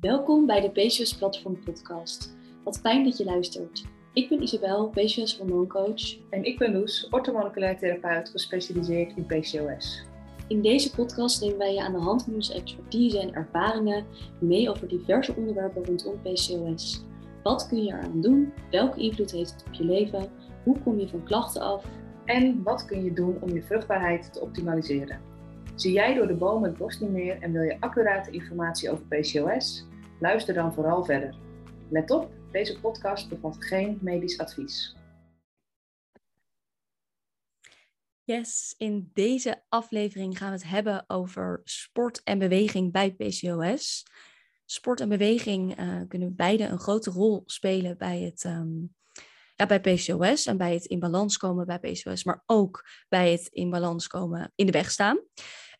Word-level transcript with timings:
Welkom 0.00 0.46
bij 0.46 0.60
de 0.60 0.70
PCOS 0.70 1.16
Platform 1.16 1.64
Podcast. 1.64 2.36
Wat 2.64 2.78
fijn 2.78 3.04
dat 3.04 3.16
je 3.16 3.24
luistert. 3.24 3.84
Ik 4.12 4.28
ben 4.28 4.42
Isabel, 4.42 4.88
PCOS 4.88 5.38
hormooncoach. 5.38 6.16
En 6.30 6.44
ik 6.44 6.58
ben 6.58 6.72
Loes, 6.72 7.08
orthomoleculair 7.10 7.78
therapeut 7.78 8.30
gespecialiseerd 8.30 9.16
in 9.16 9.26
PCOS. 9.26 10.04
In 10.48 10.62
deze 10.62 10.94
podcast 10.94 11.40
nemen 11.40 11.58
wij 11.58 11.74
je 11.74 11.82
aan 11.82 11.92
de 11.92 11.98
hand 11.98 12.22
van 12.22 12.34
onze 12.34 12.54
expertise 12.54 13.20
en 13.20 13.34
ervaringen 13.34 14.06
mee 14.40 14.70
over 14.70 14.88
diverse 14.88 15.34
onderwerpen 15.36 15.84
rondom 15.84 16.20
PCOS. 16.22 17.04
Wat 17.42 17.68
kun 17.68 17.84
je 17.84 17.92
eraan 17.92 18.20
doen? 18.20 18.52
Welke 18.70 19.00
invloed 19.00 19.30
heeft 19.30 19.50
het 19.50 19.64
op 19.66 19.72
je 19.72 19.84
leven? 19.84 20.30
Hoe 20.64 20.78
kom 20.78 20.98
je 20.98 21.08
van 21.08 21.24
klachten 21.24 21.62
af? 21.62 21.84
En 22.24 22.62
wat 22.62 22.84
kun 22.84 23.04
je 23.04 23.12
doen 23.12 23.36
om 23.40 23.54
je 23.54 23.62
vruchtbaarheid 23.62 24.32
te 24.32 24.40
optimaliseren? 24.40 25.20
Zie 25.74 25.92
jij 25.92 26.14
door 26.14 26.26
de 26.26 26.34
bomen 26.34 26.68
het 26.68 26.78
bos 26.78 27.00
niet 27.00 27.10
meer 27.10 27.36
en 27.40 27.52
wil 27.52 27.62
je 27.62 27.76
accurate 27.80 28.30
informatie 28.30 28.90
over 28.90 29.04
PCOS? 29.04 29.87
Luister 30.20 30.54
dan 30.54 30.74
vooral 30.74 31.04
verder. 31.04 31.34
Let 31.90 32.10
op, 32.10 32.30
deze 32.52 32.80
podcast 32.80 33.28
bevat 33.28 33.64
geen 33.64 33.98
medisch 34.00 34.38
advies. 34.38 34.96
Yes, 38.24 38.74
in 38.78 39.10
deze 39.14 39.62
aflevering 39.68 40.38
gaan 40.38 40.48
we 40.48 40.54
het 40.54 40.68
hebben 40.68 41.04
over 41.06 41.60
sport 41.64 42.22
en 42.24 42.38
beweging 42.38 42.92
bij 42.92 43.10
PCOS. 43.14 44.06
Sport 44.64 45.00
en 45.00 45.08
beweging 45.08 45.80
uh, 45.80 46.00
kunnen 46.08 46.36
beide 46.36 46.64
een 46.64 46.78
grote 46.78 47.10
rol 47.10 47.42
spelen 47.46 47.98
bij 47.98 48.20
het 48.20 48.44
um, 48.44 48.94
ja, 49.54 49.66
bij 49.66 49.80
PCOS 49.80 50.46
en 50.46 50.56
bij 50.56 50.74
het 50.74 50.84
in 50.84 50.98
balans 50.98 51.36
komen 51.36 51.66
bij 51.66 51.78
PCOS, 51.78 52.24
maar 52.24 52.42
ook 52.46 52.88
bij 53.08 53.32
het 53.32 53.46
in 53.46 53.70
balans 53.70 54.06
komen 54.06 54.52
in 54.54 54.66
de 54.66 54.72
weg 54.72 54.90
staan. 54.90 55.18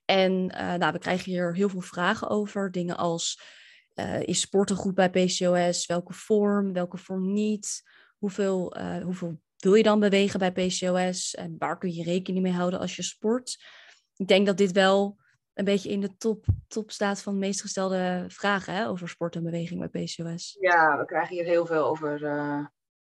En 0.04 0.32
uh, 0.32 0.74
nou, 0.74 0.92
we 0.92 0.98
krijgen 0.98 1.30
hier 1.30 1.54
heel 1.54 1.68
veel 1.68 1.80
vragen 1.80 2.28
over. 2.28 2.70
Dingen 2.70 2.96
als, 2.96 3.40
uh, 4.00 4.22
is 4.22 4.40
sporten 4.40 4.76
goed 4.76 4.94
bij 4.94 5.10
PCOS? 5.10 5.86
Welke 5.86 6.12
vorm, 6.12 6.72
welke 6.72 6.96
vorm 6.96 7.32
niet? 7.32 7.82
Hoeveel, 8.18 8.76
uh, 8.78 9.02
hoeveel 9.02 9.40
wil 9.56 9.74
je 9.74 9.82
dan 9.82 10.00
bewegen 10.00 10.38
bij 10.38 10.52
PCOS? 10.52 11.34
En 11.34 11.54
waar 11.58 11.78
kun 11.78 11.92
je 11.92 12.02
rekening 12.02 12.42
mee 12.42 12.52
houden 12.52 12.80
als 12.80 12.96
je 12.96 13.02
sport? 13.02 13.64
Ik 14.16 14.28
denk 14.28 14.46
dat 14.46 14.56
dit 14.56 14.72
wel 14.72 15.16
een 15.54 15.64
beetje 15.64 15.90
in 15.90 16.00
de 16.00 16.16
top, 16.16 16.44
top 16.68 16.90
staat 16.90 17.22
van 17.22 17.32
de 17.32 17.38
meest 17.38 17.60
gestelde 17.60 18.24
vragen 18.28 18.74
hè, 18.74 18.88
over 18.88 19.08
sport 19.08 19.34
en 19.34 19.42
beweging 19.42 19.90
bij 19.90 20.04
PCOS. 20.04 20.56
Ja, 20.60 20.98
we 20.98 21.04
krijgen 21.04 21.34
hier 21.34 21.44
heel 21.44 21.66
veel 21.66 21.84
over, 21.84 22.20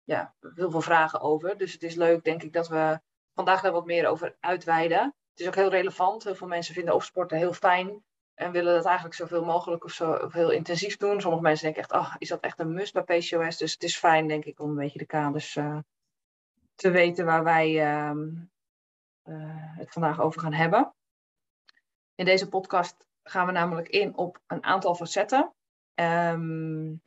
ja, 0.05 0.35
heel 0.55 0.71
veel 0.71 0.81
vragen 0.81 1.21
over. 1.21 1.59
Dus 1.59 1.73
het 1.73 1.83
is 1.83 1.95
leuk, 1.95 2.25
denk 2.25 2.43
ik, 2.43 2.53
dat 2.53 2.69
we 2.69 3.01
vandaag 3.35 3.61
daar 3.61 3.73
wat 3.73 3.87
meer 3.87 4.07
over 4.07 4.37
uitweiden 4.41 5.15
het 5.39 5.47
is 5.47 5.53
ook 5.53 5.63
heel 5.63 5.81
relevant. 5.81 6.25
Heel 6.25 6.35
veel 6.35 6.47
mensen 6.47 6.75
vinden 6.75 6.95
of 6.95 7.05
sporten 7.05 7.39
heel 7.39 7.53
fijn 7.53 8.05
en 8.39 8.53
willen 8.53 8.75
dat 8.75 8.85
eigenlijk 8.85 9.15
zoveel 9.15 9.45
mogelijk 9.45 9.85
of 9.85 9.93
zo 9.93 10.29
heel 10.31 10.51
intensief 10.51 10.97
doen. 10.97 11.21
Sommige 11.21 11.43
mensen 11.43 11.65
denken 11.65 11.83
echt, 11.83 11.93
ach, 11.93 12.19
is 12.19 12.29
dat 12.29 12.41
echt 12.41 12.59
een 12.59 12.73
must 12.73 12.93
bij 12.93 13.03
PCOS? 13.03 13.57
Dus 13.57 13.73
het 13.73 13.83
is 13.83 13.99
fijn, 13.99 14.29
denk 14.29 14.45
ik, 14.45 14.61
om 14.61 14.71
een 14.71 14.77
beetje 14.77 14.99
de 14.99 15.07
kaders 15.07 15.57
uh, 15.57 15.79
te 16.75 16.91
weten 16.91 17.25
waar 17.25 17.45
wij 17.45 17.69
uh, 17.71 18.17
uh, 19.25 19.77
het 19.77 19.93
vandaag 19.93 20.21
over 20.21 20.41
gaan 20.41 20.53
hebben. 20.53 20.95
In 22.15 22.25
deze 22.25 22.49
podcast 22.49 23.07
gaan 23.23 23.47
we 23.47 23.53
namelijk 23.53 23.89
in 23.89 24.17
op 24.17 24.41
een 24.47 24.65
aantal 24.65 24.95
facetten. 24.95 25.53
Um, 25.95 27.03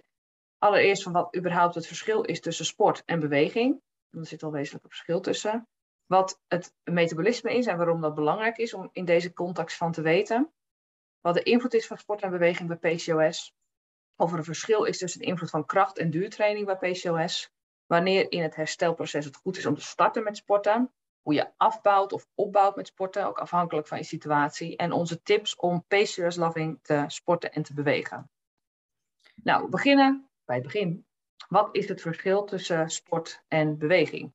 allereerst 0.58 1.04
van 1.04 1.12
wat 1.12 1.36
überhaupt 1.36 1.76
het 1.76 1.88
verschil 1.88 2.22
is 2.22 2.42
tussen 2.42 2.66
sport 2.66 3.04
en 3.06 3.20
beweging. 3.20 3.82
Er 4.10 4.26
zit 4.26 4.44
al 4.44 4.52
wezenlijk 4.52 4.84
een 4.84 4.90
verschil 4.90 5.20
tussen 5.20 5.68
wat 6.06 6.42
het 6.48 6.74
metabolisme 6.84 7.58
is 7.58 7.66
en 7.66 7.78
waarom 7.78 8.02
dat 8.02 8.16
belangrijk 8.16 8.58
is 8.58 8.74
om 8.74 8.90
in 8.92 9.06
deze 9.06 9.34
context 9.34 9.78
van 9.78 9.92
te 9.92 10.02
weten. 10.02 10.52
Wat 11.22 11.34
de 11.34 11.44
invloed 11.44 11.74
is 11.74 11.88
van 11.88 11.98
sport 11.98 12.22
en 12.22 12.30
beweging 12.30 12.80
bij 12.80 12.96
PCOS. 12.96 13.56
Of 14.16 14.32
er 14.32 14.38
een 14.38 14.44
verschil 14.44 14.84
is 14.84 14.98
tussen 14.98 15.20
de 15.20 15.26
invloed 15.26 15.50
van 15.50 15.66
kracht- 15.66 15.98
en 15.98 16.10
duurtraining 16.10 16.66
bij 16.66 16.92
PCOS. 16.92 17.52
Wanneer 17.86 18.32
in 18.32 18.42
het 18.42 18.56
herstelproces 18.56 19.26
het 19.26 19.36
goed 19.36 19.58
is 19.58 19.66
om 19.66 19.76
te 19.76 19.82
starten 19.82 20.24
met 20.24 20.38
sporten. 20.38 20.94
Hoe 21.22 21.34
je 21.34 21.52
afbouwt 21.58 22.14
of 22.14 22.28
opbouwt 22.36 22.76
met 22.76 22.88
sporten, 22.88 23.26
ook 23.26 23.40
afhankelijk 23.40 23.88
van 23.88 23.98
je 23.98 24.04
situatie. 24.04 24.78
En 24.78 24.92
onze 24.92 25.22
tips 25.22 25.56
om 25.56 25.86
PCOS-loving 25.88 26.80
te 26.82 27.04
sporten 27.08 27.52
en 27.52 27.64
te 27.64 27.74
bewegen. 27.74 28.30
Nou, 29.36 29.64
we 29.64 29.70
beginnen 29.70 30.30
bij 30.46 30.56
het 30.56 30.66
begin. 30.66 31.06
Wat 31.48 31.76
is 31.76 31.88
het 31.88 32.02
verschil 32.02 32.44
tussen 32.44 32.90
sport 32.90 33.44
en 33.48 33.78
beweging? 33.78 34.34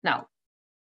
Nou, 0.00 0.24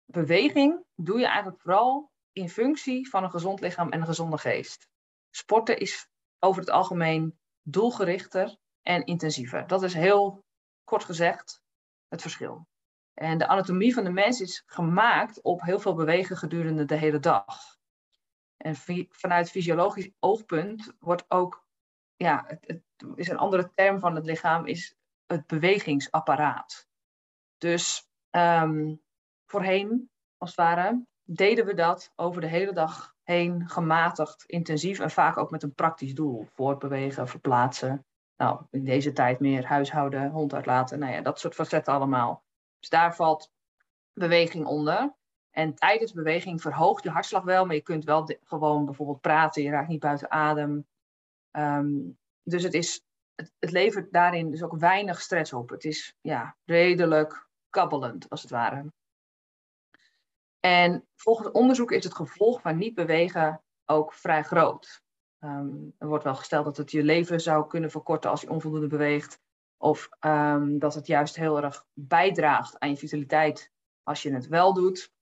beweging 0.06 0.86
doe 0.96 1.20
je 1.20 1.26
eigenlijk 1.26 1.62
vooral 1.62 2.11
in 2.34 2.50
functie 2.50 3.10
van 3.10 3.24
een 3.24 3.32
gezond 3.32 3.60
lichaam 3.60 3.92
en 3.92 4.00
een 4.00 4.06
gezonde 4.06 4.38
geest. 4.38 4.90
Sporten 5.30 5.78
is 5.78 6.10
over 6.40 6.62
het 6.62 6.70
algemeen 6.70 7.40
doelgerichter 7.62 8.58
en 8.82 9.06
intensiever. 9.06 9.68
Dat 9.68 9.84
is 9.84 9.94
heel 9.94 10.46
kort 10.84 11.04
gezegd 11.04 11.62
het 12.08 12.22
verschil. 12.22 12.68
En 13.14 13.38
de 13.38 13.48
anatomie 13.48 13.94
van 13.94 14.04
de 14.04 14.12
mens 14.12 14.42
is 14.42 14.64
gemaakt 14.66 15.42
op 15.42 15.62
heel 15.62 15.80
veel 15.80 15.96
bewegen 15.96 16.38
gedurende 16.38 16.86
de 16.86 16.96
hele 16.96 17.20
dag. 17.20 17.80
En 18.58 18.76
vanuit 19.10 19.50
fysiologisch 19.50 20.12
oogpunt 20.20 20.94
wordt 21.00 21.26
ook, 21.28 21.66
ja, 22.16 22.44
het, 22.48 22.68
het 22.68 22.84
is 23.16 23.28
een 23.28 23.38
andere 23.38 23.72
term 23.74 24.00
van 24.00 24.16
het 24.16 24.26
lichaam, 24.26 24.66
is 24.66 24.96
het 25.26 25.48
bewegingsapparaat. 25.48 26.88
Dus 27.58 28.10
Um, 28.38 29.02
voorheen, 29.46 30.10
als 30.38 30.50
het 30.50 30.60
ware, 30.60 31.06
deden 31.36 31.66
we 31.66 31.74
dat 31.74 32.12
over 32.16 32.42
de 32.42 32.48
hele 32.48 32.74
dag 32.74 33.16
heen 33.24 33.70
gematigd, 33.70 34.44
intensief 34.46 35.00
en 35.00 35.12
vaak 35.12 35.38
ook 35.38 35.52
met 35.52 35.64
een 35.64 35.74
praktisch 35.74 36.14
doel. 36.14 36.48
Voortbewegen, 36.54 37.28
verplaatsen. 37.28 38.06
Nou, 38.38 38.62
in 38.70 38.84
deze 38.84 39.12
tijd 39.12 39.40
meer 39.40 39.66
huishouden, 39.66 40.30
hond 40.30 40.54
uitlaten. 40.54 41.00
Nou 41.00 41.14
ja, 41.14 41.22
dat 41.22 41.40
soort 41.40 41.56
facetten 41.56 41.94
allemaal. 41.94 42.44
Dus 42.80 42.90
daar 42.90 43.16
valt 43.16 43.52
beweging 44.14 44.66
onder. 44.66 45.16
En 45.52 45.76
tijdens 45.76 46.14
beweging 46.14 46.62
verhoogt 46.62 47.04
je 47.04 47.10
hartslag 47.10 47.44
wel, 47.44 47.66
maar 47.66 47.76
je 47.76 47.82
kunt 47.82 48.04
wel 48.04 48.38
gewoon 48.44 48.86
bijvoorbeeld 48.86 49.22
praten. 49.22 49.64
Je 49.64 49.70
raakt 49.70 49.88
niet 49.88 50.00
buiten 50.00 50.32
adem. 50.32 50.88
Um, 51.52 52.18
dus 52.44 52.64
het, 52.64 52.74
is, 52.74 53.02
het, 53.36 53.72
levert 53.72 54.12
daarin 54.12 54.52
dus 54.52 54.64
ook 54.64 54.76
weinig 54.76 55.22
stress 55.22 55.54
op. 55.54 55.70
Het 55.70 55.84
is 55.84 56.16
ja, 56.22 56.56
redelijk 56.66 57.48
kabbelend, 57.70 58.30
als 58.30 58.42
het 58.42 58.52
ware. 58.52 58.86
En 60.62 61.08
volgens 61.16 61.52
onderzoek 61.52 61.92
is 61.92 62.04
het 62.04 62.16
gevolg 62.16 62.62
van 62.62 62.78
niet 62.78 62.94
bewegen 62.94 63.64
ook 63.86 64.14
vrij 64.14 64.44
groot. 64.44 65.04
Um, 65.40 65.96
er 65.98 66.08
wordt 66.08 66.24
wel 66.24 66.36
gesteld 66.36 66.66
dat 66.66 66.78
het 66.78 66.92
je 66.92 67.04
leven 67.04 67.42
zou 67.42 67.68
kunnen 67.68 67.92
verkorten 67.92 68.30
als 68.30 68.42
je 68.42 68.50
onvoldoende 68.50 68.88
beweegt. 68.88 69.40
Of 69.78 70.10
um, 70.20 70.80
dat 70.80 70.94
het 70.94 71.08
juist 71.08 71.36
heel 71.36 71.64
erg 71.64 71.86
bijdraagt 71.94 72.80
aan 72.80 72.90
je 72.90 72.98
vitaliteit 72.98 73.72
als 74.04 74.22
je 74.22 74.34
het 74.34 74.48
wel 74.48 74.74
doet. 74.74 75.14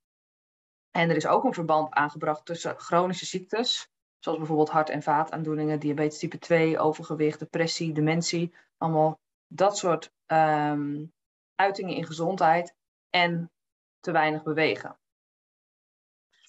En 0.92 1.10
er 1.10 1.16
is 1.16 1.28
ook 1.28 1.44
een 1.44 1.54
verband 1.54 1.94
aangebracht 1.94 2.46
tussen 2.46 2.80
chronische 2.80 3.26
ziektes, 3.26 3.92
zoals 4.20 4.38
bijvoorbeeld 4.38 4.70
hart- 4.70 4.90
en 4.90 5.04
vaataandoeningen, 5.04 5.80
diabetes 5.80 6.20
type 6.20 6.38
2, 6.38 6.80
overgewicht, 6.80 7.40
depressie, 7.40 7.94
dementie. 7.94 8.56
Allemaal 8.78 9.20
dat 9.48 9.78
soort 9.78 10.14
um, 10.28 11.14
uitingen 11.56 11.96
in 11.96 12.06
gezondheid 12.06 12.76
en 13.10 13.52
te 14.00 14.12
weinig 14.12 14.44
bewegen. 14.44 15.00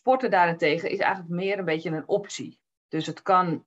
Sporten 0.01 0.31
daarentegen 0.31 0.91
is 0.91 0.99
eigenlijk 0.99 1.35
meer 1.35 1.59
een 1.59 1.65
beetje 1.65 1.91
een 1.91 2.09
optie. 2.09 2.61
Dus 2.89 3.07
het 3.07 3.23
kan 3.23 3.67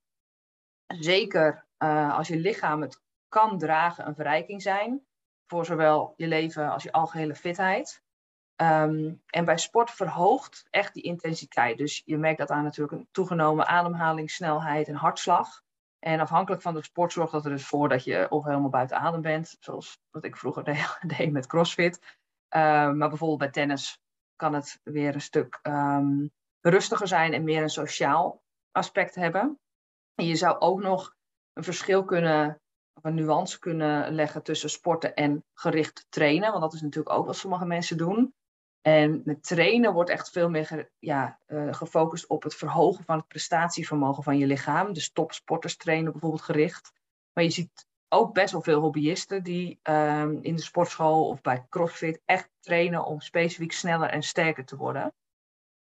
zeker 0.88 1.66
uh, 1.78 2.18
als 2.18 2.28
je 2.28 2.38
lichaam 2.38 2.82
het 2.82 3.02
kan 3.28 3.58
dragen 3.58 4.08
een 4.08 4.16
verrijking 4.16 4.62
zijn 4.62 5.06
voor 5.48 5.66
zowel 5.66 6.14
je 6.18 6.28
leven 6.28 6.72
als 6.72 6.84
je 6.84 6.92
algehele 6.92 7.36
fitheid. 7.36 8.04
Um, 8.56 9.22
en 9.26 9.46
bij 9.46 9.58
sport 9.58 9.92
verhoogt 9.92 10.68
echt 10.70 10.94
die 10.94 11.04
intensiteit. 11.04 11.78
Dus 11.78 12.02
je 12.06 12.18
merkt 12.18 12.40
dat 12.40 12.52
aan 12.52 12.64
natuurlijk 12.64 12.98
een 12.98 13.08
toegenomen 13.12 13.68
ademhalingssnelheid 13.68 14.88
en 14.88 14.96
hartslag. 14.96 15.62
En 16.00 16.20
afhankelijk 16.20 16.62
van 16.62 16.74
de 16.74 16.84
sport 16.84 17.12
zorgt 17.12 17.32
dat 17.32 17.46
er 17.46 17.52
dus 17.52 17.66
voor 17.66 17.90
dat 17.90 18.04
je 18.04 18.30
of 18.30 18.44
helemaal 18.44 18.70
buiten 18.70 18.98
adem 18.98 19.22
bent, 19.22 19.58
zoals 19.60 20.00
wat 20.12 20.24
ik 20.24 20.38
vroeger 20.38 20.64
deed, 21.18 21.32
met 21.32 21.48
CrossFit. 21.48 21.96
Um, 22.50 22.98
maar 22.98 23.10
bijvoorbeeld 23.10 23.40
bij 23.40 23.50
tennis 23.50 24.03
kan 24.36 24.54
het 24.54 24.80
weer 24.84 25.14
een 25.14 25.22
stuk 25.22 25.60
um, 25.64 26.32
rustiger 26.62 27.08
zijn 27.08 27.34
en 27.34 27.44
meer 27.44 27.62
een 27.62 27.70
sociaal 27.70 28.42
aspect 28.72 29.16
hebben. 29.16 29.60
En 30.16 30.26
je 30.26 30.36
zou 30.36 30.60
ook 30.60 30.82
nog 30.82 31.16
een 31.54 31.64
verschil 31.64 32.06
kunnen, 32.06 32.62
of 32.94 33.04
een 33.04 33.16
nuance 33.16 33.60
kunnen 33.60 34.14
leggen 34.14 34.44
tussen 34.44 34.70
sporten 34.70 35.14
en 35.14 35.46
gericht 35.54 36.06
trainen. 36.10 36.50
Want 36.50 36.62
dat 36.62 36.74
is 36.74 36.82
natuurlijk 36.82 37.16
ook 37.16 37.26
wat 37.26 37.36
sommige 37.36 37.66
mensen 37.66 37.98
doen. 37.98 38.34
En 38.82 39.22
met 39.26 39.44
trainen 39.44 39.94
wordt 39.94 40.10
echt 40.10 40.30
veel 40.30 40.50
meer 40.50 40.90
ja, 41.00 41.40
uh, 41.48 41.74
gefocust 41.74 42.28
op 42.28 42.44
het 42.44 42.56
verhogen 42.56 43.04
van 43.04 43.18
het 43.18 43.28
prestatievermogen 43.28 44.24
van 44.24 44.38
je 44.38 44.48
lichaam. 44.48 44.94
Dus 44.94 45.12
topsporters 45.12 45.78
trainen 45.78 46.12
bijvoorbeeld 46.12 46.42
gericht. 46.42 46.92
Maar 47.34 47.44
je 47.44 47.50
ziet 47.50 47.88
ook 48.14 48.34
best 48.34 48.52
wel 48.52 48.62
veel 48.62 48.80
hobbyisten 48.80 49.44
die 49.44 49.80
um, 49.84 50.40
in 50.42 50.56
de 50.56 50.62
sportschool 50.62 51.28
of 51.28 51.42
bij 51.42 51.66
CrossFit 51.70 52.22
echt 52.26 52.50
trainen 52.60 53.06
om 53.06 53.22
specifiek 53.22 53.72
sneller 53.72 54.10
en 54.10 54.24
sterker 54.24 54.66
te 54.66 54.76
worden. 54.76 55.14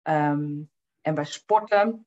Um, 0.02 0.70
en 1.00 1.14
bij 1.14 1.25
sporten 1.25 2.06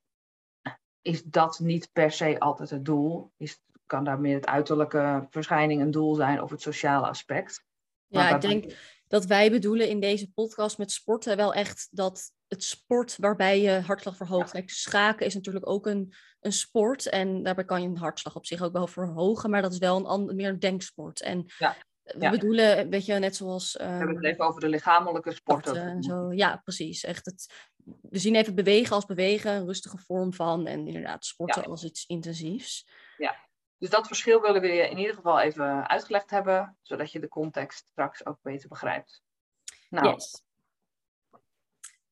is 1.02 1.22
dat 1.22 1.58
niet 1.58 1.92
per 1.92 2.10
se 2.10 2.38
altijd 2.38 2.70
het 2.70 2.84
doel. 2.84 3.32
Is, 3.36 3.60
kan 3.86 4.04
daar 4.04 4.20
meer 4.20 4.34
het 4.34 4.46
uiterlijke 4.46 5.26
verschijning 5.30 5.80
een 5.80 5.90
doel 5.90 6.14
zijn 6.14 6.42
of 6.42 6.50
het 6.50 6.62
sociale 6.62 7.06
aspect. 7.06 7.64
Ja, 8.06 8.34
ik 8.34 8.40
denk 8.40 8.74
dat 9.06 9.24
wij 9.24 9.50
bedoelen 9.50 9.88
in 9.88 10.00
deze 10.00 10.32
podcast 10.32 10.78
met 10.78 10.92
sporten 10.92 11.36
wel 11.36 11.54
echt 11.54 11.88
dat 11.90 12.32
het 12.48 12.64
sport 12.64 13.16
waarbij 13.16 13.60
je 13.60 13.70
hartslag 13.70 14.16
verhoogt. 14.16 14.50
Kijk, 14.50 14.70
schaken 14.70 15.26
is 15.26 15.34
natuurlijk 15.34 15.68
ook 15.68 15.86
een, 15.86 16.14
een 16.40 16.52
sport 16.52 17.08
en 17.08 17.42
daarbij 17.42 17.64
kan 17.64 17.82
je 17.82 17.88
een 17.88 17.96
hartslag 17.96 18.36
op 18.36 18.46
zich 18.46 18.62
ook 18.62 18.72
wel 18.72 18.86
verhogen, 18.86 19.50
maar 19.50 19.62
dat 19.62 19.72
is 19.72 19.78
wel 19.78 19.96
een 19.96 20.06
ander, 20.06 20.34
meer 20.34 20.48
een 20.48 20.58
denksport. 20.58 21.20
En 21.20 21.44
ja. 21.58 21.76
we 22.02 22.30
bedoelen, 22.30 22.90
weet 22.90 23.06
je, 23.06 23.14
net 23.14 23.36
zoals... 23.36 23.72
we 23.72 23.84
hebben 23.84 24.16
het 24.16 24.24
even 24.24 24.44
over 24.44 24.60
de 24.60 24.68
lichamelijke 24.68 25.32
sporten. 25.32 25.76
En 25.76 26.02
zo. 26.02 26.32
Ja, 26.32 26.56
precies. 26.56 27.04
Echt 27.04 27.24
het, 27.26 27.52
we 28.02 28.18
zien 28.18 28.34
even 28.34 28.54
bewegen 28.54 28.94
als 28.94 29.04
bewegen, 29.04 29.52
een 29.52 29.66
rustige 29.66 29.98
vorm 29.98 30.34
van 30.34 30.66
en 30.66 30.86
inderdaad 30.86 31.24
sporten 31.24 31.64
als 31.64 31.84
iets 31.84 32.06
intensiefs. 32.06 32.88
Ja. 33.16 33.46
Dus 33.78 33.90
dat 33.90 34.06
verschil 34.06 34.40
willen 34.40 34.60
we 34.60 34.68
je 34.68 34.88
in 34.88 34.98
ieder 34.98 35.14
geval 35.14 35.40
even 35.40 35.88
uitgelegd 35.88 36.30
hebben, 36.30 36.76
zodat 36.82 37.12
je 37.12 37.20
de 37.20 37.28
context 37.28 37.86
straks 37.88 38.26
ook 38.26 38.38
beter 38.42 38.68
begrijpt. 38.68 39.22
Nou, 39.88 40.08
yes. 40.08 40.42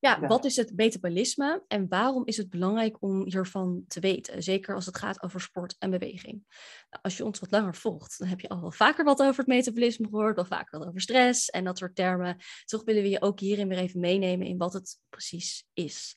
Ja, 0.07 0.27
wat 0.27 0.45
is 0.45 0.55
het 0.55 0.75
metabolisme 0.75 1.63
en 1.67 1.87
waarom 1.87 2.25
is 2.25 2.37
het 2.37 2.49
belangrijk 2.49 3.01
om 3.01 3.23
hiervan 3.25 3.83
te 3.87 3.99
weten? 3.99 4.43
Zeker 4.43 4.75
als 4.75 4.85
het 4.85 4.97
gaat 4.97 5.23
over 5.23 5.41
sport 5.41 5.75
en 5.79 5.89
beweging. 5.89 6.43
Nou, 6.89 7.03
als 7.03 7.17
je 7.17 7.25
ons 7.25 7.39
wat 7.39 7.51
langer 7.51 7.75
volgt, 7.75 8.17
dan 8.17 8.27
heb 8.27 8.39
je 8.39 8.49
al 8.49 8.61
wel 8.61 8.71
vaker 8.71 9.05
wat 9.05 9.21
over 9.21 9.37
het 9.37 9.47
metabolisme 9.47 10.07
gehoord, 10.09 10.35
wel 10.35 10.45
vaker 10.45 10.79
wat 10.79 10.87
over 10.87 11.01
stress 11.01 11.49
en 11.49 11.63
dat 11.63 11.77
soort 11.77 11.95
termen. 11.95 12.37
Toch 12.65 12.83
willen 12.83 13.01
we 13.03 13.09
je 13.09 13.21
ook 13.21 13.39
hierin 13.39 13.67
weer 13.67 13.77
even 13.77 13.99
meenemen 13.99 14.47
in 14.47 14.57
wat 14.57 14.73
het 14.73 14.99
precies 15.09 15.65
is. 15.73 16.15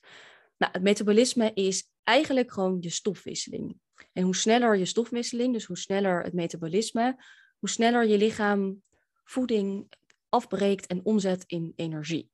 Nou, 0.57 0.71
het 0.71 0.81
metabolisme 0.81 1.51
is 1.53 1.89
eigenlijk 2.03 2.51
gewoon 2.51 2.77
je 2.79 2.89
stofwisseling. 2.89 3.79
En 4.13 4.23
hoe 4.23 4.35
sneller 4.35 4.77
je 4.77 4.85
stofwisseling, 4.85 5.53
dus 5.53 5.65
hoe 5.65 5.77
sneller 5.77 6.23
het 6.23 6.33
metabolisme, 6.33 7.23
hoe 7.59 7.69
sneller 7.69 8.07
je 8.07 8.17
lichaam 8.17 8.83
voeding 9.23 9.91
afbreekt 10.29 10.87
en 10.87 11.05
omzet 11.05 11.43
in 11.47 11.73
energie. 11.75 12.29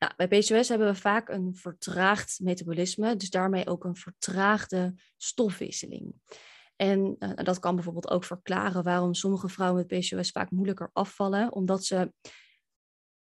Nou, 0.00 0.12
bij 0.16 0.28
PCOS 0.28 0.68
hebben 0.68 0.86
we 0.86 0.94
vaak 0.94 1.28
een 1.28 1.54
vertraagd 1.54 2.40
metabolisme, 2.42 3.16
dus 3.16 3.30
daarmee 3.30 3.66
ook 3.66 3.84
een 3.84 3.96
vertraagde 3.96 4.94
stofwisseling. 5.16 6.14
En 6.76 7.16
uh, 7.18 7.30
dat 7.34 7.58
kan 7.58 7.74
bijvoorbeeld 7.74 8.10
ook 8.10 8.24
verklaren 8.24 8.82
waarom 8.82 9.14
sommige 9.14 9.48
vrouwen 9.48 9.86
met 9.86 10.00
PCOS 10.00 10.30
vaak 10.30 10.50
moeilijker 10.50 10.90
afvallen, 10.92 11.52
omdat 11.52 11.84
ze 11.84 12.12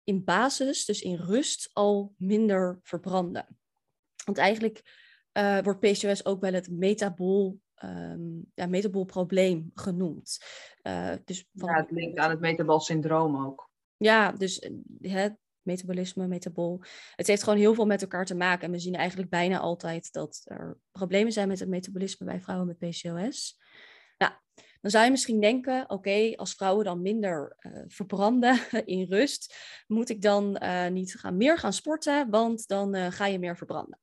in 0.03 0.23
basis, 0.23 0.85
dus 0.85 1.01
in 1.01 1.15
rust, 1.15 1.69
al 1.73 2.13
minder 2.17 2.79
verbranden. 2.81 3.57
Want 4.25 4.37
eigenlijk 4.37 4.81
uh, 5.33 5.59
wordt 5.59 5.79
PCOS 5.79 6.25
ook 6.25 6.41
wel 6.41 6.53
het 6.53 6.69
metabol, 6.69 7.59
um, 7.83 8.51
ja, 8.53 8.65
metabolprobleem 8.65 9.71
genoemd. 9.73 10.37
Uh, 10.83 11.13
dus 11.25 11.47
van... 11.53 11.69
Ja, 11.69 11.75
het 11.75 11.91
linkt 11.91 12.19
aan 12.19 12.29
het 12.29 12.39
metabol 12.39 12.79
syndroom 12.79 13.45
ook. 13.45 13.69
Ja, 13.97 14.31
dus 14.31 14.67
het 15.01 15.37
metabolisme, 15.65 16.27
metabol. 16.27 16.81
Het 17.15 17.27
heeft 17.27 17.43
gewoon 17.43 17.59
heel 17.59 17.73
veel 17.73 17.85
met 17.85 18.01
elkaar 18.01 18.25
te 18.25 18.35
maken. 18.35 18.65
En 18.65 18.71
we 18.71 18.79
zien 18.79 18.95
eigenlijk 18.95 19.29
bijna 19.29 19.59
altijd 19.59 20.11
dat 20.11 20.41
er 20.43 20.77
problemen 20.91 21.31
zijn 21.31 21.47
met 21.47 21.59
het 21.59 21.69
metabolisme 21.69 22.25
bij 22.25 22.41
vrouwen 22.41 22.67
met 22.67 22.77
PCOS. 22.77 23.61
Nou, 24.17 24.31
dan 24.81 24.91
zou 24.91 25.05
je 25.05 25.11
misschien 25.11 25.41
denken, 25.41 25.89
oké, 25.89 26.33
als 26.35 26.53
vrouwen 26.53 26.85
dan 26.85 27.01
minder 27.01 27.57
uh, 27.59 27.83
verbranden 27.87 28.59
in 28.85 29.05
rust, 29.09 29.55
moet 29.87 30.09
ik 30.09 30.21
dan 30.21 30.59
uh, 30.63 30.87
niet 30.87 31.15
gaan, 31.15 31.37
meer 31.37 31.57
gaan 31.57 31.73
sporten, 31.73 32.29
want 32.29 32.67
dan 32.67 32.95
uh, 32.95 33.11
ga 33.11 33.25
je 33.25 33.39
meer 33.39 33.57
verbranden. 33.57 33.99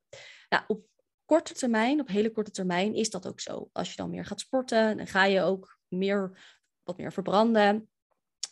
Nou, 0.48 0.64
op 0.66 0.84
korte 1.24 1.54
termijn, 1.54 2.00
op 2.00 2.08
hele 2.08 2.30
korte 2.30 2.50
termijn, 2.50 2.94
is 2.94 3.10
dat 3.10 3.26
ook 3.26 3.40
zo. 3.40 3.68
Als 3.72 3.90
je 3.90 3.96
dan 3.96 4.10
meer 4.10 4.24
gaat 4.24 4.40
sporten, 4.40 4.96
dan 4.96 5.06
ga 5.06 5.24
je 5.24 5.42
ook 5.42 5.78
meer, 5.88 6.38
wat 6.82 6.96
meer 6.96 7.12
verbranden 7.12 7.88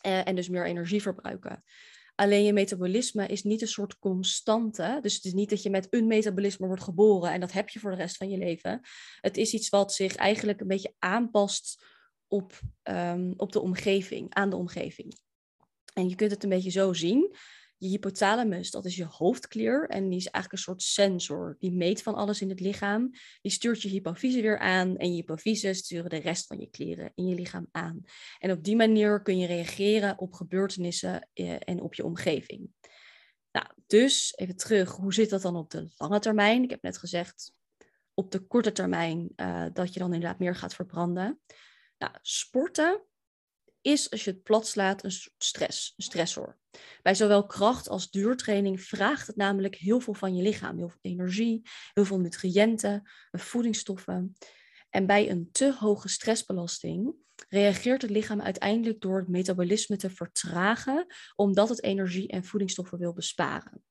en 0.01 0.35
dus 0.35 0.49
meer 0.49 0.65
energie 0.65 1.01
verbruiken. 1.01 1.63
Alleen 2.19 2.43
je 2.43 2.53
metabolisme 2.53 3.27
is 3.27 3.43
niet 3.43 3.61
een 3.61 3.67
soort 3.67 3.99
constante. 3.99 4.99
Dus 5.01 5.15
het 5.15 5.23
is 5.23 5.33
niet 5.33 5.49
dat 5.49 5.63
je 5.63 5.69
met 5.69 5.87
een 5.89 6.07
metabolisme 6.07 6.67
wordt 6.67 6.83
geboren 6.83 7.31
en 7.31 7.39
dat 7.39 7.51
heb 7.51 7.69
je 7.69 7.79
voor 7.79 7.91
de 7.91 7.97
rest 7.97 8.17
van 8.17 8.29
je 8.29 8.37
leven. 8.37 8.81
Het 9.21 9.37
is 9.37 9.53
iets 9.53 9.69
wat 9.69 9.93
zich 9.93 10.15
eigenlijk 10.15 10.61
een 10.61 10.67
beetje 10.67 10.93
aanpast 10.99 11.85
op, 12.27 12.59
um, 12.83 13.33
op 13.37 13.51
de 13.51 13.59
omgeving, 13.59 14.33
aan 14.33 14.49
de 14.49 14.55
omgeving. 14.55 15.19
En 15.93 16.09
je 16.09 16.15
kunt 16.15 16.31
het 16.31 16.43
een 16.43 16.49
beetje 16.49 16.69
zo 16.69 16.93
zien 16.93 17.35
je 17.79 17.87
hypothalamus, 17.87 18.71
dat 18.71 18.85
is 18.85 18.95
je 18.95 19.05
hoofdklier. 19.05 19.89
En 19.89 20.09
die 20.09 20.17
is 20.17 20.25
eigenlijk 20.25 20.53
een 20.53 20.73
soort 20.73 20.81
sensor. 20.81 21.55
Die 21.59 21.71
meet 21.71 22.01
van 22.01 22.15
alles 22.15 22.41
in 22.41 22.49
het 22.49 22.59
lichaam. 22.59 23.09
Die 23.41 23.51
stuurt 23.51 23.81
je 23.81 23.89
hypofyse 23.89 24.41
weer 24.41 24.59
aan. 24.59 24.97
En 24.97 25.09
je 25.09 25.15
hypofyse 25.15 25.73
sturen 25.73 26.09
de 26.09 26.17
rest 26.17 26.47
van 26.47 26.59
je 26.59 26.69
klieren 26.69 27.11
in 27.15 27.27
je 27.27 27.35
lichaam 27.35 27.67
aan. 27.71 28.03
En 28.39 28.51
op 28.51 28.63
die 28.63 28.75
manier 28.75 29.21
kun 29.21 29.37
je 29.37 29.47
reageren 29.47 30.17
op 30.17 30.33
gebeurtenissen 30.33 31.29
eh, 31.33 31.55
en 31.59 31.81
op 31.81 31.93
je 31.93 32.05
omgeving. 32.05 32.69
Nou, 33.51 33.67
dus 33.87 34.33
even 34.35 34.55
terug, 34.55 34.91
hoe 34.91 35.13
zit 35.13 35.29
dat 35.29 35.41
dan 35.41 35.55
op 35.55 35.69
de 35.69 35.93
lange 35.97 36.19
termijn? 36.19 36.63
Ik 36.63 36.69
heb 36.69 36.81
net 36.81 36.97
gezegd, 36.97 37.53
op 38.13 38.31
de 38.31 38.39
korte 38.39 38.71
termijn 38.71 39.31
uh, 39.35 39.65
dat 39.73 39.93
je 39.93 39.99
dan 39.99 40.13
inderdaad 40.13 40.39
meer 40.39 40.55
gaat 40.55 40.73
verbranden. 40.73 41.39
Nou, 41.97 42.13
sporten 42.21 43.03
is, 43.81 44.11
als 44.11 44.23
je 44.23 44.31
het 44.31 44.43
plat 44.43 44.67
slaat, 44.67 45.03
een 45.03 45.13
stress, 45.37 45.93
een 45.97 46.03
stressor. 46.03 46.57
Bij 47.01 47.15
zowel 47.15 47.45
kracht 47.45 47.89
als 47.89 48.09
duurtraining 48.09 48.81
vraagt 48.81 49.27
het 49.27 49.35
namelijk 49.35 49.75
heel 49.75 49.99
veel 49.99 50.13
van 50.13 50.35
je 50.35 50.43
lichaam. 50.43 50.77
Heel 50.77 50.89
veel 50.89 50.99
energie, 51.01 51.61
heel 51.93 52.05
veel 52.05 52.19
nutriënten, 52.19 53.09
voedingsstoffen. 53.31 54.35
En 54.89 55.05
bij 55.05 55.29
een 55.29 55.49
te 55.51 55.75
hoge 55.79 56.07
stressbelasting 56.07 57.13
reageert 57.49 58.01
het 58.01 58.11
lichaam 58.11 58.41
uiteindelijk 58.41 59.01
door 59.01 59.19
het 59.19 59.27
metabolisme 59.27 59.97
te 59.97 60.09
vertragen, 60.09 61.05
omdat 61.35 61.69
het 61.69 61.83
energie 61.83 62.27
en 62.27 62.43
voedingsstoffen 62.43 62.97
wil 62.99 63.13
besparen. 63.13 63.83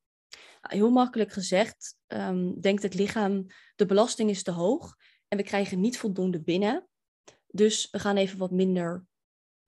Heel 0.61 0.91
makkelijk 0.91 1.33
gezegd, 1.33 1.97
um, 2.07 2.61
denkt 2.61 2.83
het 2.83 2.95
lichaam, 2.95 3.47
de 3.77 3.87
belasting 3.87 4.31
is 4.31 4.43
te 4.43 4.51
hoog 4.51 4.97
en 5.29 5.37
we 5.37 5.45
krijgen 5.45 5.81
niet 5.81 5.99
voldoende 5.99 6.41
binnen. 6.41 6.89
Dus 7.47 7.91
we 7.91 7.99
gaan 7.99 8.17
even 8.17 8.39
wat 8.39 8.51
minder 8.51 9.07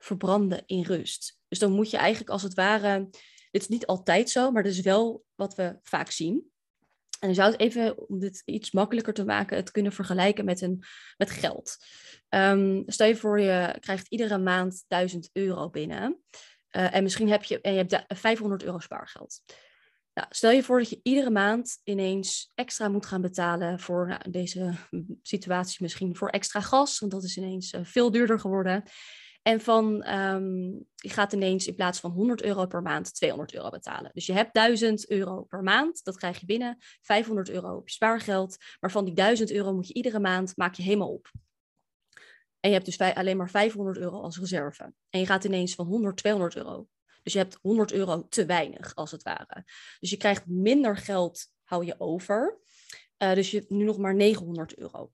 verbranden 0.00 0.62
in 0.66 0.82
rust. 0.82 1.38
Dus 1.48 1.58
dan 1.58 1.72
moet 1.72 1.90
je 1.90 1.96
eigenlijk 1.96 2.30
als 2.30 2.42
het 2.42 2.54
ware, 2.54 3.08
dit 3.50 3.62
is 3.62 3.68
niet 3.68 3.86
altijd 3.86 4.30
zo, 4.30 4.50
maar 4.50 4.62
dat 4.62 4.72
is 4.72 4.80
wel 4.80 5.24
wat 5.34 5.54
we 5.54 5.78
vaak 5.82 6.10
zien. 6.10 6.50
En 7.20 7.28
je 7.28 7.34
zou 7.34 7.50
het 7.50 7.60
even, 7.60 8.08
om 8.08 8.18
dit 8.18 8.42
iets 8.44 8.70
makkelijker 8.70 9.12
te 9.12 9.24
maken, 9.24 9.56
het 9.56 9.70
kunnen 9.70 9.92
vergelijken 9.92 10.44
met, 10.44 10.60
een, 10.60 10.84
met 11.16 11.30
geld. 11.30 11.76
Um, 12.28 12.82
stel 12.86 13.06
je 13.06 13.16
voor, 13.16 13.40
je 13.40 13.76
krijgt 13.80 14.08
iedere 14.08 14.38
maand 14.38 14.84
1000 14.88 15.30
euro 15.32 15.70
binnen. 15.70 16.22
Uh, 16.70 16.94
en 16.94 17.02
misschien 17.02 17.28
heb 17.28 17.44
je, 17.44 17.60
en 17.60 17.72
je 17.72 17.78
hebt 17.78 18.04
500 18.08 18.62
euro 18.62 18.78
spaargeld. 18.78 19.42
Nou, 20.14 20.28
stel 20.30 20.50
je 20.50 20.62
voor 20.62 20.78
dat 20.78 20.90
je 20.90 21.00
iedere 21.02 21.30
maand 21.30 21.80
ineens 21.84 22.50
extra 22.54 22.88
moet 22.88 23.06
gaan 23.06 23.20
betalen 23.20 23.80
voor 23.80 24.06
nou, 24.06 24.30
deze 24.30 24.72
situatie, 25.22 25.76
misschien 25.80 26.16
voor 26.16 26.28
extra 26.28 26.60
gas, 26.60 26.98
want 26.98 27.12
dat 27.12 27.24
is 27.24 27.36
ineens 27.36 27.72
uh, 27.72 27.80
veel 27.84 28.10
duurder 28.10 28.40
geworden. 28.40 28.82
En 29.50 29.60
van, 29.60 30.08
um, 30.08 30.86
je 30.94 31.08
gaat 31.08 31.32
ineens 31.32 31.66
in 31.66 31.74
plaats 31.74 32.00
van 32.00 32.10
100 32.10 32.42
euro 32.42 32.66
per 32.66 32.82
maand 32.82 33.14
200 33.14 33.54
euro 33.54 33.70
betalen. 33.70 34.10
Dus 34.14 34.26
je 34.26 34.32
hebt 34.32 34.54
1000 34.54 35.10
euro 35.10 35.42
per 35.42 35.62
maand, 35.62 36.04
dat 36.04 36.16
krijg 36.16 36.40
je 36.40 36.46
binnen. 36.46 36.76
500 37.00 37.50
euro 37.50 37.76
op 37.76 37.88
je 37.88 37.94
spaargeld. 37.94 38.56
Maar 38.80 38.90
van 38.90 39.04
die 39.04 39.14
1000 39.14 39.50
euro 39.50 39.74
moet 39.74 39.86
je 39.86 39.94
iedere 39.94 40.20
maand, 40.20 40.56
maak 40.56 40.74
je 40.74 40.82
helemaal 40.82 41.12
op. 41.12 41.30
En 42.60 42.70
je 42.70 42.76
hebt 42.76 42.84
dus 42.84 42.98
alleen 42.98 43.36
maar 43.36 43.50
500 43.50 43.98
euro 43.98 44.20
als 44.20 44.38
reserve. 44.38 44.92
En 45.10 45.20
je 45.20 45.26
gaat 45.26 45.44
ineens 45.44 45.74
van 45.74 45.86
100, 45.86 46.16
200 46.16 46.56
euro. 46.56 46.88
Dus 47.22 47.32
je 47.32 47.38
hebt 47.38 47.58
100 47.62 47.92
euro 47.92 48.28
te 48.28 48.46
weinig, 48.46 48.94
als 48.94 49.10
het 49.10 49.22
ware. 49.22 49.64
Dus 50.00 50.10
je 50.10 50.16
krijgt 50.16 50.46
minder 50.46 50.96
geld, 50.96 51.46
hou 51.64 51.84
je 51.84 51.94
over. 51.98 52.58
Uh, 53.18 53.34
dus 53.34 53.50
je 53.50 53.58
hebt 53.58 53.70
nu 53.70 53.84
nog 53.84 53.98
maar 53.98 54.14
900 54.14 54.76
euro. 54.76 55.12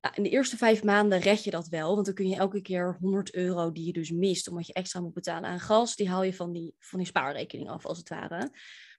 Nou, 0.00 0.14
in 0.14 0.22
de 0.22 0.28
eerste 0.28 0.56
vijf 0.56 0.82
maanden 0.84 1.18
red 1.18 1.44
je 1.44 1.50
dat 1.50 1.68
wel, 1.68 1.94
want 1.94 2.06
dan 2.06 2.14
kun 2.14 2.28
je 2.28 2.36
elke 2.36 2.60
keer 2.60 2.96
100 3.00 3.34
euro 3.34 3.72
die 3.72 3.86
je 3.86 3.92
dus 3.92 4.10
mist, 4.10 4.48
omdat 4.48 4.66
je 4.66 4.72
extra 4.72 5.00
moet 5.00 5.14
betalen 5.14 5.50
aan 5.50 5.60
gas, 5.60 5.96
die 5.96 6.08
haal 6.08 6.22
je 6.22 6.34
van 6.34 6.52
die, 6.52 6.74
van 6.78 7.06
spaarrekening 7.06 7.68
af, 7.68 7.86
als 7.86 7.98
het 7.98 8.08
ware. 8.08 8.50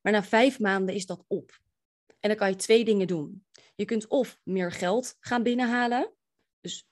Maar 0.01 0.12
na 0.12 0.24
vijf 0.24 0.60
maanden 0.60 0.96
is 0.96 1.05
dat 1.05 1.24
op. 1.27 1.60
En 2.20 2.29
dan 2.29 2.38
kan 2.38 2.50
je 2.50 2.55
twee 2.55 2.86
dingen 2.86 3.08
doen. 3.08 3.46
Je 3.75 3.86
kunt 3.86 4.08
of 4.08 4.39
meer 4.43 4.72
geld 4.72 5.15
gaan 5.20 5.43
binnenhalen. 5.43 6.13
Dus 6.60 6.88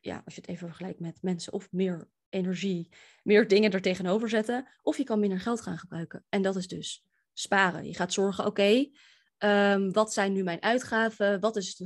ja, 0.00 0.22
als 0.24 0.34
je 0.34 0.40
het 0.40 0.50
even 0.50 0.66
vergelijkt 0.66 1.00
met 1.00 1.22
mensen, 1.22 1.52
of 1.52 1.72
meer 1.72 2.08
energie, 2.28 2.88
meer 3.22 3.48
dingen 3.48 3.70
er 3.70 3.80
tegenover 3.80 4.28
zetten. 4.28 4.68
Of 4.82 4.96
je 4.96 5.04
kan 5.04 5.20
minder 5.20 5.40
geld 5.40 5.60
gaan 5.60 5.78
gebruiken. 5.78 6.24
En 6.28 6.42
dat 6.42 6.56
is 6.56 6.68
dus 6.68 7.04
sparen. 7.32 7.86
Je 7.86 7.94
gaat 7.94 8.12
zorgen, 8.12 8.46
oké, 8.46 8.90
Um, 9.38 9.92
wat 9.92 10.12
zijn 10.12 10.32
nu 10.32 10.42
mijn 10.42 10.62
uitgaven? 10.62 11.40
Wat 11.40 11.56
is 11.56 11.82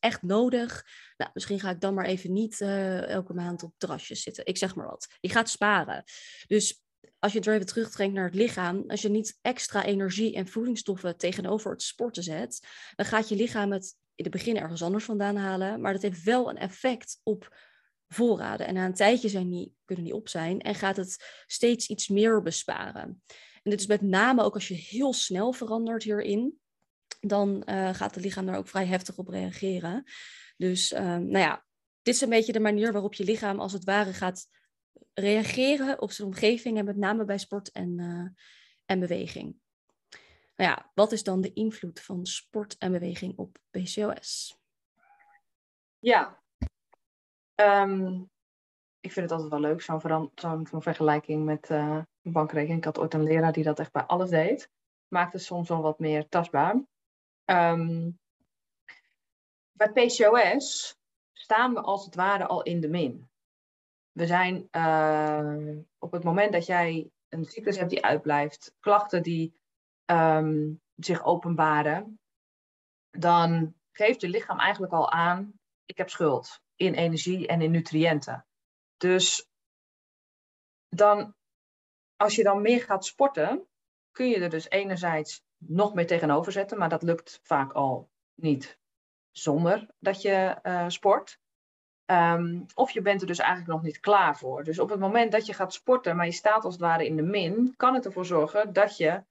echt 0.00 0.22
nodig? 0.22 0.86
Nou, 1.16 1.30
misschien 1.34 1.60
ga 1.60 1.70
ik 1.70 1.80
dan 1.80 1.94
maar 1.94 2.04
even 2.04 2.32
niet 2.32 2.60
uh, 2.60 3.08
elke 3.08 3.34
maand 3.34 3.62
op 3.62 3.74
terrasjes 3.76 4.22
zitten. 4.22 4.46
Ik 4.46 4.58
zeg 4.58 4.74
maar 4.74 4.86
wat. 4.86 5.08
Je 5.20 5.28
gaat 5.28 5.48
sparen. 5.48 6.04
Dus 6.46 6.82
als 7.18 7.32
je 7.32 7.38
het 7.38 7.46
weer 7.46 7.56
even 7.56 7.66
terugtrekt 7.66 8.12
naar 8.12 8.24
het 8.24 8.34
lichaam, 8.34 8.84
als 8.86 9.02
je 9.02 9.08
niet 9.08 9.38
extra 9.42 9.84
energie 9.84 10.34
en 10.34 10.48
voedingsstoffen 10.48 11.16
tegenover 11.16 11.70
het 11.70 11.82
sporten 11.82 12.22
zet, 12.22 12.66
dan 12.94 13.06
gaat 13.06 13.28
je 13.28 13.36
lichaam 13.36 13.72
het 13.72 13.96
in 14.14 14.24
het 14.24 14.32
begin 14.32 14.56
ergens 14.56 14.82
anders 14.82 15.04
vandaan 15.04 15.36
halen, 15.36 15.80
maar 15.80 15.92
dat 15.92 16.02
heeft 16.02 16.22
wel 16.22 16.50
een 16.50 16.58
effect 16.58 17.20
op 17.22 17.56
voorraden. 18.08 18.66
En 18.66 18.74
na 18.74 18.84
een 18.84 18.94
tijdje 18.94 19.28
zijn 19.28 19.50
die, 19.50 19.74
kunnen 19.84 20.04
die 20.04 20.14
op 20.14 20.28
zijn 20.28 20.60
en 20.60 20.74
gaat 20.74 20.96
het 20.96 21.42
steeds 21.46 21.86
iets 21.86 22.08
meer 22.08 22.42
besparen. 22.42 23.22
En 23.62 23.70
dit 23.70 23.80
is 23.80 23.86
met 23.86 24.02
name 24.02 24.42
ook 24.42 24.54
als 24.54 24.68
je 24.68 24.74
heel 24.74 25.12
snel 25.12 25.52
verandert 25.52 26.02
hierin, 26.02 26.58
dan 27.26 27.62
uh, 27.66 27.94
gaat 27.94 28.14
het 28.14 28.24
lichaam 28.24 28.46
daar 28.46 28.56
ook 28.56 28.68
vrij 28.68 28.86
heftig 28.86 29.16
op 29.16 29.28
reageren. 29.28 30.04
Dus 30.56 30.92
uh, 30.92 31.00
nou 31.00 31.38
ja, 31.38 31.64
dit 32.02 32.14
is 32.14 32.20
een 32.20 32.28
beetje 32.28 32.52
de 32.52 32.60
manier 32.60 32.92
waarop 32.92 33.14
je 33.14 33.24
lichaam 33.24 33.60
als 33.60 33.72
het 33.72 33.84
ware 33.84 34.12
gaat 34.12 34.46
reageren 35.14 36.00
op 36.00 36.10
zijn 36.10 36.28
omgeving 36.28 36.78
en 36.78 36.84
met 36.84 36.96
name 36.96 37.24
bij 37.24 37.38
sport 37.38 37.72
en, 37.72 37.98
uh, 37.98 38.28
en 38.84 39.00
beweging. 39.00 39.56
Nou 40.56 40.70
ja, 40.70 40.90
wat 40.94 41.12
is 41.12 41.22
dan 41.22 41.40
de 41.40 41.52
invloed 41.52 42.00
van 42.00 42.26
sport 42.26 42.78
en 42.78 42.92
beweging 42.92 43.36
op 43.36 43.58
PCOS? 43.70 44.58
Ja, 45.98 46.42
um, 47.54 48.30
ik 49.00 49.12
vind 49.12 49.30
het 49.30 49.32
altijd 49.32 49.50
wel 49.50 49.70
leuk, 49.70 49.82
zo'n 49.82 50.00
zo 50.34 50.64
zo 50.70 50.80
vergelijking 50.80 51.44
met 51.44 51.70
uh, 51.70 52.02
een 52.22 52.32
bankrekening. 52.32 52.78
Ik 52.78 52.84
had 52.84 52.98
ooit 52.98 53.14
een 53.14 53.22
leraar 53.22 53.52
die 53.52 53.64
dat 53.64 53.78
echt 53.78 53.92
bij 53.92 54.02
alles 54.02 54.30
deed. 54.30 54.70
Maakte 55.08 55.36
het 55.36 55.46
soms 55.46 55.68
wel 55.68 55.82
wat 55.82 55.98
meer 55.98 56.28
tastbaar. 56.28 56.82
Um, 57.44 58.18
bij 59.72 59.92
PCOS 59.92 60.96
staan 61.32 61.74
we 61.74 61.80
als 61.80 62.04
het 62.04 62.14
ware 62.14 62.46
al 62.46 62.62
in 62.62 62.80
de 62.80 62.88
min. 62.88 63.30
We 64.12 64.26
zijn 64.26 64.68
uh, 64.72 65.78
op 65.98 66.12
het 66.12 66.24
moment 66.24 66.52
dat 66.52 66.66
jij 66.66 67.10
een 67.28 67.44
cyclus 67.44 67.76
hebt 67.76 67.90
die 67.90 68.04
uitblijft, 68.04 68.74
klachten 68.80 69.22
die 69.22 69.60
um, 70.06 70.82
zich 70.96 71.24
openbaren, 71.24 72.20
dan 73.10 73.74
geeft 73.90 74.20
je 74.20 74.28
lichaam 74.28 74.58
eigenlijk 74.58 74.92
al 74.92 75.10
aan: 75.10 75.60
ik 75.84 75.96
heb 75.96 76.10
schuld 76.10 76.60
in 76.76 76.94
energie 76.94 77.46
en 77.46 77.60
in 77.62 77.70
nutriënten. 77.70 78.46
Dus 78.96 79.48
dan, 80.88 81.34
als 82.16 82.34
je 82.34 82.42
dan 82.42 82.62
meer 82.62 82.82
gaat 82.82 83.04
sporten, 83.04 83.68
kun 84.10 84.28
je 84.28 84.40
er 84.40 84.50
dus 84.50 84.68
enerzijds 84.68 85.43
nog 85.66 85.94
meer 85.94 86.06
tegenover 86.06 86.52
zetten, 86.52 86.78
maar 86.78 86.88
dat 86.88 87.02
lukt 87.02 87.40
vaak 87.42 87.72
al 87.72 88.08
niet 88.34 88.78
zonder 89.30 89.86
dat 89.98 90.22
je 90.22 90.58
uh, 90.62 90.84
sport. 90.88 91.38
Um, 92.06 92.66
of 92.74 92.90
je 92.90 93.02
bent 93.02 93.20
er 93.20 93.26
dus 93.26 93.38
eigenlijk 93.38 93.70
nog 93.70 93.82
niet 93.82 94.00
klaar 94.00 94.36
voor. 94.36 94.64
Dus 94.64 94.78
op 94.78 94.88
het 94.88 95.00
moment 95.00 95.32
dat 95.32 95.46
je 95.46 95.52
gaat 95.52 95.72
sporten, 95.72 96.16
maar 96.16 96.26
je 96.26 96.32
staat 96.32 96.64
als 96.64 96.74
het 96.74 96.82
ware 96.82 97.06
in 97.06 97.16
de 97.16 97.22
min, 97.22 97.74
kan 97.76 97.94
het 97.94 98.04
ervoor 98.04 98.26
zorgen 98.26 98.72
dat 98.72 98.96
je 98.96 99.22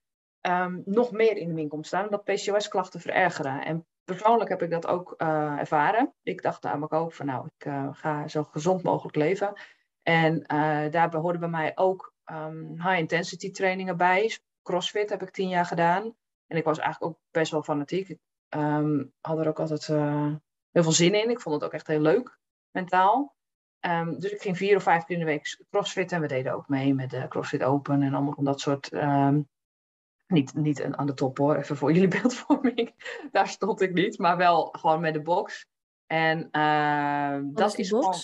um, 0.41 0.81
nog 0.85 1.11
meer 1.11 1.37
in 1.37 1.47
de 1.47 1.53
min 1.53 1.67
komt 1.67 1.87
staan, 1.87 2.05
omdat 2.05 2.23
PCOS-klachten 2.23 2.99
verergeren. 2.99 3.65
En 3.65 3.85
persoonlijk 4.03 4.49
heb 4.49 4.61
ik 4.61 4.69
dat 4.69 4.87
ook 4.87 5.13
uh, 5.17 5.59
ervaren. 5.59 6.13
Ik 6.23 6.41
dacht 6.41 6.63
namelijk 6.63 6.93
ook 6.93 7.13
van 7.13 7.25
nou, 7.25 7.47
ik 7.57 7.65
uh, 7.65 7.87
ga 7.91 8.27
zo 8.27 8.43
gezond 8.43 8.83
mogelijk 8.83 9.15
leven. 9.15 9.53
En 10.01 10.35
uh, 10.35 10.91
daarbij 10.91 11.19
hoorden 11.19 11.41
bij 11.41 11.49
mij 11.49 11.71
ook 11.75 12.13
um, 12.25 12.81
high-intensity 12.81 13.51
trainingen 13.51 13.97
bij. 13.97 14.37
Crossfit 14.61 15.09
heb 15.09 15.21
ik 15.21 15.29
tien 15.29 15.49
jaar 15.49 15.65
gedaan. 15.65 16.15
En 16.47 16.57
ik 16.57 16.63
was 16.63 16.79
eigenlijk 16.79 17.13
ook 17.13 17.19
best 17.31 17.51
wel 17.51 17.63
fanatiek. 17.63 18.09
Ik 18.09 18.19
um, 18.49 19.13
had 19.21 19.39
er 19.39 19.47
ook 19.47 19.59
altijd 19.59 19.87
heel 20.71 20.83
veel 20.83 20.91
zin 20.91 21.13
in. 21.13 21.29
Ik 21.29 21.41
vond 21.41 21.55
het 21.55 21.63
ook 21.63 21.73
echt 21.73 21.87
heel 21.87 22.01
leuk, 22.01 22.39
mentaal. 22.71 23.35
Um, 23.85 24.19
dus 24.19 24.31
ik 24.31 24.41
ging 24.41 24.57
vier 24.57 24.75
of 24.75 24.83
vijf 24.83 25.03
keer 25.03 25.15
in 25.15 25.25
de 25.25 25.31
week 25.31 25.63
crossfit. 25.69 26.11
En 26.11 26.21
we 26.21 26.27
deden 26.27 26.53
ook 26.53 26.67
mee 26.67 26.93
met 26.93 27.09
de 27.09 27.27
CrossFit 27.27 27.63
Open 27.63 28.01
en 28.01 28.13
allemaal 28.13 28.33
van 28.33 28.43
dat 28.43 28.59
soort 28.59 28.93
um, 28.93 29.49
niet, 30.27 30.53
niet 30.53 30.83
aan 30.83 31.05
de 31.05 31.13
top 31.13 31.37
hoor, 31.37 31.55
even 31.55 31.77
voor 31.77 31.91
jullie 31.91 32.07
beeldvorming. 32.21 32.93
Daar 33.31 33.47
stond 33.47 33.81
ik 33.81 33.93
niet, 33.93 34.17
maar 34.17 34.37
wel 34.37 34.65
gewoon 34.71 35.01
met 35.01 35.13
de 35.13 35.21
box. 35.21 35.65
En 36.05 36.49
uh, 36.51 37.39
dat 37.53 37.77
is, 37.77 37.89
box? 37.89 38.05
Gewoon, 38.05 38.21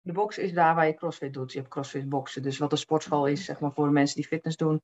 de 0.00 0.12
box 0.12 0.38
is 0.38 0.52
daar 0.52 0.74
waar 0.74 0.86
je 0.86 0.94
crossfit 0.94 1.32
doet. 1.32 1.52
Je 1.52 1.58
hebt 1.58 1.70
crossfit 1.70 2.08
boxen. 2.08 2.42
Dus 2.42 2.58
wat 2.58 2.72
een 2.72 2.78
sportschool 2.78 3.26
is, 3.26 3.44
zeg 3.44 3.60
maar 3.60 3.72
voor 3.72 3.86
de 3.86 3.92
mensen 3.92 4.16
die 4.16 4.26
fitness 4.26 4.56
doen. 4.56 4.82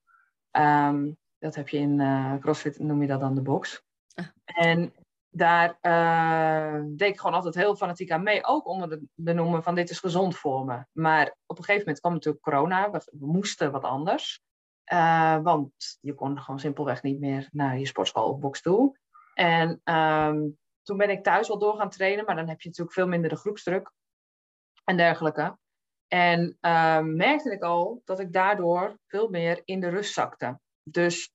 Um, 0.51 1.17
dat 1.39 1.55
heb 1.55 1.69
je 1.69 1.77
in 1.77 1.99
uh, 1.99 2.35
crossfit, 2.35 2.79
noem 2.79 3.01
je 3.01 3.07
dat 3.07 3.19
dan 3.19 3.35
de 3.35 3.41
box. 3.41 3.83
Ah. 4.13 4.25
En 4.45 4.93
daar 5.29 5.77
uh, 5.81 6.81
deed 6.85 7.09
ik 7.09 7.19
gewoon 7.19 7.35
altijd 7.35 7.55
heel 7.55 7.75
fanatiek 7.75 8.11
aan 8.11 8.23
mee. 8.23 8.45
Ook 8.45 8.67
onder 8.67 8.89
de, 8.89 9.03
de 9.13 9.33
noemen 9.33 9.63
van 9.63 9.75
dit 9.75 9.89
is 9.89 9.99
gezond 9.99 10.37
voor 10.37 10.65
me. 10.65 10.85
Maar 10.91 11.35
op 11.45 11.57
een 11.57 11.63
gegeven 11.63 11.79
moment 11.79 11.99
kwam 11.99 12.13
natuurlijk 12.13 12.43
corona. 12.43 12.91
We, 12.91 13.01
we 13.19 13.27
moesten 13.27 13.71
wat 13.71 13.83
anders. 13.83 14.41
Uh, 14.93 15.41
want 15.41 15.97
je 16.01 16.13
kon 16.13 16.39
gewoon 16.39 16.59
simpelweg 16.59 17.01
niet 17.01 17.19
meer 17.19 17.47
naar 17.51 17.79
je 17.79 17.85
sportschool 17.85 18.29
of 18.29 18.39
box 18.39 18.61
toe. 18.61 18.97
En 19.33 19.81
um, 19.83 20.57
toen 20.83 20.97
ben 20.97 21.09
ik 21.09 21.23
thuis 21.23 21.47
wel 21.47 21.59
door 21.59 21.75
gaan 21.77 21.89
trainen, 21.89 22.25
maar 22.25 22.35
dan 22.35 22.47
heb 22.47 22.61
je 22.61 22.67
natuurlijk 22.67 22.95
veel 22.95 23.07
minder 23.07 23.29
de 23.29 23.35
groepsdruk 23.35 23.91
en 24.83 24.97
dergelijke. 24.97 25.57
En 26.07 26.57
uh, 26.61 26.99
merkte 26.99 27.51
ik 27.51 27.61
al 27.61 28.01
dat 28.05 28.19
ik 28.19 28.33
daardoor 28.33 28.97
veel 29.07 29.29
meer 29.29 29.61
in 29.65 29.79
de 29.79 29.89
rust 29.89 30.13
zakte. 30.13 30.59
Dus 30.91 31.31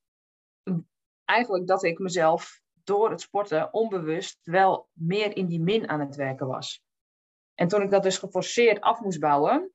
eigenlijk 1.25 1.66
dat 1.66 1.84
ik 1.84 1.99
mezelf 1.99 2.61
door 2.84 3.11
het 3.11 3.20
sporten 3.20 3.73
onbewust 3.73 4.38
wel 4.42 4.88
meer 4.92 5.37
in 5.37 5.46
die 5.46 5.61
min 5.61 5.88
aan 5.88 6.00
het 6.00 6.16
werken 6.16 6.46
was. 6.46 6.82
En 7.54 7.68
toen 7.68 7.82
ik 7.82 7.90
dat 7.90 8.02
dus 8.02 8.18
geforceerd 8.18 8.80
af 8.80 9.00
moest 9.00 9.20
bouwen, 9.20 9.73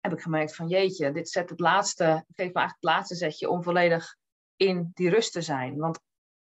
heb 0.00 0.12
ik 0.12 0.20
gemerkt 0.20 0.54
van 0.54 0.68
jeetje, 0.68 1.12
dit 1.12 1.28
zet 1.28 1.50
het 1.50 1.60
laatste, 1.60 2.04
geeft 2.04 2.54
me 2.54 2.60
eigenlijk 2.60 2.74
het 2.80 2.90
laatste 2.90 3.14
zetje 3.14 3.48
om 3.48 3.62
volledig 3.62 4.16
in 4.56 4.90
die 4.94 5.10
rust 5.10 5.32
te 5.32 5.42
zijn. 5.42 5.76
Want 5.76 6.00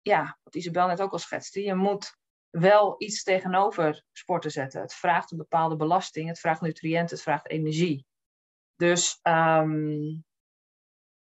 ja, 0.00 0.38
wat 0.42 0.54
Isabel 0.54 0.86
net 0.86 1.00
ook 1.00 1.12
al 1.12 1.18
schetste, 1.18 1.62
je 1.62 1.74
moet 1.74 2.16
wel 2.50 2.94
iets 2.98 3.22
tegenover 3.22 4.04
sporten 4.12 4.50
zetten. 4.50 4.80
Het 4.80 4.94
vraagt 4.94 5.30
een 5.30 5.38
bepaalde 5.38 5.76
belasting, 5.76 6.28
het 6.28 6.40
vraagt 6.40 6.60
nutriënten, 6.60 7.14
het 7.14 7.24
vraagt 7.24 7.48
energie. 7.48 8.06
Dus 8.76 9.18
um, 9.22 10.24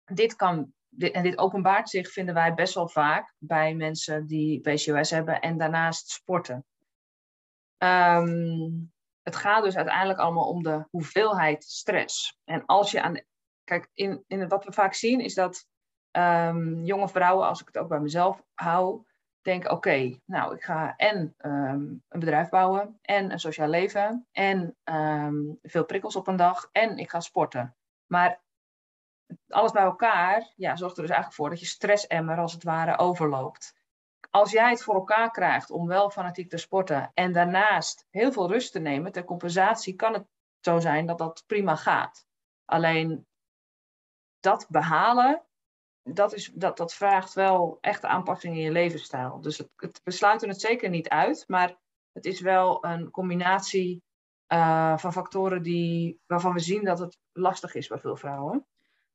dit 0.04 0.36
kan, 0.36 0.74
en 0.98 1.24
dit 1.24 1.38
openbaart 1.38 1.90
zich, 1.90 2.12
vinden 2.12 2.34
wij 2.34 2.54
best 2.54 2.74
wel 2.74 2.88
vaak 2.88 3.34
bij 3.38 3.76
mensen 3.76 4.28
die 4.28 4.62
PCOS 4.62 5.10
hebben 5.10 5.42
en 5.42 5.58
daarnaast 5.58 6.10
sporten. 6.10 6.66
Um, 7.78 8.94
het 9.22 9.36
gaat 9.36 9.64
dus 9.64 9.76
uiteindelijk 9.76 10.20
allemaal 10.20 10.48
om 10.48 10.64
de 10.64 10.88
hoeveelheid 10.90 11.64
stress. 11.64 12.40
En 12.44 12.66
als 12.66 12.92
je 12.92 13.02
aan. 13.02 13.22
Kijk, 13.64 13.90
in, 13.94 14.24
in 14.28 14.48
wat 14.48 14.66
we 14.66 14.72
vaak 14.72 14.94
zien 14.94 15.20
is 15.20 15.34
dat 15.34 15.68
um, 16.12 16.84
jonge 16.84 17.10
vrouwen, 17.10 17.48
als 17.48 17.62
ik 17.62 17.68
het 17.68 17.78
ook 17.78 17.88
bij 17.88 18.00
mezelf 18.00 18.44
hou, 18.54 19.06
denken: 19.42 19.72
oké, 19.72 20.20
nou, 20.26 20.56
ik 20.56 20.64
ga 20.64 20.96
en 20.96 21.36
um, 21.38 22.04
een 22.10 22.20
bedrijf 22.20 22.50
bouwen, 22.50 22.98
en 23.02 23.32
een 23.32 23.40
sociaal 23.40 23.68
leven, 23.68 24.28
en 24.32 24.78
veel 25.62 25.86
prikkels 25.86 26.16
op 26.16 26.28
een 26.28 26.36
dag, 26.36 26.70
en 26.72 26.98
ik 26.98 27.10
ga 27.10 27.20
sporten. 27.20 27.76
Maar 28.06 28.44
alles 29.48 29.72
bij 29.72 29.84
elkaar 29.84 30.54
ja, 30.56 30.76
zorgt 30.76 30.96
er 30.96 31.02
dus 31.02 31.12
eigenlijk 31.12 31.42
voor 31.42 31.50
dat 31.50 31.60
je 31.60 31.66
stressemmer 31.66 32.38
als 32.38 32.54
het 32.54 32.64
ware 32.64 32.98
overloopt 32.98 33.74
als 34.36 34.52
jij 34.52 34.70
het 34.70 34.84
voor 34.84 34.96
elkaar 34.96 35.32
krijgt 35.32 35.72
om 35.72 35.88
wel 35.88 36.10
fanatiek 36.10 36.50
te 36.50 36.58
sporten 36.58 37.12
en 37.14 37.32
daarnaast 37.32 38.06
heel 38.10 38.32
veel 38.32 38.52
rust 38.52 38.72
te 38.72 38.80
nemen 38.80 39.12
ter 39.12 39.24
compensatie, 39.24 39.96
kan 39.96 40.14
het 40.14 40.28
zo 40.60 40.80
zijn 40.80 41.06
dat 41.06 41.18
dat 41.18 41.44
prima 41.48 41.76
gaat. 41.76 42.26
Alleen 42.66 43.26
dat 44.40 44.66
behalen, 44.70 45.46
dat, 46.04 46.34
is, 46.34 46.52
dat, 46.54 46.78
dat 46.78 46.94
vraagt 46.94 47.34
wel 47.34 47.78
echte 47.82 48.08
aanpassingen 48.08 48.58
in 48.58 48.64
je 48.64 48.72
levensstijl. 48.72 49.42
Dus 49.42 49.58
het, 49.58 49.70
het, 49.76 50.02
we 50.04 50.12
sluiten 50.12 50.50
het 50.50 50.62
zeker 50.62 50.90
niet 50.90 51.10
uit, 51.10 51.44
maar 51.48 51.78
het 52.12 52.26
is 52.26 52.42
wel 52.42 52.86
een 52.86 53.12
combinatie 53.12 54.04
uh, 54.54 54.98
van 54.98 55.14
factoren 55.14 55.62
die, 55.62 56.20
waarvan 56.26 56.54
we 56.54 56.60
zien 56.60 56.84
dat 56.84 57.00
het 57.00 57.18
lastig 57.32 57.76
is 57.76 57.88
bij 57.88 58.00
veel 58.00 58.16
vrouwen. 58.16 58.66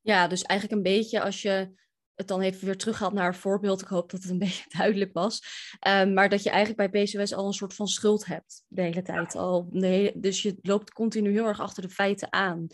Ja, 0.01 0.27
dus 0.27 0.41
eigenlijk 0.41 0.79
een 0.79 0.93
beetje 0.93 1.21
als 1.21 1.41
je 1.41 1.79
het 2.15 2.27
dan 2.27 2.41
even 2.41 2.65
weer 2.65 2.77
terughaalt 2.77 3.13
naar 3.13 3.27
een 3.27 3.33
voorbeeld. 3.33 3.81
Ik 3.81 3.87
hoop 3.87 4.11
dat 4.11 4.21
het 4.21 4.31
een 4.31 4.39
beetje 4.47 4.65
duidelijk 4.77 5.13
was. 5.13 5.41
Um, 5.87 6.13
maar 6.13 6.29
dat 6.29 6.43
je 6.43 6.49
eigenlijk 6.49 6.91
bij 6.91 7.03
PCOS 7.03 7.33
al 7.33 7.47
een 7.47 7.53
soort 7.53 7.73
van 7.73 7.87
schuld 7.87 8.25
hebt 8.25 8.63
de 8.67 8.81
hele 8.81 9.01
tijd. 9.01 9.35
Al 9.35 9.67
de 9.69 10.11
dus 10.15 10.41
je 10.41 10.57
loopt 10.61 10.93
continu 10.93 11.31
heel 11.31 11.45
erg 11.45 11.59
achter 11.59 11.83
de 11.83 11.89
feiten 11.89 12.33
aan. 12.33 12.67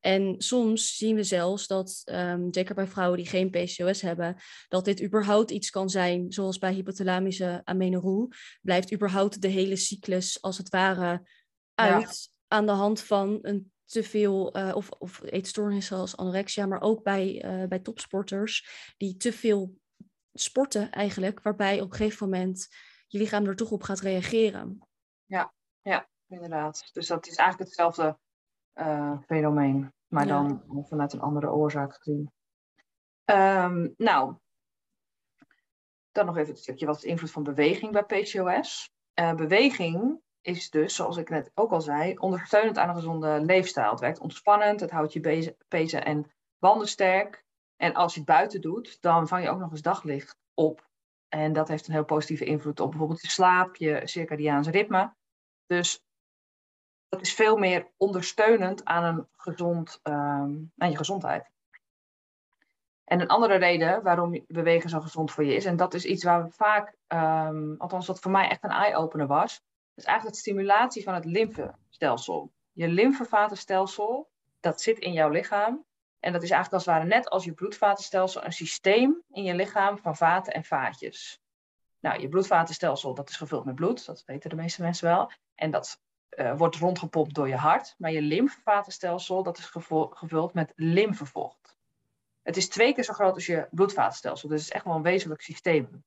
En 0.00 0.34
soms 0.38 0.96
zien 0.96 1.14
we 1.14 1.22
zelfs 1.22 1.66
dat, 1.66 2.02
um, 2.04 2.48
zeker 2.50 2.74
bij 2.74 2.86
vrouwen 2.86 3.18
die 3.18 3.26
geen 3.26 3.50
PCOS 3.50 4.00
hebben, 4.00 4.36
dat 4.68 4.84
dit 4.84 5.02
überhaupt 5.02 5.50
iets 5.50 5.70
kan 5.70 5.88
zijn, 5.88 6.32
zoals 6.32 6.58
bij 6.58 6.72
hypothalamische 6.72 7.60
amenorrhoe, 7.64 8.28
blijft 8.62 8.92
überhaupt 8.92 9.42
de 9.42 9.48
hele 9.48 9.76
cyclus 9.76 10.42
als 10.42 10.58
het 10.58 10.68
ware 10.68 11.28
uit 11.74 12.32
aan 12.48 12.66
de 12.66 12.72
hand 12.72 13.00
van 13.00 13.38
een 13.42 13.72
te 13.94 14.02
veel, 14.02 14.56
uh, 14.56 14.76
of, 14.76 14.90
of 14.90 15.22
eetstoornissen 15.22 15.96
zoals 15.96 16.16
anorexia, 16.16 16.66
maar 16.66 16.80
ook 16.80 17.02
bij, 17.02 17.44
uh, 17.44 17.68
bij 17.68 17.78
topsporters 17.78 18.68
die 18.96 19.16
te 19.16 19.32
veel 19.32 19.78
sporten 20.32 20.90
eigenlijk, 20.90 21.42
waarbij 21.42 21.80
op 21.80 21.90
een 21.90 21.96
gegeven 21.96 22.28
moment 22.28 22.68
je 23.06 23.18
lichaam 23.18 23.46
er 23.46 23.56
toch 23.56 23.70
op 23.70 23.82
gaat 23.82 24.00
reageren. 24.00 24.88
Ja, 25.24 25.54
ja 25.82 26.08
inderdaad. 26.28 26.90
Dus 26.92 27.06
dat 27.06 27.26
is 27.26 27.36
eigenlijk 27.36 27.68
hetzelfde 27.68 28.18
uh, 28.74 29.18
fenomeen, 29.26 29.92
maar 30.06 30.26
ja. 30.26 30.42
dan 30.42 30.84
vanuit 30.88 31.12
een 31.12 31.20
andere 31.20 31.50
oorzaak 31.50 31.94
gezien. 31.94 32.32
Um, 33.24 33.94
nou, 33.96 34.36
Dan 36.12 36.26
nog 36.26 36.36
even 36.36 36.52
het 36.52 36.62
stukje 36.62 36.86
wat 36.86 36.96
is 36.96 37.02
de 37.02 37.08
invloed 37.08 37.30
van 37.30 37.42
beweging 37.42 37.92
bij 37.92 38.04
PCOS. 38.04 38.92
Beweging 39.14 40.22
is 40.44 40.70
dus, 40.70 40.94
zoals 40.94 41.16
ik 41.16 41.28
net 41.28 41.50
ook 41.54 41.70
al 41.70 41.80
zei, 41.80 42.18
ondersteunend 42.18 42.78
aan 42.78 42.88
een 42.88 42.94
gezonde 42.94 43.40
leefstijl. 43.40 43.90
Het 43.90 44.00
werkt 44.00 44.18
ontspannend, 44.18 44.80
het 44.80 44.90
houdt 44.90 45.12
je 45.12 45.54
pezen 45.68 46.04
en 46.04 46.30
banden 46.58 46.88
sterk. 46.88 47.44
En 47.76 47.94
als 47.94 48.12
je 48.12 48.20
het 48.20 48.28
buiten 48.28 48.60
doet, 48.60 49.02
dan 49.02 49.28
vang 49.28 49.42
je 49.44 49.50
ook 49.50 49.58
nog 49.58 49.70
eens 49.70 49.82
daglicht 49.82 50.38
op. 50.54 50.88
En 51.28 51.52
dat 51.52 51.68
heeft 51.68 51.86
een 51.86 51.92
heel 51.92 52.04
positieve 52.04 52.44
invloed 52.44 52.80
op 52.80 52.90
bijvoorbeeld 52.90 53.22
je 53.22 53.28
slaap, 53.28 53.76
je 53.76 54.00
circadiaans 54.04 54.68
ritme. 54.68 55.14
Dus 55.66 56.04
dat 57.08 57.20
is 57.20 57.34
veel 57.34 57.56
meer 57.56 57.90
ondersteunend 57.96 58.84
aan, 58.84 59.04
een 59.04 59.28
gezond, 59.36 60.00
um, 60.02 60.72
aan 60.76 60.90
je 60.90 60.96
gezondheid. 60.96 61.50
En 63.04 63.20
een 63.20 63.28
andere 63.28 63.54
reden 63.56 64.02
waarom 64.02 64.44
bewegen 64.46 64.90
zo 64.90 65.00
gezond 65.00 65.32
voor 65.32 65.44
je 65.44 65.54
is, 65.54 65.64
en 65.64 65.76
dat 65.76 65.94
is 65.94 66.04
iets 66.04 66.24
waar 66.24 66.44
we 66.44 66.50
vaak, 66.50 66.96
um, 67.08 67.74
althans 67.78 68.06
wat 68.06 68.20
voor 68.20 68.30
mij 68.30 68.48
echt 68.48 68.64
een 68.64 68.70
eye-opener 68.70 69.26
was, 69.26 69.62
is 69.94 70.04
eigenlijk 70.04 70.36
de 70.36 70.42
stimulatie 70.42 71.02
van 71.02 71.14
het 71.14 71.24
lymfestelsel. 71.24 72.52
Je 72.72 72.88
lymfevatenstelsel, 72.88 74.30
dat 74.60 74.80
zit 74.80 74.98
in 74.98 75.12
jouw 75.12 75.28
lichaam. 75.28 75.84
En 76.20 76.32
dat 76.32 76.42
is 76.42 76.50
eigenlijk 76.50 76.84
als 76.84 76.94
ware 76.94 77.08
net 77.08 77.28
als 77.28 77.44
je 77.44 77.52
bloedvatenstelsel 77.52 78.44
een 78.44 78.52
systeem 78.52 79.22
in 79.30 79.44
je 79.44 79.54
lichaam 79.54 79.98
van 79.98 80.16
vaten 80.16 80.52
en 80.52 80.64
vaatjes. 80.64 81.40
Nou, 82.00 82.20
je 82.20 82.28
bloedvatenstelsel, 82.28 83.14
dat 83.14 83.28
is 83.28 83.36
gevuld 83.36 83.64
met 83.64 83.74
bloed, 83.74 84.06
dat 84.06 84.24
weten 84.26 84.50
de 84.50 84.56
meeste 84.56 84.82
mensen 84.82 85.06
wel. 85.06 85.30
En 85.54 85.70
dat 85.70 86.00
uh, 86.30 86.56
wordt 86.56 86.76
rondgepompt 86.76 87.34
door 87.34 87.48
je 87.48 87.56
hart. 87.56 87.94
Maar 87.98 88.12
je 88.12 88.22
lymfevatenstelsel, 88.22 89.42
dat 89.42 89.58
is 89.58 89.64
gevuld 90.10 90.54
met 90.54 90.72
lymfevocht. 90.76 91.76
Het 92.42 92.56
is 92.56 92.68
twee 92.68 92.94
keer 92.94 93.04
zo 93.04 93.12
groot 93.12 93.34
als 93.34 93.46
je 93.46 93.68
bloedvatenstelsel, 93.70 94.48
dus 94.48 94.58
het 94.58 94.68
is 94.68 94.74
echt 94.74 94.84
wel 94.84 94.94
een 94.94 95.02
wezenlijk 95.02 95.40
systeem. 95.40 96.04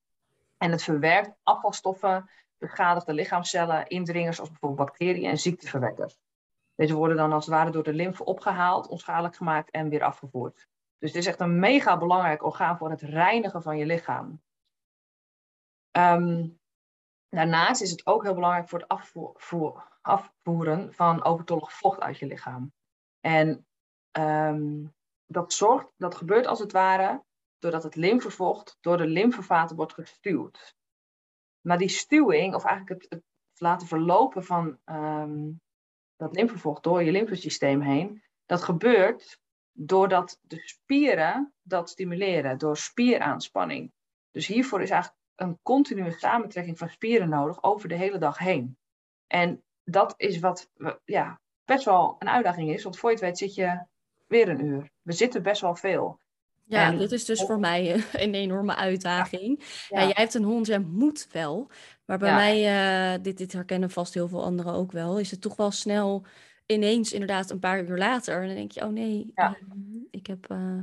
En 0.58 0.72
het 0.72 0.84
verwerkt 0.84 1.32
afvalstoffen, 1.44 2.30
beschadigde 2.58 3.14
lichaamcellen, 3.14 3.88
indringers 3.88 4.40
als 4.40 4.50
bijvoorbeeld 4.50 4.88
bacteriën 4.88 5.30
en 5.30 5.38
ziekteverwekkers. 5.38 6.18
Deze 6.76 6.96
worden 6.96 7.18
dan 7.18 7.32
als 7.32 7.46
het 7.46 7.54
ware 7.54 7.72
door 7.72 7.84
de 7.84 7.94
lymfe 7.94 8.26
opgehaald, 8.26 8.88
onschadelijk 8.88 9.36
gemaakt 9.36 9.72
en 9.72 9.90
weer 9.90 10.04
afgevoerd. 10.04 10.68
Dus 10.98 11.10
het 11.10 11.20
is 11.20 11.26
echt 11.26 11.40
een 11.40 11.60
mega 11.60 11.98
belangrijk 11.98 12.44
orgaan 12.44 12.78
voor 12.78 12.90
het 12.90 13.02
reinigen 13.02 13.62
van 13.62 13.78
je 13.78 13.86
lichaam. 13.86 14.42
Um, 15.92 16.60
daarnaast 17.30 17.82
is 17.82 17.92
het 17.92 18.06
ook 18.06 18.24
heel 18.24 18.34
belangrijk 18.34 18.70
voor 18.70 18.80
het 18.80 18.88
afvoer, 18.88 20.00
afvoeren 20.02 20.94
van 20.94 21.24
overtollig 21.24 21.74
vocht 21.74 22.00
uit 22.00 22.18
je 22.18 22.26
lichaam. 22.26 22.74
En 23.20 23.68
um, 24.12 24.96
dat, 25.26 25.54
zorgt, 25.54 25.88
dat 25.98 26.16
gebeurt 26.16 26.48
als 26.48 26.60
het 26.60 26.72
ware 26.72 27.24
doordat 27.58 27.84
het 27.84 27.96
lymfevocht 27.96 28.78
door 28.82 28.98
de 28.98 29.08
lymfevaten 29.08 29.76
wordt 29.76 29.94
gestuwd. 29.94 30.77
Maar 31.62 31.78
die 31.78 31.90
stuwing, 31.90 32.56
of 32.56 32.64
eigenlijk 32.64 33.06
het, 33.10 33.22
laten 33.60 33.88
verlopen 33.88 34.44
van 34.44 34.80
um, 34.86 35.62
dat 36.16 36.36
lymfevocht 36.36 36.84
door 36.84 37.04
je 37.04 37.12
lymfesysteem 37.12 37.82
heen, 37.82 38.24
dat 38.46 38.64
gebeurt 38.64 39.40
doordat 39.72 40.40
de 40.42 40.62
spieren 40.68 41.54
dat 41.62 41.90
stimuleren, 41.90 42.58
door 42.58 42.78
spieraanspanning. 42.78 43.92
Dus 44.32 44.48
hiervoor 44.48 44.82
is 44.82 44.90
eigenlijk 44.90 45.22
een 45.36 45.60
continue 45.62 46.12
samentrekking 46.12 46.78
van 46.78 46.90
spieren 46.90 47.30
nodig 47.30 47.64
over 47.64 47.90
de 47.90 47.96
hele 47.96 48.18
dag 48.18 48.38
heen. 48.38 48.78
En 49.28 49.64
dat 49.84 50.14
is 50.18 50.40
wat 50.40 50.70
ja, 51.06 51.42
best 51.66 51.86
wel 51.86 52.16
een 52.20 52.30
uitdaging 52.30 52.70
is, 52.70 52.84
want 52.84 52.98
voor 52.98 53.10
je 53.10 53.16
het 53.16 53.26
weet 53.26 53.38
zit 53.38 53.56
je 53.56 53.86
weer 54.28 54.50
een 54.50 54.66
uur. 54.66 54.92
We 55.02 55.12
zitten 55.12 55.44
best 55.44 55.62
wel 55.62 55.76
veel. 55.76 56.20
Ja, 56.68 56.88
en... 56.88 56.98
dit 56.98 57.12
is 57.12 57.26
dus 57.26 57.44
voor 57.44 57.60
mij 57.60 58.04
een 58.14 58.34
enorme 58.34 58.76
uitdaging. 58.76 59.64
Ja. 59.90 60.00
jij 60.00 60.12
hebt 60.14 60.34
een 60.34 60.44
hond, 60.44 60.68
jij 60.68 60.80
moet 60.80 61.28
wel. 61.32 61.72
Maar 62.06 62.18
bij 62.18 62.34
mij, 62.34 63.16
uh, 63.16 63.24
dit, 63.24 63.38
dit 63.38 63.54
herkennen 63.54 63.90
vast 63.90 64.14
heel 64.14 64.28
veel 64.28 64.44
anderen 64.44 64.74
ook 64.74 64.92
wel, 64.92 65.20
is 65.20 65.32
het 65.32 65.42
toch 65.42 65.56
wel 65.56 65.72
snel 65.72 66.26
ineens 66.66 67.14
inderdaad 67.14 67.50
een 67.50 67.60
paar 67.60 67.84
uur 67.84 67.98
later. 67.98 68.42
En 68.42 68.48
dan 68.48 68.56
denk 68.56 68.72
je, 68.72 68.82
oh 68.82 68.92
nee, 68.92 69.32
uh, 69.36 69.52
ik, 70.12 70.28
heb, 70.28 70.52
uh, 70.52 70.80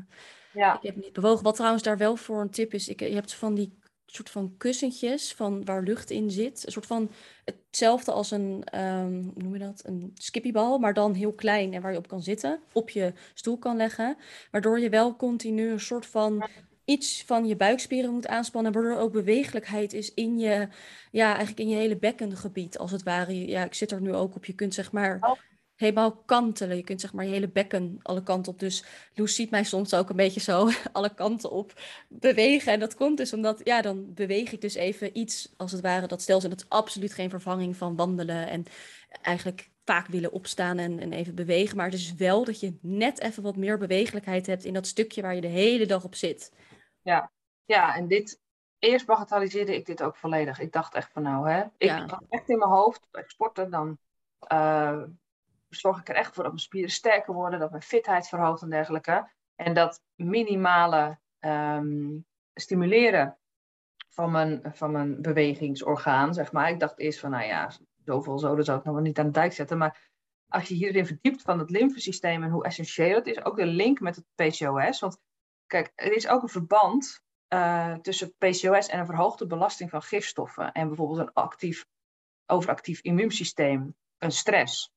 ik 0.52 0.82
heb 0.82 0.96
niet 0.96 1.12
bewogen. 1.12 1.44
Wat 1.44 1.54
trouwens 1.54 1.82
daar 1.82 1.98
wel 1.98 2.16
voor 2.16 2.40
een 2.40 2.50
tip 2.50 2.74
is, 2.74 2.88
ik, 2.88 3.00
je 3.00 3.14
hebt 3.14 3.34
van 3.34 3.54
die 3.54 3.78
soort 4.06 4.30
van 4.30 4.54
kussentjes 4.56 5.34
van 5.34 5.64
waar 5.64 5.82
lucht 5.82 6.10
in 6.10 6.30
zit. 6.30 6.62
Een 6.66 6.72
soort 6.72 6.86
van 6.86 7.10
hetzelfde 7.44 8.12
als 8.12 8.30
een, 8.30 8.64
um, 8.74 9.30
hoe 9.34 9.42
noem 9.42 9.52
je 9.52 9.58
dat? 9.58 9.82
Een 9.86 10.10
skippybal, 10.14 10.78
maar 10.78 10.94
dan 10.94 11.14
heel 11.14 11.32
klein 11.32 11.72
en 11.72 11.82
waar 11.82 11.92
je 11.92 11.98
op 11.98 12.08
kan 12.08 12.22
zitten, 12.22 12.60
op 12.72 12.90
je 12.90 13.12
stoel 13.34 13.58
kan 13.58 13.76
leggen. 13.76 14.16
Waardoor 14.50 14.80
je 14.80 14.88
wel 14.88 15.16
continu 15.16 15.70
een 15.70 15.80
soort 15.80 16.06
van 16.06 16.48
iets 16.84 17.24
van 17.24 17.46
je 17.46 17.56
buikspieren 17.56 18.12
moet 18.12 18.26
aanspannen, 18.26 18.72
waardoor 18.72 18.92
er 18.92 18.98
ook 18.98 19.12
bewegelijkheid 19.12 19.92
is 19.92 20.14
in 20.14 20.38
je, 20.38 20.68
ja, 21.10 21.26
eigenlijk 21.26 21.58
in 21.58 21.68
je 21.68 21.76
hele 21.76 21.96
bekkengebied, 21.96 22.78
als 22.78 22.90
het 22.90 23.02
ware. 23.02 23.46
Ja, 23.46 23.64
ik 23.64 23.74
zit 23.74 23.90
er 23.90 24.00
nu 24.00 24.14
ook 24.14 24.34
op. 24.36 24.44
Je 24.44 24.54
kunt 24.54 24.74
zeg 24.74 24.92
maar 24.92 25.18
oh 25.20 25.38
helemaal 25.76 26.16
kantelen. 26.16 26.76
Je 26.76 26.84
kunt 26.84 27.00
zeg 27.00 27.12
maar 27.12 27.24
je 27.24 27.30
hele 27.30 27.48
bekken 27.48 27.98
alle 28.02 28.22
kanten 28.22 28.52
op. 28.52 28.58
Dus 28.58 28.84
Loes 29.14 29.34
ziet 29.34 29.50
mij 29.50 29.64
soms 29.64 29.94
ook 29.94 30.10
een 30.10 30.16
beetje 30.16 30.40
zo 30.40 30.68
alle 30.92 31.14
kanten 31.14 31.50
op 31.50 31.80
bewegen. 32.08 32.72
En 32.72 32.80
dat 32.80 32.94
komt 32.94 33.16
dus 33.16 33.32
omdat, 33.32 33.60
ja, 33.64 33.82
dan 33.82 34.14
beweeg 34.14 34.52
ik 34.52 34.60
dus 34.60 34.74
even 34.74 35.18
iets, 35.18 35.52
als 35.56 35.72
het 35.72 35.80
ware, 35.80 36.06
dat 36.06 36.22
stelsel. 36.22 36.48
Dat 36.48 36.60
is 36.60 36.68
absoluut 36.68 37.14
geen 37.14 37.30
vervanging 37.30 37.76
van 37.76 37.96
wandelen 37.96 38.48
en 38.48 38.64
eigenlijk 39.22 39.70
vaak 39.84 40.06
willen 40.06 40.32
opstaan 40.32 40.78
en, 40.78 41.00
en 41.00 41.12
even 41.12 41.34
bewegen. 41.34 41.76
Maar 41.76 41.86
het 41.86 41.94
is 41.94 42.14
wel 42.14 42.44
dat 42.44 42.60
je 42.60 42.78
net 42.80 43.20
even 43.20 43.42
wat 43.42 43.56
meer 43.56 43.78
bewegelijkheid 43.78 44.46
hebt 44.46 44.64
in 44.64 44.74
dat 44.74 44.86
stukje 44.86 45.22
waar 45.22 45.34
je 45.34 45.40
de 45.40 45.46
hele 45.46 45.86
dag 45.86 46.04
op 46.04 46.14
zit. 46.14 46.52
Ja, 47.02 47.30
ja 47.64 47.94
en 47.94 48.08
dit, 48.08 48.40
eerst 48.78 49.06
bagatelliseerde 49.06 49.74
ik 49.74 49.86
dit 49.86 50.02
ook 50.02 50.16
volledig. 50.16 50.60
Ik 50.60 50.72
dacht 50.72 50.94
echt 50.94 51.12
van 51.12 51.22
nou, 51.22 51.50
hè, 51.50 51.64
ik 51.76 51.90
had 51.90 52.24
echt 52.28 52.48
in 52.48 52.58
mijn 52.58 52.70
hoofd, 52.70 53.08
bij 53.10 53.24
sporten 53.26 53.70
dan... 53.70 53.98
Uh, 54.52 55.02
zorg 55.74 56.00
ik 56.00 56.08
er 56.08 56.14
echt 56.14 56.34
voor 56.34 56.42
dat 56.42 56.52
mijn 56.52 56.64
spieren 56.64 56.90
sterker 56.90 57.34
worden, 57.34 57.58
dat 57.58 57.70
mijn 57.70 57.82
fitheid 57.82 58.28
verhoogt 58.28 58.62
en 58.62 58.70
dergelijke. 58.70 59.30
En 59.54 59.74
dat 59.74 60.02
minimale 60.14 61.18
ehm, 61.38 62.18
stimuleren 62.54 63.38
van 64.08 64.30
mijn, 64.30 64.60
van 64.64 64.92
mijn 64.92 65.22
bewegingsorgaan, 65.22 66.34
zeg 66.34 66.52
maar. 66.52 66.70
Ik 66.70 66.80
dacht 66.80 66.98
eerst 66.98 67.20
van, 67.20 67.30
nou 67.30 67.44
ja, 67.44 67.70
zoveel 68.04 68.38
zoden 68.38 68.64
zou 68.64 68.78
ik 68.78 68.84
nog 68.84 68.94
wel 68.94 69.02
niet 69.02 69.18
aan 69.18 69.26
de 69.26 69.32
dijk 69.32 69.52
zetten. 69.52 69.78
Maar 69.78 70.10
als 70.48 70.68
je 70.68 70.74
hierin 70.74 71.06
verdiept 71.06 71.42
van 71.42 71.58
het 71.58 71.70
lymfesysteem 71.70 72.42
en 72.42 72.50
hoe 72.50 72.64
essentieel 72.64 73.14
het 73.14 73.26
is, 73.26 73.44
ook 73.44 73.56
de 73.56 73.66
link 73.66 74.00
met 74.00 74.16
het 74.16 74.26
PCOS. 74.34 75.00
Want 75.00 75.18
kijk, 75.66 75.92
er 75.94 76.12
is 76.12 76.28
ook 76.28 76.42
een 76.42 76.48
verband 76.48 77.22
uh, 77.48 77.94
tussen 77.94 78.34
PCOS 78.38 78.88
en 78.88 78.98
een 78.98 79.06
verhoogde 79.06 79.46
belasting 79.46 79.90
van 79.90 80.02
gifstoffen. 80.02 80.72
En 80.72 80.86
bijvoorbeeld 80.88 81.18
een 81.18 81.32
actief, 81.32 81.86
overactief 82.46 83.00
immuunsysteem, 83.00 83.96
een 84.18 84.32
stress. 84.32 84.93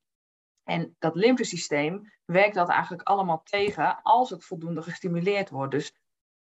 En 0.68 0.96
dat 1.00 1.16
lymfesysteem 1.16 2.12
werkt 2.26 2.56
dat 2.56 2.70
eigenlijk 2.70 3.08
allemaal 3.08 3.44
tegen 3.44 4.00
als 4.02 4.30
het 4.30 4.44
voldoende 4.44 4.82
gestimuleerd 4.82 5.50
wordt. 5.50 5.72
Dus 5.72 5.94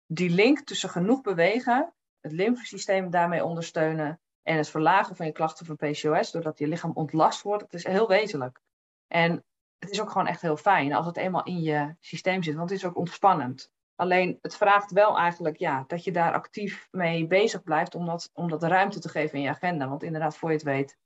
die 0.05 0.29
link 0.29 0.59
tussen 0.59 0.89
genoeg 0.89 1.21
bewegen, 1.21 1.93
het 2.19 2.31
lymfesysteem 2.31 3.09
daarmee 3.09 3.43
ondersteunen 3.43 4.19
en 4.43 4.57
het 4.57 4.69
verlagen 4.69 5.15
van 5.15 5.25
je 5.25 5.31
klachten 5.31 5.65
van 5.65 5.75
PCOS, 5.75 6.31
doordat 6.31 6.59
je 6.59 6.67
lichaam 6.67 6.91
ontlast 6.93 7.41
wordt, 7.41 7.63
dat 7.63 7.73
is 7.73 7.87
heel 7.87 8.07
wezenlijk. 8.07 8.61
En 9.07 9.43
het 9.77 9.89
is 9.89 10.01
ook 10.01 10.09
gewoon 10.09 10.27
echt 10.27 10.41
heel 10.41 10.57
fijn 10.57 10.93
als 10.93 11.05
het 11.05 11.17
eenmaal 11.17 11.43
in 11.43 11.61
je 11.61 11.95
systeem 11.99 12.43
zit, 12.43 12.55
want 12.55 12.69
het 12.69 12.79
is 12.79 12.85
ook 12.85 12.97
ontspannend. 12.97 13.71
Alleen 13.95 14.37
het 14.41 14.55
vraagt 14.55 14.91
wel 14.91 15.17
eigenlijk 15.17 15.57
ja, 15.57 15.83
dat 15.87 16.03
je 16.03 16.11
daar 16.11 16.33
actief 16.33 16.87
mee 16.91 17.27
bezig 17.27 17.63
blijft 17.63 17.95
om 17.95 18.17
om 18.33 18.49
dat 18.49 18.63
ruimte 18.63 18.99
te 18.99 19.09
geven 19.09 19.37
in 19.37 19.43
je 19.43 19.49
agenda. 19.49 19.87
Want 19.87 20.03
inderdaad, 20.03 20.37
voor 20.37 20.49
je 20.49 20.55
het 20.55 20.65
weet, 20.65 20.97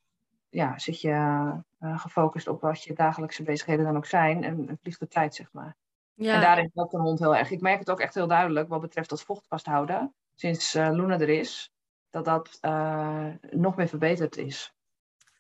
ja, 0.52 0.80
zit 0.80 1.02
je 1.02 1.10
uh, 1.80 2.00
gefocust 2.00 2.48
op 2.48 2.62
wat 2.62 2.84
je 2.84 2.94
dagelijkse 2.94 3.44
bezigheden 3.44 3.86
dan 3.86 3.98
ook 3.98 4.06
zijn 4.06 4.44
en, 4.44 4.70
en 4.70 4.78
vliegt 4.82 5.00
de 5.00 5.08
tijd, 5.08 5.36
zeg 5.36 5.50
maar. 5.52 5.76
Ja. 6.14 6.34
En 6.36 6.42
daarin 6.42 6.72
helpt 6.74 6.94
een 6.94 7.00
hond 7.00 7.20
heel 7.20 7.36
erg. 7.36 7.52
Ik 7.52 7.62
merk 7.62 7.80
het 7.80 7.90
ook 7.90 8.00
echt 8.00 8.14
heel 8.14 8.28
duidelijk 8.28 8.70
wat 8.70 8.82
betreft 8.82 9.10
dat 9.10 9.24
vocht 9.24 9.48
vasthouden. 9.48 10.14
Sinds 10.36 10.76
uh, 10.76 10.90
Luna 10.92 11.20
er 11.20 11.30
is, 11.30 11.72
dat 12.10 12.26
dat 12.26 12.58
uh, 12.62 13.28
nog 13.52 13.76
meer 13.76 13.88
verbeterd 13.88 14.38
is. 14.38 14.74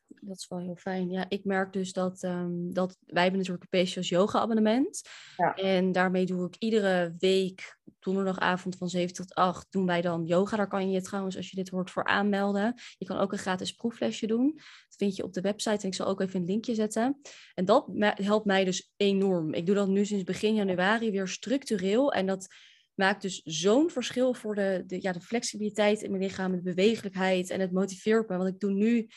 Dat 0.08 0.38
is 0.38 0.47
wel 0.47 0.60
heel 0.60 0.76
fijn. 0.76 1.10
Ja, 1.10 1.26
ik 1.30 1.45
merk 1.45 1.74
dus 1.74 1.93
dat, 1.93 2.24
um, 2.24 2.74
dat 2.74 2.97
wij 3.06 3.21
hebben 3.21 3.39
natuurlijk 3.39 3.67
een 3.69 3.84
PCOS 3.84 4.10
yoga 4.10 4.39
abonnement. 4.39 5.02
Ja. 5.38 5.56
En 5.56 5.91
daarmee 5.91 6.26
doe 6.26 6.47
ik 6.47 6.56
iedere 6.56 7.15
week 7.19 7.80
donderdagavond 8.03 8.75
van 8.75 8.89
7 8.89 9.13
tot 9.13 9.35
8 9.35 9.67
doen 9.69 9.85
wij 9.85 10.01
dan 10.01 10.25
yoga. 10.25 10.57
Daar 10.57 10.67
kan 10.67 10.87
je 10.87 10.93
je 10.93 11.01
trouwens, 11.01 11.37
als 11.37 11.49
je 11.49 11.55
dit 11.55 11.69
hoort, 11.69 11.91
voor 11.91 12.03
aanmelden. 12.03 12.75
Je 12.97 13.05
kan 13.05 13.17
ook 13.17 13.31
een 13.31 13.37
gratis 13.37 13.71
proeflesje 13.71 14.27
doen. 14.27 14.51
Dat 14.55 14.95
vind 14.97 15.15
je 15.15 15.23
op 15.23 15.33
de 15.33 15.41
website 15.41 15.81
en 15.81 15.87
ik 15.87 15.93
zal 15.93 16.07
ook 16.07 16.21
even 16.21 16.39
een 16.39 16.45
linkje 16.45 16.75
zetten. 16.75 17.21
En 17.53 17.65
dat 17.65 17.87
helpt 18.13 18.45
mij 18.45 18.65
dus 18.65 18.91
enorm. 18.97 19.53
Ik 19.53 19.65
doe 19.65 19.75
dat 19.75 19.87
nu 19.87 20.05
sinds 20.05 20.23
begin 20.23 20.55
januari 20.55 21.11
weer 21.11 21.27
structureel. 21.27 22.13
En 22.13 22.25
dat 22.25 22.47
maakt 22.93 23.21
dus 23.21 23.41
zo'n 23.43 23.89
verschil 23.89 24.33
voor 24.33 24.55
de, 24.55 24.83
de, 24.87 25.01
ja, 25.01 25.11
de 25.11 25.21
flexibiliteit 25.21 26.01
in 26.01 26.11
mijn 26.11 26.23
lichaam, 26.23 26.51
de 26.51 26.61
bewegelijkheid 26.61 27.49
en 27.49 27.59
het 27.59 27.71
motiveert 27.71 28.29
me. 28.29 28.37
Want 28.37 28.49
ik 28.49 28.59
doe 28.59 28.71
nu 28.71 29.07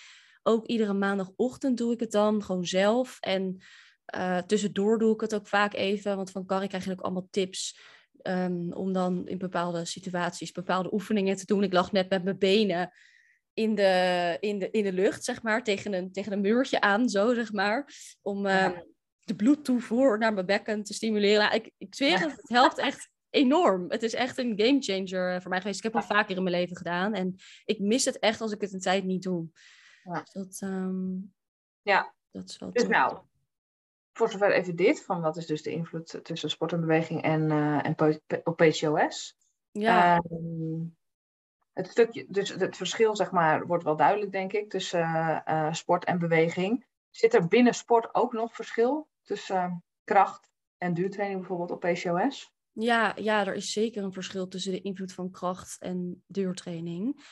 ook 0.43 0.67
iedere 0.67 0.93
maandagochtend 0.93 1.79
doe 1.79 1.93
ik 1.93 2.01
het 2.01 2.11
dan 2.11 2.43
gewoon 2.43 2.67
zelf. 2.67 3.17
En 3.21 3.63
uh, 4.17 4.39
tussendoor 4.39 4.99
doe 4.99 5.15
ik 5.15 5.21
het 5.21 5.35
ook 5.35 5.47
vaak 5.47 5.75
even, 5.75 6.17
want 6.17 6.31
van 6.31 6.47
Carrie 6.47 6.69
krijg 6.69 6.85
je 6.85 6.91
ook 6.91 7.01
allemaal 7.01 7.29
tips 7.31 7.79
ehm, 8.25 8.73
om 8.73 8.93
dan 8.93 9.29
in 9.29 9.39
bepaalde 9.39 9.85
situaties 9.85 10.53
bepaalde 10.53 10.93
oefeningen 10.93 11.37
te 11.37 11.47
doen. 11.47 11.63
Ik 11.63 11.73
lag 11.73 11.93
net 11.93 12.09
met 12.09 12.25
mijn 12.25 12.39
benen 12.39 12.91
in 13.53 13.75
de, 13.75 14.37
in 14.41 14.59
de, 14.59 14.71
in 14.71 14.83
de 14.83 14.93
lucht, 14.93 15.25
zeg 15.25 15.43
maar, 15.43 15.65
tegen 15.65 15.93
een, 15.93 16.13
tegen 16.13 16.33
een 16.33 16.41
muurtje 16.41 16.81
aan, 16.81 17.09
zo 17.09 17.35
zeg 17.35 17.53
maar. 17.53 17.95
Om 18.23 18.47
ehm, 18.47 18.81
de 19.21 19.35
bloedtoevoer 19.35 20.19
naar 20.19 20.33
mijn 20.33 20.47
bekken 20.47 20.83
te 20.83 20.95
stimuleren. 20.95 21.53
Ik, 21.53 21.71
ik 21.79 21.95
zweer 21.95 22.21
het, 22.21 22.31
het 22.31 22.49
helpt 22.49 22.79
echt 22.79 23.11
enorm. 23.31 23.91
Het 23.91 24.03
is 24.03 24.15
echt 24.15 24.39
een 24.39 24.61
game 24.61 24.81
changer 24.81 25.41
voor 25.41 25.51
mij 25.51 25.61
geweest. 25.61 25.79
Ik 25.79 25.85
heb 25.85 25.93
het 25.93 26.03
al 26.03 26.17
vaker 26.17 26.37
in 26.37 26.43
mijn 26.43 26.57
leven 26.57 26.77
gedaan. 26.77 27.15
En 27.15 27.37
ik 27.65 27.79
mis 27.79 28.05
het 28.05 28.19
echt 28.19 28.41
als 28.41 28.53
ik 28.53 28.61
het 28.61 28.73
een 28.73 28.81
tijd 28.81 29.05
niet 29.05 29.23
doe. 29.23 29.49
Ja. 30.03 30.21
Dus 30.21 30.33
dat, 30.33 30.57
ehm, 30.61 31.15
ja. 31.83 32.15
dat 32.31 32.49
is 32.49 32.59
wel 32.59 32.73
Dus 32.73 32.87
nou, 32.87 33.19
voor 34.17 34.31
zover 34.31 34.53
even 34.53 34.77
dit. 34.77 35.05
Van 35.05 35.21
wat 35.21 35.37
is 35.37 35.47
dus 35.47 35.63
de 35.63 35.71
invloed 35.71 36.21
tussen 36.23 36.51
sport 36.51 36.73
en 36.73 36.81
beweging 36.81 37.23
en, 37.23 37.51
uh, 37.51 37.87
en 37.87 38.21
op 38.45 38.57
PCOS. 38.57 39.37
Ja. 39.71 40.17
Ehm, 40.17 40.83
het 41.73 41.89
stukje, 41.89 42.27
dus 42.29 42.49
het 42.49 42.77
verschil 42.77 43.17
zeg 43.17 43.31
maar, 43.31 43.67
wordt 43.67 43.85
wel 43.85 43.97
duidelijk, 43.97 44.33
denk 44.33 44.53
ik, 44.53 44.71
tussen 44.71 45.43
uh, 45.49 45.73
sport 45.73 46.05
en 46.05 46.19
beweging. 46.19 46.87
Zit 47.11 47.35
er 47.35 47.49
binnen 47.49 47.75
sport 47.75 48.15
ook 48.15 48.33
nog 48.33 48.55
verschil 48.55 49.09
tussen 49.23 49.57
ehm, 49.57 49.73
kracht 50.05 50.51
en 50.79 50.95
duurtraining 50.95 51.39
bijvoorbeeld 51.39 51.71
op 51.71 51.81
PCOS? 51.81 52.53
Ja, 52.73 53.13
ja, 53.17 53.47
er 53.47 53.55
is 53.55 53.73
zeker 53.73 54.03
een 54.03 54.13
verschil 54.13 54.49
tussen 54.49 54.73
de 54.73 54.81
invloed 54.81 55.13
van 55.13 55.31
kracht 55.31 55.81
en 55.81 56.23
duurtraining. 56.27 57.25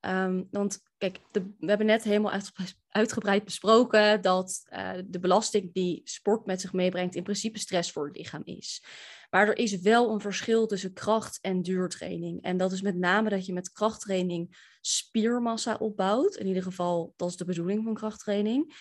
Um, 0.00 0.48
want 0.50 0.82
kijk, 0.98 1.20
we 1.32 1.66
hebben 1.66 1.86
net 1.86 2.02
helemaal 2.02 2.40
uitgebreid 2.88 3.44
besproken 3.44 4.22
dat 4.22 4.62
uh, 4.70 4.92
de 5.06 5.18
belasting 5.18 5.72
die 5.72 6.00
sport 6.04 6.46
met 6.46 6.60
zich 6.60 6.72
meebrengt 6.72 7.14
in 7.14 7.22
principe 7.22 7.58
stress 7.58 7.92
voor 7.92 8.06
het 8.06 8.16
lichaam 8.16 8.42
is. 8.44 8.84
Maar 9.30 9.48
er 9.48 9.58
is 9.58 9.80
wel 9.80 10.10
een 10.10 10.20
verschil 10.20 10.66
tussen 10.66 10.92
kracht 10.92 11.38
en 11.40 11.62
duurtraining. 11.62 12.42
En 12.42 12.56
dat 12.56 12.72
is 12.72 12.82
met 12.82 12.96
name 12.96 13.28
dat 13.28 13.46
je 13.46 13.52
met 13.52 13.72
krachttraining 13.72 14.56
spiermassa 14.80 15.74
opbouwt. 15.74 16.36
In 16.36 16.46
ieder 16.46 16.62
geval, 16.62 17.14
dat 17.16 17.28
is 17.28 17.36
de 17.36 17.44
bedoeling 17.44 17.84
van 17.84 17.94
krachttraining. 17.94 18.74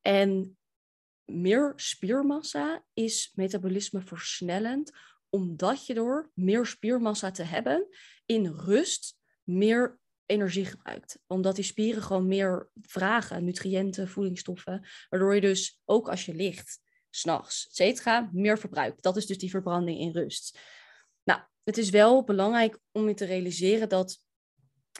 En 0.00 0.58
meer 1.24 1.72
spiermassa 1.76 2.84
is 2.92 3.32
metabolisme 3.34 4.00
versnellend, 4.00 4.92
omdat 5.28 5.86
je 5.86 5.94
door 5.94 6.30
meer 6.34 6.66
spiermassa 6.66 7.30
te 7.30 7.42
hebben 7.42 7.88
in 8.26 8.46
rust 8.46 9.18
meer 9.42 9.99
energie 10.30 10.64
gebruikt. 10.64 11.18
Omdat 11.26 11.54
die 11.54 11.64
spieren 11.64 12.02
gewoon 12.02 12.26
meer 12.26 12.70
vragen, 12.82 13.44
nutriënten, 13.44 14.08
voedingsstoffen, 14.08 14.86
waardoor 15.08 15.34
je 15.34 15.40
dus 15.40 15.80
ook 15.84 16.08
als 16.08 16.24
je 16.24 16.34
ligt, 16.34 16.80
s'nachts, 17.10 17.66
et 17.66 17.74
cetera, 17.74 18.30
meer 18.32 18.58
verbruikt. 18.58 19.02
Dat 19.02 19.16
is 19.16 19.26
dus 19.26 19.38
die 19.38 19.50
verbranding 19.50 19.98
in 19.98 20.12
rust. 20.12 20.58
Nou, 21.24 21.40
het 21.62 21.78
is 21.78 21.90
wel 21.90 22.24
belangrijk 22.24 22.78
om 22.92 23.08
je 23.08 23.14
te 23.14 23.24
realiseren 23.24 23.88
dat 23.88 24.18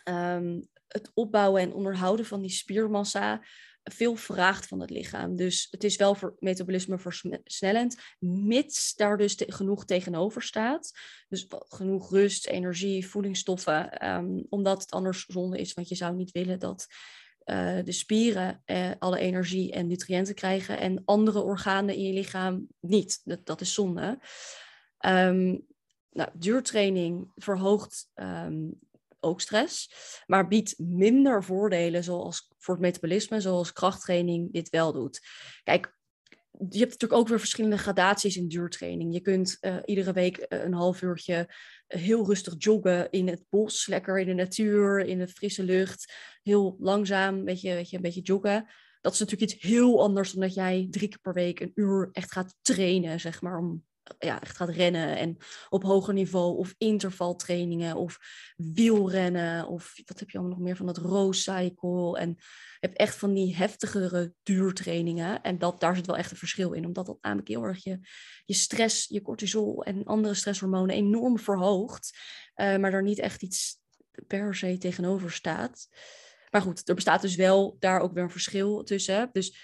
um, 0.05 0.69
het 0.87 1.11
opbouwen 1.15 1.63
en 1.63 1.73
onderhouden 1.73 2.27
van 2.27 2.41
die 2.41 2.51
spiermassa 2.51 3.45
veel 3.83 4.15
vraagt 4.15 4.67
van 4.67 4.81
het 4.81 4.91
lichaam. 4.91 5.37
Dus 5.37 5.69
het 5.71 5.85
is 5.85 5.97
wel 5.97 6.15
voor 6.15 6.37
metabolisme 6.39 6.99
versnellend, 6.99 7.97
mits 8.19 8.95
daar 8.95 9.17
dus 9.17 9.43
genoeg 9.47 9.85
tegenover 9.85 10.43
staat. 10.43 10.93
Dus 11.29 11.47
genoeg 11.49 12.11
rust, 12.11 12.47
energie, 12.47 13.07
voedingsstoffen, 13.07 13.93
ehm, 13.93 14.43
omdat 14.49 14.81
het 14.81 14.91
anders 14.91 15.25
zonde 15.27 15.59
is, 15.59 15.73
want 15.73 15.89
je 15.89 15.95
zou 15.95 16.15
niet 16.17 16.31
willen 16.31 16.59
dat 16.59 16.87
uh, 17.45 17.79
de 17.85 17.93
spieren 17.93 18.63
uh, 18.67 18.91
alle 18.99 19.19
energie 19.19 19.73
en 19.73 19.87
nutriënten 19.87 20.35
krijgen 20.35 20.79
en 20.79 21.03
andere 21.05 21.43
organen 21.43 21.95
in 21.95 22.03
je 22.03 22.13
lichaam 22.13 22.67
niet. 22.81 23.21
Dat, 23.25 23.47
dat 23.47 23.61
is 23.61 23.75
zonde. 23.75 24.19
Um, 25.07 25.67
nou, 26.11 26.29
duurtraining 26.35 27.31
verhoogt 27.35 28.11
um, 28.15 28.79
ook 29.21 29.41
stress, 29.41 29.93
maar 30.27 30.49
biedt 30.49 30.79
minder 30.79 31.45
voordelen 31.45 32.05
zoals 32.05 32.53
voor 32.59 32.75
het 32.75 32.83
metabolisme, 32.83 33.41
zoals 33.41 33.73
krachttraining 33.73 34.53
dit 34.53 34.69
wel 34.69 34.93
doet. 34.93 35.21
Kijk, 35.63 35.99
je 36.69 36.79
hebt 36.79 36.91
natuurlijk 36.91 37.21
ook 37.21 37.29
weer 37.29 37.39
verschillende 37.39 37.79
gradaties 37.79 38.37
in 38.37 38.49
duurtraining. 38.49 39.13
Je 39.13 39.21
kunt 39.21 39.59
uh, 39.61 39.77
iedere 39.85 40.13
week 40.13 40.37
eh, 40.37 40.65
een 40.65 40.75
half 40.75 41.03
uurtje 41.03 41.49
eh, 41.87 42.01
heel 42.01 42.27
rustig 42.27 42.55
joggen 42.59 43.11
in 43.11 43.29
het 43.29 43.45
bos, 43.49 43.87
lekker 43.87 44.19
in 44.19 44.27
de 44.27 44.35
natuur, 44.35 45.01
in 45.01 45.19
de 45.19 45.29
frisse 45.29 45.63
lucht. 45.63 46.13
Heel 46.43 46.77
langzaam, 46.79 47.45
weet 47.45 47.61
je, 47.61 47.75
weet 47.75 47.91
je, 47.91 47.97
een 47.97 48.03
beetje 48.03 48.21
joggen. 48.21 48.67
Dat 49.01 49.13
is 49.13 49.19
natuurlijk 49.19 49.53
iets 49.53 49.63
heel 49.63 50.03
anders 50.03 50.33
dan 50.33 50.41
dat 50.41 50.55
jij 50.55 50.87
drie 50.91 51.09
keer 51.09 51.21
per 51.21 51.33
week 51.33 51.61
een 51.61 51.73
uur 51.75 52.09
echt 52.13 52.33
gaat 52.33 52.55
trainen, 52.63 53.21
zeg 53.21 53.43
maar, 53.43 53.59
om 53.59 53.85
ja, 54.19 54.41
echt 54.41 54.57
gaat 54.57 54.69
rennen 54.69 55.17
en 55.17 55.37
op 55.69 55.83
hoger 55.83 56.15
niveau 56.15 56.57
of 56.57 56.75
intervaltrainingen 56.79 57.97
of 57.97 58.19
wielrennen 58.57 59.67
of 59.67 59.95
wat 60.05 60.19
heb 60.19 60.31
je 60.31 60.39
allemaal 60.39 60.57
nog 60.57 60.67
meer 60.67 60.77
van 60.77 60.87
dat 60.87 60.97
rose 60.97 61.41
cycle 61.41 62.19
en 62.19 62.29
je 62.81 62.87
hebt 62.87 62.99
echt 62.99 63.17
van 63.17 63.35
die 63.35 63.57
heftigere 63.57 64.35
duurtrainingen 64.43 65.43
en 65.43 65.59
dat, 65.59 65.81
daar 65.81 65.97
zit 65.97 66.07
wel 66.07 66.17
echt 66.17 66.31
een 66.31 66.37
verschil 66.37 66.73
in 66.73 66.87
omdat 66.87 67.07
dat 67.07 67.19
namelijk 67.21 67.49
heel 67.49 67.65
erg 67.65 67.85
je, 67.85 68.01
je 68.45 68.55
stress, 68.55 69.07
je 69.09 69.23
cortisol 69.23 69.85
en 69.85 70.05
andere 70.05 70.35
stresshormonen 70.35 70.95
enorm 70.95 71.39
verhoogt, 71.39 72.19
uh, 72.57 72.77
maar 72.77 72.91
daar 72.91 73.03
niet 73.03 73.19
echt 73.19 73.43
iets 73.43 73.79
per 74.27 74.55
se 74.55 74.79
tegenover 74.79 75.33
staat. 75.33 75.89
Maar 76.51 76.63
goed, 76.63 76.89
er 76.89 76.95
bestaat 76.95 77.23
dus 77.23 77.37
wel 77.37 77.77
daar 77.79 78.01
ook 78.01 78.13
weer 78.13 78.23
een 78.23 78.31
verschil 78.31 78.83
tussen. 78.83 79.29
Dus 79.33 79.57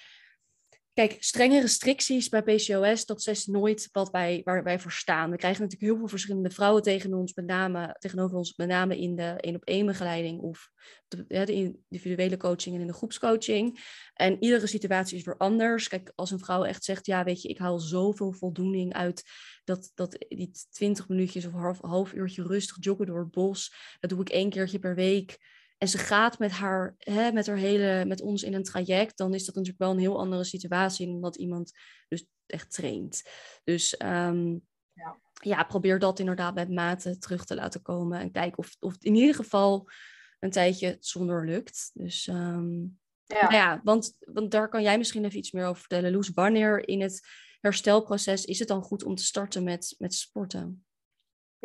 Kijk, 0.96 1.16
strenge 1.18 1.60
restricties 1.60 2.28
bij 2.28 2.42
PCOS, 2.42 3.06
dat 3.06 3.26
is 3.26 3.46
nooit 3.46 3.88
wat 3.92 4.10
wij, 4.10 4.40
waar 4.44 4.62
wij 4.62 4.78
voor 4.78 4.92
staan. 4.92 5.30
We 5.30 5.36
krijgen 5.36 5.62
natuurlijk 5.62 5.90
heel 5.90 5.98
veel 5.98 6.08
verschillende 6.08 6.50
vrouwen 6.50 6.82
tegen 6.82 7.14
ons, 7.14 7.34
met 7.34 7.46
name, 7.46 7.96
tegenover 7.98 8.36
ons, 8.36 8.56
met 8.56 8.68
name 8.68 8.98
in 8.98 9.16
de 9.16 9.34
één-op-één 9.36 9.86
begeleiding 9.86 10.40
of 10.40 10.70
de, 11.08 11.24
de, 11.26 11.52
individuele 11.88 12.36
coaching 12.36 12.74
en 12.74 12.80
in 12.80 12.86
de 12.86 12.92
groepscoaching. 12.92 13.78
En 14.14 14.42
iedere 14.42 14.66
situatie 14.66 15.18
is 15.18 15.24
weer 15.24 15.36
anders. 15.36 15.88
Kijk, 15.88 16.12
als 16.14 16.30
een 16.30 16.38
vrouw 16.38 16.64
echt 16.64 16.84
zegt, 16.84 17.06
ja, 17.06 17.24
weet 17.24 17.42
je, 17.42 17.48
ik 17.48 17.58
haal 17.58 17.78
zoveel 17.78 18.32
voldoening 18.32 18.92
uit 18.92 19.22
dat, 19.64 19.90
dat 19.94 20.24
die 20.28 20.50
twintig 20.70 21.08
minuutjes 21.08 21.46
of 21.46 21.52
half, 21.52 21.80
half 21.80 22.12
uurtje 22.12 22.42
rustig 22.42 22.76
joggen 22.80 23.06
door 23.06 23.18
het 23.18 23.30
bos, 23.30 23.74
dat 24.00 24.10
doe 24.10 24.20
ik 24.20 24.28
één 24.28 24.50
keertje 24.50 24.78
per 24.78 24.94
week 24.94 25.38
en 25.78 25.88
ze 25.88 25.98
gaat 25.98 26.38
met 26.38 26.50
haar, 26.50 26.94
hè, 26.98 27.32
met 27.32 27.46
haar 27.46 27.56
hele, 27.56 28.04
met 28.04 28.20
ons 28.20 28.42
in 28.42 28.54
een 28.54 28.62
traject, 28.62 29.16
dan 29.18 29.34
is 29.34 29.44
dat 29.44 29.54
natuurlijk 29.54 29.82
wel 29.82 29.90
een 29.90 29.98
heel 29.98 30.18
andere 30.18 30.44
situatie 30.44 31.06
dan 31.06 31.20
dat 31.20 31.36
iemand 31.36 31.72
dus 32.08 32.26
echt 32.46 32.72
traint. 32.72 33.22
Dus 33.64 34.00
um, 34.02 34.66
ja. 34.92 35.16
ja. 35.32 35.64
probeer 35.64 35.98
dat 35.98 36.18
inderdaad 36.18 36.54
met 36.54 36.70
mate 36.70 37.18
terug 37.18 37.44
te 37.44 37.54
laten 37.54 37.82
komen 37.82 38.20
en 38.20 38.32
kijk 38.32 38.58
of, 38.58 38.76
of 38.80 38.96
in 39.00 39.14
ieder 39.14 39.34
geval 39.34 39.90
een 40.38 40.50
tijdje 40.50 40.96
zonder 41.00 41.46
lukt. 41.46 41.90
Dus 41.94 42.26
um, 42.26 42.98
ja. 43.24 43.40
Nou 43.40 43.54
ja, 43.54 43.80
want, 43.84 44.16
want 44.20 44.50
daar 44.50 44.68
kan 44.68 44.82
jij 44.82 44.98
misschien 44.98 45.24
even 45.24 45.38
iets 45.38 45.52
meer 45.52 45.66
over 45.66 45.80
vertellen. 45.80 46.12
Loes, 46.12 46.30
wanneer 46.30 46.88
in 46.88 47.00
het 47.00 47.26
herstelproces 47.60 48.44
is 48.44 48.58
het 48.58 48.68
dan 48.68 48.82
goed 48.82 49.04
om 49.04 49.14
te 49.14 49.24
starten 49.24 49.64
met, 49.64 49.94
met 49.98 50.14
sporten? 50.14 50.85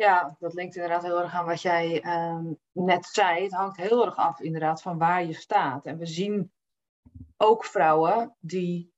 Ja, 0.02 0.36
dat 0.38 0.54
linkt 0.54 0.74
inderdaad 0.74 1.02
heel 1.02 1.20
erg 1.22 1.34
aan 1.34 1.46
wat 1.46 1.62
jij 1.62 2.00
ehm, 2.00 2.52
net 2.72 3.04
zei. 3.04 3.42
Het 3.42 3.52
hangt 3.52 3.76
heel 3.76 4.04
erg 4.04 4.16
af 4.16 4.40
inderdaad 4.40 4.82
van 4.82 4.98
waar 4.98 5.24
je 5.24 5.32
staat. 5.32 5.86
En 5.86 5.98
we 5.98 6.06
zien 6.06 6.52
ook 7.36 7.64
vrouwen 7.64 8.36
die 8.40 8.92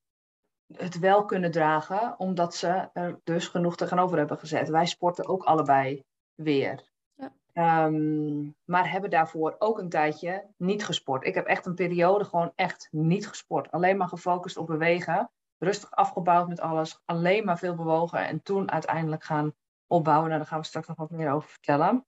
het 0.76 0.98
wel 0.98 1.24
kunnen 1.24 1.50
dragen, 1.50 2.18
omdat 2.18 2.54
ze 2.54 2.88
er 2.92 3.20
dus 3.24 3.48
genoeg 3.48 3.76
tegenover 3.76 4.18
hebben 4.18 4.38
gezet. 4.38 4.68
Wij 4.68 4.86
sporten 4.86 5.26
ook 5.26 5.44
allebei 5.44 6.04
weer. 6.34 6.90
Ja. 7.14 7.32
Ehm, 7.52 8.50
maar 8.64 8.90
hebben 8.90 9.10
daarvoor 9.10 9.56
ook 9.58 9.78
een 9.78 9.88
tijdje 9.88 10.46
niet 10.56 10.84
gesport. 10.84 11.24
Ik 11.24 11.34
heb 11.34 11.46
echt 11.46 11.66
een 11.66 11.74
periode 11.74 12.24
gewoon 12.24 12.52
echt 12.54 12.88
niet 12.90 13.28
gesport. 13.28 13.70
Alleen 13.70 13.96
maar 13.96 14.08
gefocust 14.08 14.56
op 14.56 14.66
bewegen. 14.66 15.30
Rustig 15.58 15.90
afgebouwd 15.90 16.48
met 16.48 16.60
alles. 16.60 17.00
Alleen 17.04 17.44
maar 17.44 17.58
veel 17.58 17.74
bewogen. 17.74 18.26
En 18.26 18.42
toen 18.42 18.70
uiteindelijk 18.70 19.24
gaan 19.24 19.54
opbouwen. 19.94 20.26
Nou, 20.26 20.38
daar 20.38 20.48
gaan 20.48 20.60
we 20.60 20.66
straks 20.66 20.86
nog 20.86 20.96
wat 20.96 21.10
meer 21.10 21.30
over 21.30 21.48
vertellen. 21.48 22.06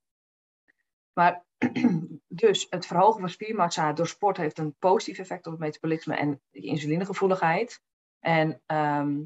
Maar 1.13 1.45
dus 2.27 2.67
het 2.69 2.85
verhogen 2.85 3.19
van 3.19 3.29
spiermassa 3.29 3.93
door 3.93 4.07
sport 4.07 4.37
heeft 4.37 4.57
een 4.57 4.75
positief 4.79 5.19
effect 5.19 5.45
op 5.45 5.51
het 5.51 5.61
metabolisme 5.61 6.15
en 6.15 6.41
de 6.49 6.59
insulinegevoeligheid. 6.59 7.81
En 8.19 8.61
ehm, 8.65 9.23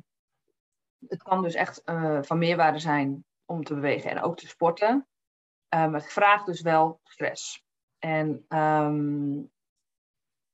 het 1.07 1.23
kan 1.23 1.41
dus 1.41 1.53
echt 1.53 1.81
uh, 1.85 2.21
van 2.21 2.37
meerwaarde 2.37 2.79
zijn 2.79 3.25
om 3.45 3.63
te 3.63 3.73
bewegen 3.73 4.09
en 4.09 4.21
ook 4.21 4.37
te 4.37 4.47
sporten. 4.47 5.07
ehm, 5.69 5.93
het 5.93 6.13
vraagt 6.13 6.45
dus 6.45 6.61
wel 6.61 6.99
stress. 7.03 7.63
En 7.99 8.45
um, 8.49 9.51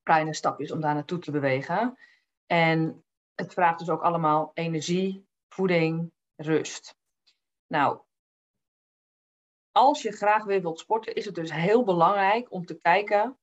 kleine 0.04 0.34
stapjes 0.34 0.72
om 0.72 0.82
daar 0.82 0.94
naartoe 0.94 1.20
te 1.20 1.32
bewegen. 1.32 1.98
En 2.46 3.04
het 3.36 3.54
vraagt 3.54 3.80
dus 3.80 3.90
ook 3.90 4.02
allemaal 4.02 4.52
energie, 4.54 5.28
voeding, 5.48 6.12
rust. 6.36 6.97
Nou, 7.68 8.02
als 9.72 10.02
je 10.02 10.12
graag 10.12 10.44
weer 10.44 10.62
wilt 10.62 10.80
sporten, 10.80 11.16
is 11.16 11.26
het 11.26 11.36
dus 11.36 11.52
heel 11.52 11.84
belangrijk 11.84 12.52
om 12.52 12.66
te 12.66 12.78
kijken 12.78 13.38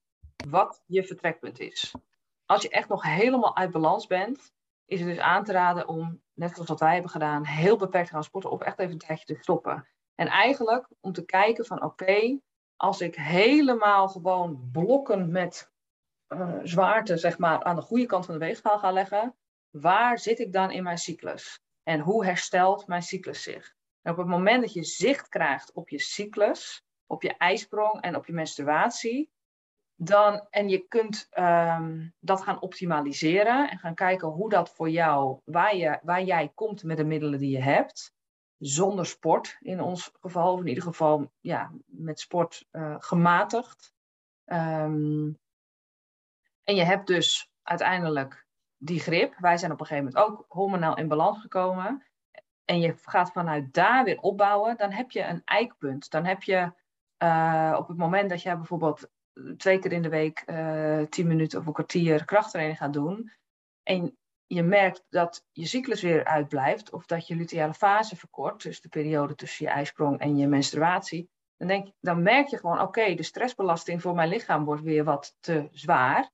wat 0.48 0.82
je 0.86 1.04
vertrekpunt 1.04 1.60
is. 1.60 1.94
Als 2.46 2.62
je 2.62 2.68
echt 2.68 2.88
nog 2.88 3.02
helemaal 3.02 3.56
uit 3.56 3.70
balans 3.70 4.06
bent, 4.06 4.52
is 4.86 5.00
het 5.00 5.08
dus 5.08 5.18
aan 5.18 5.44
te 5.44 5.52
raden 5.52 5.88
om, 5.88 6.22
net 6.32 6.50
zoals 6.50 6.68
wat 6.68 6.80
wij 6.80 6.92
hebben 6.92 7.10
gedaan, 7.10 7.44
heel 7.44 7.76
beperkt 7.76 8.06
te 8.06 8.12
gaan 8.12 8.24
sporten 8.24 8.50
of 8.50 8.60
echt 8.60 8.78
even 8.78 8.92
een 8.92 8.98
tijdje 8.98 9.34
te 9.34 9.42
stoppen. 9.42 9.88
En 10.14 10.26
eigenlijk 10.26 10.88
om 11.00 11.12
te 11.12 11.24
kijken 11.24 11.66
van 11.66 11.82
oké, 11.82 12.40
als 12.76 13.00
ik 13.00 13.14
helemaal 13.14 14.08
gewoon 14.08 14.68
blokken 14.72 15.30
met 15.30 15.72
uh, 16.28 16.58
zwaarte 16.62 17.16
zeg 17.16 17.38
maar, 17.38 17.62
aan 17.62 17.76
de 17.76 17.82
goede 17.82 18.06
kant 18.06 18.24
van 18.24 18.34
de 18.34 18.44
weegschaal 18.44 18.78
ga 18.78 18.92
leggen, 18.92 19.36
waar 19.70 20.18
zit 20.18 20.38
ik 20.38 20.52
dan 20.52 20.70
in 20.70 20.82
mijn 20.82 20.98
cyclus? 20.98 21.60
En 21.82 22.00
hoe 22.00 22.24
herstelt 22.24 22.86
mijn 22.86 23.02
cyclus 23.02 23.42
zich? 23.42 23.73
En 24.04 24.12
op 24.12 24.18
het 24.18 24.26
moment 24.26 24.60
dat 24.60 24.72
je 24.72 24.84
zicht 24.84 25.28
krijgt 25.28 25.72
op 25.72 25.88
je 25.88 25.98
cyclus, 25.98 26.84
op 27.06 27.22
je 27.22 27.36
ijsprong 27.36 28.00
en 28.00 28.16
op 28.16 28.26
je 28.26 28.32
menstruatie, 28.32 29.30
dan, 29.94 30.46
en 30.50 30.68
je 30.68 30.88
kunt 30.88 31.28
um, 31.38 32.14
dat 32.18 32.42
gaan 32.42 32.60
optimaliseren 32.60 33.70
en 33.70 33.78
gaan 33.78 33.94
kijken 33.94 34.28
hoe 34.28 34.50
dat 34.50 34.70
voor 34.70 34.90
jou, 34.90 35.40
waar, 35.44 35.76
je, 35.76 35.98
waar 36.02 36.22
jij 36.22 36.52
komt 36.54 36.82
met 36.82 36.96
de 36.96 37.04
middelen 37.04 37.38
die 37.38 37.50
je 37.50 37.62
hebt, 37.62 38.14
zonder 38.58 39.06
sport 39.06 39.56
in 39.60 39.80
ons 39.80 40.10
geval, 40.20 40.52
of 40.52 40.60
in 40.60 40.66
ieder 40.66 40.82
geval 40.82 41.32
ja, 41.40 41.72
met 41.86 42.20
sport 42.20 42.66
uh, 42.72 42.96
gematigd. 42.98 43.94
Um, 44.44 45.38
en 46.62 46.74
je 46.74 46.84
hebt 46.84 47.06
dus 47.06 47.50
uiteindelijk 47.62 48.46
die 48.76 49.00
grip. 49.00 49.34
Wij 49.38 49.56
zijn 49.56 49.72
op 49.72 49.80
een 49.80 49.86
gegeven 49.86 50.12
moment 50.12 50.30
ook 50.30 50.44
hormonaal 50.48 50.96
in 50.96 51.08
balans 51.08 51.40
gekomen. 51.40 52.06
En 52.64 52.80
je 52.80 52.94
gaat 53.02 53.32
vanuit 53.32 53.74
daar 53.74 54.04
weer 54.04 54.20
opbouwen. 54.20 54.76
Dan 54.76 54.92
heb 54.92 55.10
je 55.10 55.22
een 55.22 55.42
eikpunt. 55.44 56.10
Dan 56.10 56.24
heb 56.24 56.42
je 56.42 56.72
uh, 57.18 57.76
op 57.78 57.88
het 57.88 57.96
moment 57.96 58.30
dat 58.30 58.42
jij 58.42 58.56
bijvoorbeeld 58.56 59.08
twee 59.56 59.78
keer 59.78 59.92
in 59.92 60.02
de 60.02 60.08
week 60.08 60.42
uh, 60.46 61.02
tien 61.02 61.26
minuten 61.26 61.58
of 61.58 61.66
een 61.66 61.72
kwartier 61.72 62.24
krachttraining 62.24 62.78
gaat 62.78 62.92
doen. 62.92 63.32
En 63.82 64.18
je 64.46 64.62
merkt 64.62 65.04
dat 65.08 65.44
je 65.52 65.66
cyclus 65.66 66.02
weer 66.02 66.24
uitblijft. 66.24 66.92
Of 66.92 67.06
dat 67.06 67.26
je 67.26 67.36
luteale 67.36 67.74
fase 67.74 68.16
verkort. 68.16 68.62
Dus 68.62 68.80
de 68.80 68.88
periode 68.88 69.34
tussen 69.34 69.66
je 69.66 69.70
ijsprong 69.72 70.20
en 70.20 70.36
je 70.36 70.46
menstruatie. 70.46 71.30
Dan, 71.56 71.68
denk, 71.68 71.92
dan 72.00 72.22
merk 72.22 72.48
je 72.48 72.58
gewoon, 72.58 72.80
oké, 72.80 73.14
de 73.14 73.22
stressbelasting 73.22 74.02
voor 74.02 74.14
mijn 74.14 74.28
lichaam 74.28 74.64
wordt 74.64 74.82
weer 74.82 75.04
wat 75.04 75.36
te 75.40 75.68
zwaar 75.72 76.32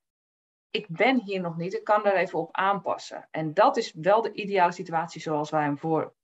ik 0.71 0.87
ben 0.88 1.21
hier 1.21 1.40
nog 1.40 1.57
niet, 1.57 1.75
ik 1.75 1.85
kan 1.85 2.07
er 2.07 2.16
even 2.16 2.38
op 2.38 2.57
aanpassen. 2.57 3.29
En 3.31 3.55
dat 3.55 3.77
is 3.77 3.93
wel 3.93 4.23
de 4.23 4.33
ideale 4.33 4.73
situatie 4.73 5.21
zoals 5.21 5.51
wij 5.51 5.62
hem 5.62 5.79
voor, 5.79 6.14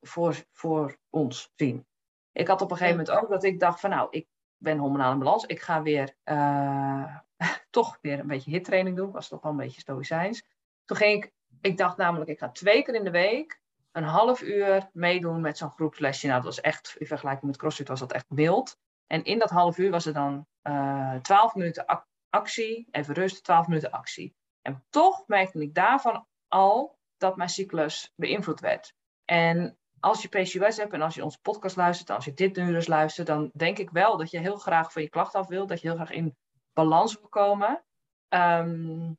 voor, 0.00 0.44
voor 0.52 0.98
ons 1.10 1.52
zien. 1.54 1.86
Ik 2.32 2.46
had 2.46 2.60
op 2.60 2.70
een 2.70 2.76
gegeven 2.76 2.98
moment 2.98 3.16
ook 3.16 3.30
dat 3.30 3.44
ik 3.44 3.60
dacht 3.60 3.80
van 3.80 3.90
nou, 3.90 4.08
ik 4.10 4.28
ben 4.56 4.78
hormonaal 4.78 5.12
in 5.12 5.18
balans. 5.18 5.44
Ik 5.44 5.60
ga 5.60 5.82
weer 5.82 6.14
uh, 6.24 7.16
toch 7.70 7.98
weer 8.00 8.18
een 8.18 8.26
beetje 8.26 8.50
hittraining 8.50 8.96
doen. 8.96 9.10
Was 9.10 9.28
toch 9.28 9.42
wel 9.42 9.50
een 9.50 9.58
beetje 9.58 9.80
stoïcijns. 9.80 10.42
Toen 10.84 10.96
ging 10.96 11.24
ik, 11.24 11.32
ik 11.60 11.76
dacht 11.76 11.96
namelijk, 11.96 12.30
ik 12.30 12.38
ga 12.38 12.50
twee 12.50 12.82
keer 12.82 12.94
in 12.94 13.04
de 13.04 13.10
week 13.10 13.60
een 13.92 14.04
half 14.04 14.42
uur 14.42 14.88
meedoen 14.92 15.40
met 15.40 15.58
zo'n 15.58 15.70
groepslesje. 15.70 16.26
Nou, 16.26 16.42
dat 16.42 16.54
was 16.54 16.60
echt, 16.60 16.94
in 16.98 17.06
vergelijking 17.06 17.46
met 17.46 17.56
CrossFit 17.56 17.88
was 17.88 18.00
dat 18.00 18.12
echt 18.12 18.30
mild. 18.30 18.78
En 19.06 19.24
in 19.24 19.38
dat 19.38 19.50
half 19.50 19.78
uur 19.78 19.90
was 19.90 20.06
er 20.06 20.12
dan 20.12 20.46
uh, 20.62 21.14
12 21.14 21.54
minuten 21.54 22.04
actie, 22.30 22.88
even 22.90 23.14
rust, 23.14 23.44
12 23.44 23.66
minuten 23.66 23.90
actie. 23.90 24.34
En 24.62 24.84
toch 24.90 25.26
merkte 25.26 25.60
ik 25.60 25.74
daarvan 25.74 26.26
al 26.48 26.98
dat 27.16 27.36
mijn 27.36 27.48
cyclus 27.48 28.12
beïnvloed 28.16 28.60
werd. 28.60 28.94
En 29.30 29.78
als 30.00 30.22
je 30.22 30.28
PCOS 30.28 30.76
hebt 30.76 30.92
en 30.92 31.02
als 31.02 31.14
je 31.14 31.24
onze 31.24 31.40
podcast 31.42 31.76
luistert, 31.76 32.10
als 32.10 32.24
je 32.24 32.34
dit 32.34 32.56
nu 32.56 32.72
dus 32.72 32.86
luistert, 32.86 33.26
dan 33.26 33.50
denk 33.54 33.78
ik 33.78 33.90
wel 33.90 34.16
dat 34.16 34.30
je 34.30 34.38
heel 34.38 34.56
graag 34.56 34.92
van 34.92 35.02
je 35.02 35.08
klacht 35.08 35.34
af 35.34 35.48
wil, 35.48 35.66
dat 35.66 35.80
je 35.80 35.86
heel 35.88 35.96
graag 35.96 36.10
in 36.10 36.36
balans 36.72 37.18
wil 37.18 37.28
komen. 37.28 37.84
Um, 38.28 39.18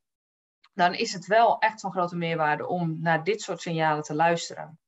dan 0.73 0.93
is 0.93 1.13
het 1.13 1.25
wel 1.25 1.59
echt 1.59 1.81
van 1.81 1.91
grote 1.91 2.15
meerwaarde 2.15 2.67
om 2.67 3.01
naar 3.01 3.23
dit 3.23 3.41
soort 3.41 3.61
signalen 3.61 4.03
te 4.03 4.15
luisteren. 4.15 4.79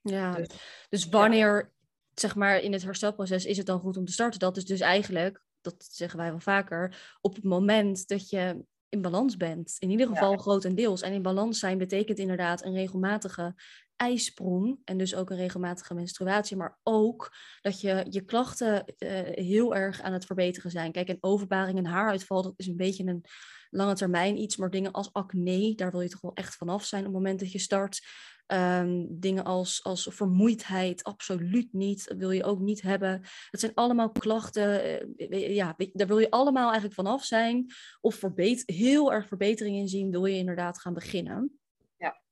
Ja, 0.00 0.32
dus, 0.32 0.48
dus 0.88 1.08
wanneer, 1.08 1.72
zeg 2.14 2.34
maar, 2.34 2.58
in 2.58 2.72
het 2.72 2.82
herstelproces 2.82 3.44
is 3.44 3.56
het 3.56 3.66
dan 3.66 3.80
goed 3.80 3.96
om 3.96 4.04
te 4.04 4.12
starten? 4.12 4.40
Dat 4.40 4.56
is 4.56 4.64
dus 4.64 4.80
eigenlijk 4.80 5.42
dat 5.60 5.86
zeggen 5.90 6.18
wij 6.18 6.30
wel 6.30 6.40
vaker, 6.40 7.16
op 7.20 7.34
het 7.34 7.44
moment 7.44 8.08
dat 8.08 8.30
je 8.30 8.64
in 8.88 9.02
balans 9.02 9.36
bent. 9.36 9.76
In 9.78 9.90
ieder 9.90 10.06
geval 10.06 10.30
ja. 10.30 10.38
grotendeels. 10.38 11.02
En 11.02 11.12
in 11.12 11.22
balans 11.22 11.58
zijn 11.58 11.78
betekent 11.78 12.18
inderdaad 12.18 12.64
een 12.64 12.74
regelmatige 12.74 13.54
ijsprong 14.00 14.78
en 14.84 14.98
dus 14.98 15.14
ook 15.14 15.30
een 15.30 15.36
regelmatige 15.36 15.94
menstruatie, 15.94 16.56
maar 16.56 16.78
ook 16.82 17.34
dat 17.60 17.80
je 17.80 18.06
je 18.08 18.24
klachten 18.24 18.84
uh, 18.98 19.10
heel 19.24 19.74
erg 19.74 20.00
aan 20.00 20.12
het 20.12 20.24
verbeteren 20.24 20.70
zijn. 20.70 20.92
Kijk, 20.92 21.08
een 21.08 21.18
overbaring 21.20 21.78
en 21.78 21.86
haaruitval, 21.86 22.42
dat 22.42 22.54
is 22.56 22.66
een 22.66 22.76
beetje 22.76 23.04
een 23.04 23.24
lange 23.70 23.94
termijn 23.94 24.38
iets, 24.38 24.56
maar 24.56 24.70
dingen 24.70 24.92
als 24.92 25.12
acne, 25.12 25.74
daar 25.74 25.90
wil 25.90 26.00
je 26.00 26.08
toch 26.08 26.20
wel 26.20 26.34
echt 26.34 26.54
vanaf 26.54 26.84
zijn 26.84 27.00
op 27.00 27.06
het 27.06 27.16
moment 27.16 27.40
dat 27.40 27.52
je 27.52 27.58
start. 27.58 28.00
Um, 28.46 29.06
dingen 29.20 29.44
als, 29.44 29.84
als 29.84 30.08
vermoeidheid, 30.10 31.04
absoluut 31.04 31.72
niet. 31.72 32.14
Wil 32.16 32.30
je 32.30 32.44
ook 32.44 32.60
niet 32.60 32.82
hebben. 32.82 33.20
Dat 33.50 33.60
zijn 33.60 33.74
allemaal 33.74 34.10
klachten. 34.10 34.86
Uh, 35.16 35.54
ja, 35.54 35.76
daar 35.92 36.06
wil 36.06 36.18
je 36.18 36.30
allemaal 36.30 36.64
eigenlijk 36.64 36.94
vanaf 36.94 37.24
zijn. 37.24 37.66
Of 38.00 38.24
heel 38.66 39.12
erg 39.12 39.26
verbetering 39.26 39.76
in 39.76 39.88
zien, 39.88 40.10
wil 40.10 40.24
je 40.24 40.36
inderdaad 40.36 40.80
gaan 40.80 40.94
beginnen. 40.94 41.59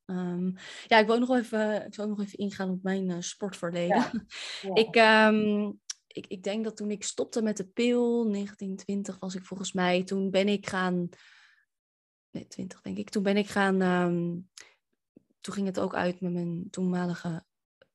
Ja. 0.08 0.14
Um, 0.14 0.54
ja, 0.86 0.98
ik 0.98 1.06
wil 1.06 1.14
ook 1.14 1.28
nog 1.28 1.36
even, 1.36 1.86
ik 1.86 1.94
wil 1.94 2.04
ook 2.04 2.16
nog 2.16 2.26
even 2.26 2.38
ingaan 2.38 2.70
op 2.70 2.82
mijn 2.82 3.08
uh, 3.10 3.16
sportverleden. 3.18 3.96
Ja. 3.96 4.12
Ja. 4.62 4.74
ik, 4.74 4.96
um, 5.34 5.80
ik, 6.06 6.26
ik 6.26 6.42
denk 6.42 6.64
dat 6.64 6.76
toen 6.76 6.90
ik 6.90 7.04
stopte 7.04 7.42
met 7.42 7.56
de 7.56 7.66
pil, 7.66 8.30
1920 8.30 9.18
was 9.18 9.34
ik 9.34 9.44
volgens 9.44 9.72
mij, 9.72 10.04
toen 10.04 10.30
ben 10.30 10.48
ik 10.48 10.68
gaan. 10.68 11.08
Nee, 12.30 12.46
20 12.46 12.80
denk 12.80 12.98
ik. 12.98 13.10
Toen 13.10 13.22
ben 13.22 13.36
ik 13.36 13.48
gaan 13.48 13.76
toen 15.48 15.56
ging 15.56 15.66
het 15.66 15.80
ook 15.80 15.94
uit 15.94 16.20
met 16.20 16.32
mijn 16.32 16.70
toenmalige 16.70 17.44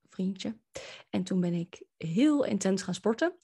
vriendje. 0.10 0.58
En 1.10 1.24
toen 1.24 1.40
ben 1.40 1.54
ik 1.54 1.84
heel 1.98 2.46
intens 2.46 2.82
gaan 2.82 2.94
sporten. 2.94 3.36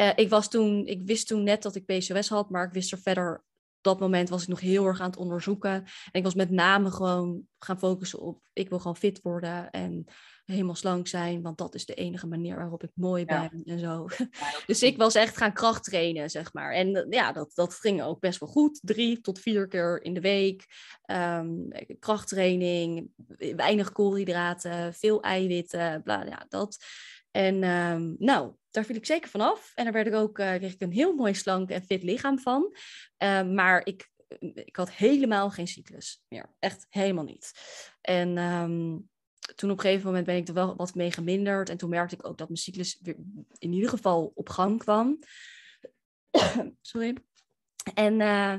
Uh, 0.00 0.10
ik, 0.14 0.28
was 0.28 0.48
toen, 0.48 0.86
ik 0.86 1.02
wist 1.02 1.26
toen 1.26 1.42
net 1.42 1.62
dat 1.62 1.74
ik 1.74 1.84
PCOS 1.84 2.28
had, 2.28 2.50
maar 2.50 2.66
ik 2.66 2.72
wist 2.72 2.92
er 2.92 2.98
verder. 2.98 3.44
Dat 3.84 4.00
moment 4.00 4.28
was 4.28 4.42
ik 4.42 4.48
nog 4.48 4.60
heel 4.60 4.86
erg 4.86 5.00
aan 5.00 5.10
het 5.10 5.18
onderzoeken. 5.18 5.70
En 5.70 6.12
ik 6.12 6.22
was 6.22 6.34
met 6.34 6.50
name 6.50 6.90
gewoon 6.90 7.42
gaan 7.58 7.78
focussen 7.78 8.20
op, 8.20 8.48
ik 8.52 8.68
wil 8.68 8.78
gewoon 8.78 8.96
fit 8.96 9.20
worden. 9.22 9.70
En 9.70 10.06
helemaal 10.44 10.74
slank 10.74 11.06
zijn, 11.06 11.42
want 11.42 11.58
dat 11.58 11.74
is 11.74 11.86
de 11.86 11.94
enige 11.94 12.26
manier 12.26 12.56
waarop 12.56 12.82
ik 12.82 12.90
mooi 12.94 13.24
ben 13.24 13.62
ja. 13.64 13.72
en 13.72 13.78
zo. 13.78 14.06
Dus 14.66 14.82
ik 14.82 14.96
was 14.96 15.14
echt 15.14 15.36
gaan 15.36 15.52
kracht 15.52 15.84
trainen, 15.84 16.30
zeg 16.30 16.52
maar. 16.52 16.72
En 16.72 16.94
eh, 16.94 17.04
ja, 17.10 17.32
dat, 17.32 17.50
dat 17.54 17.74
ging 17.74 18.02
ook 18.02 18.20
best 18.20 18.40
wel 18.40 18.48
goed. 18.48 18.80
Drie 18.82 19.20
tot 19.20 19.38
vier 19.38 19.68
keer 19.68 20.02
in 20.02 20.14
de 20.14 20.20
week. 20.20 20.66
Um, 21.06 21.68
krachttraining, 21.98 23.08
weinig 23.56 23.92
koolhydraten, 23.92 24.94
veel 24.94 25.22
eiwitten, 25.22 26.02
bla, 26.02 26.24
ja, 26.24 26.46
dat. 26.48 26.84
En 27.30 27.62
um, 27.62 28.16
nou, 28.18 28.54
daar 28.74 28.84
viel 28.84 28.96
ik 28.96 29.06
zeker 29.06 29.30
van 29.30 29.40
af. 29.40 29.72
En 29.74 29.84
daar 29.84 29.92
werd 29.92 30.06
ik 30.06 30.14
ook, 30.14 30.38
uh, 30.38 30.54
kreeg 30.54 30.72
ik 30.72 30.80
een 30.80 30.92
heel 30.92 31.14
mooi 31.14 31.34
slank 31.34 31.70
en 31.70 31.82
fit 31.82 32.02
lichaam 32.02 32.38
van. 32.38 32.76
Uh, 33.22 33.42
maar 33.42 33.86
ik, 33.86 34.10
ik 34.54 34.76
had 34.76 34.90
helemaal 34.92 35.50
geen 35.50 35.66
cyclus 35.66 36.22
meer. 36.28 36.54
Echt 36.58 36.86
helemaal 36.88 37.24
niet. 37.24 37.52
En 38.00 38.38
um, 38.38 39.08
toen 39.54 39.70
op 39.70 39.76
een 39.76 39.82
gegeven 39.84 40.06
moment 40.06 40.26
ben 40.26 40.36
ik 40.36 40.48
er 40.48 40.54
wel 40.54 40.76
wat 40.76 40.94
mee 40.94 41.12
geminderd. 41.12 41.68
En 41.68 41.76
toen 41.76 41.90
merkte 41.90 42.14
ik 42.14 42.26
ook 42.26 42.38
dat 42.38 42.48
mijn 42.48 42.60
cyclus 42.60 42.98
weer 43.02 43.16
in 43.58 43.72
ieder 43.72 43.88
geval 43.88 44.32
op 44.34 44.48
gang 44.48 44.78
kwam. 44.78 45.18
Sorry. 46.80 47.16
En 47.94 48.20
uh, 48.20 48.54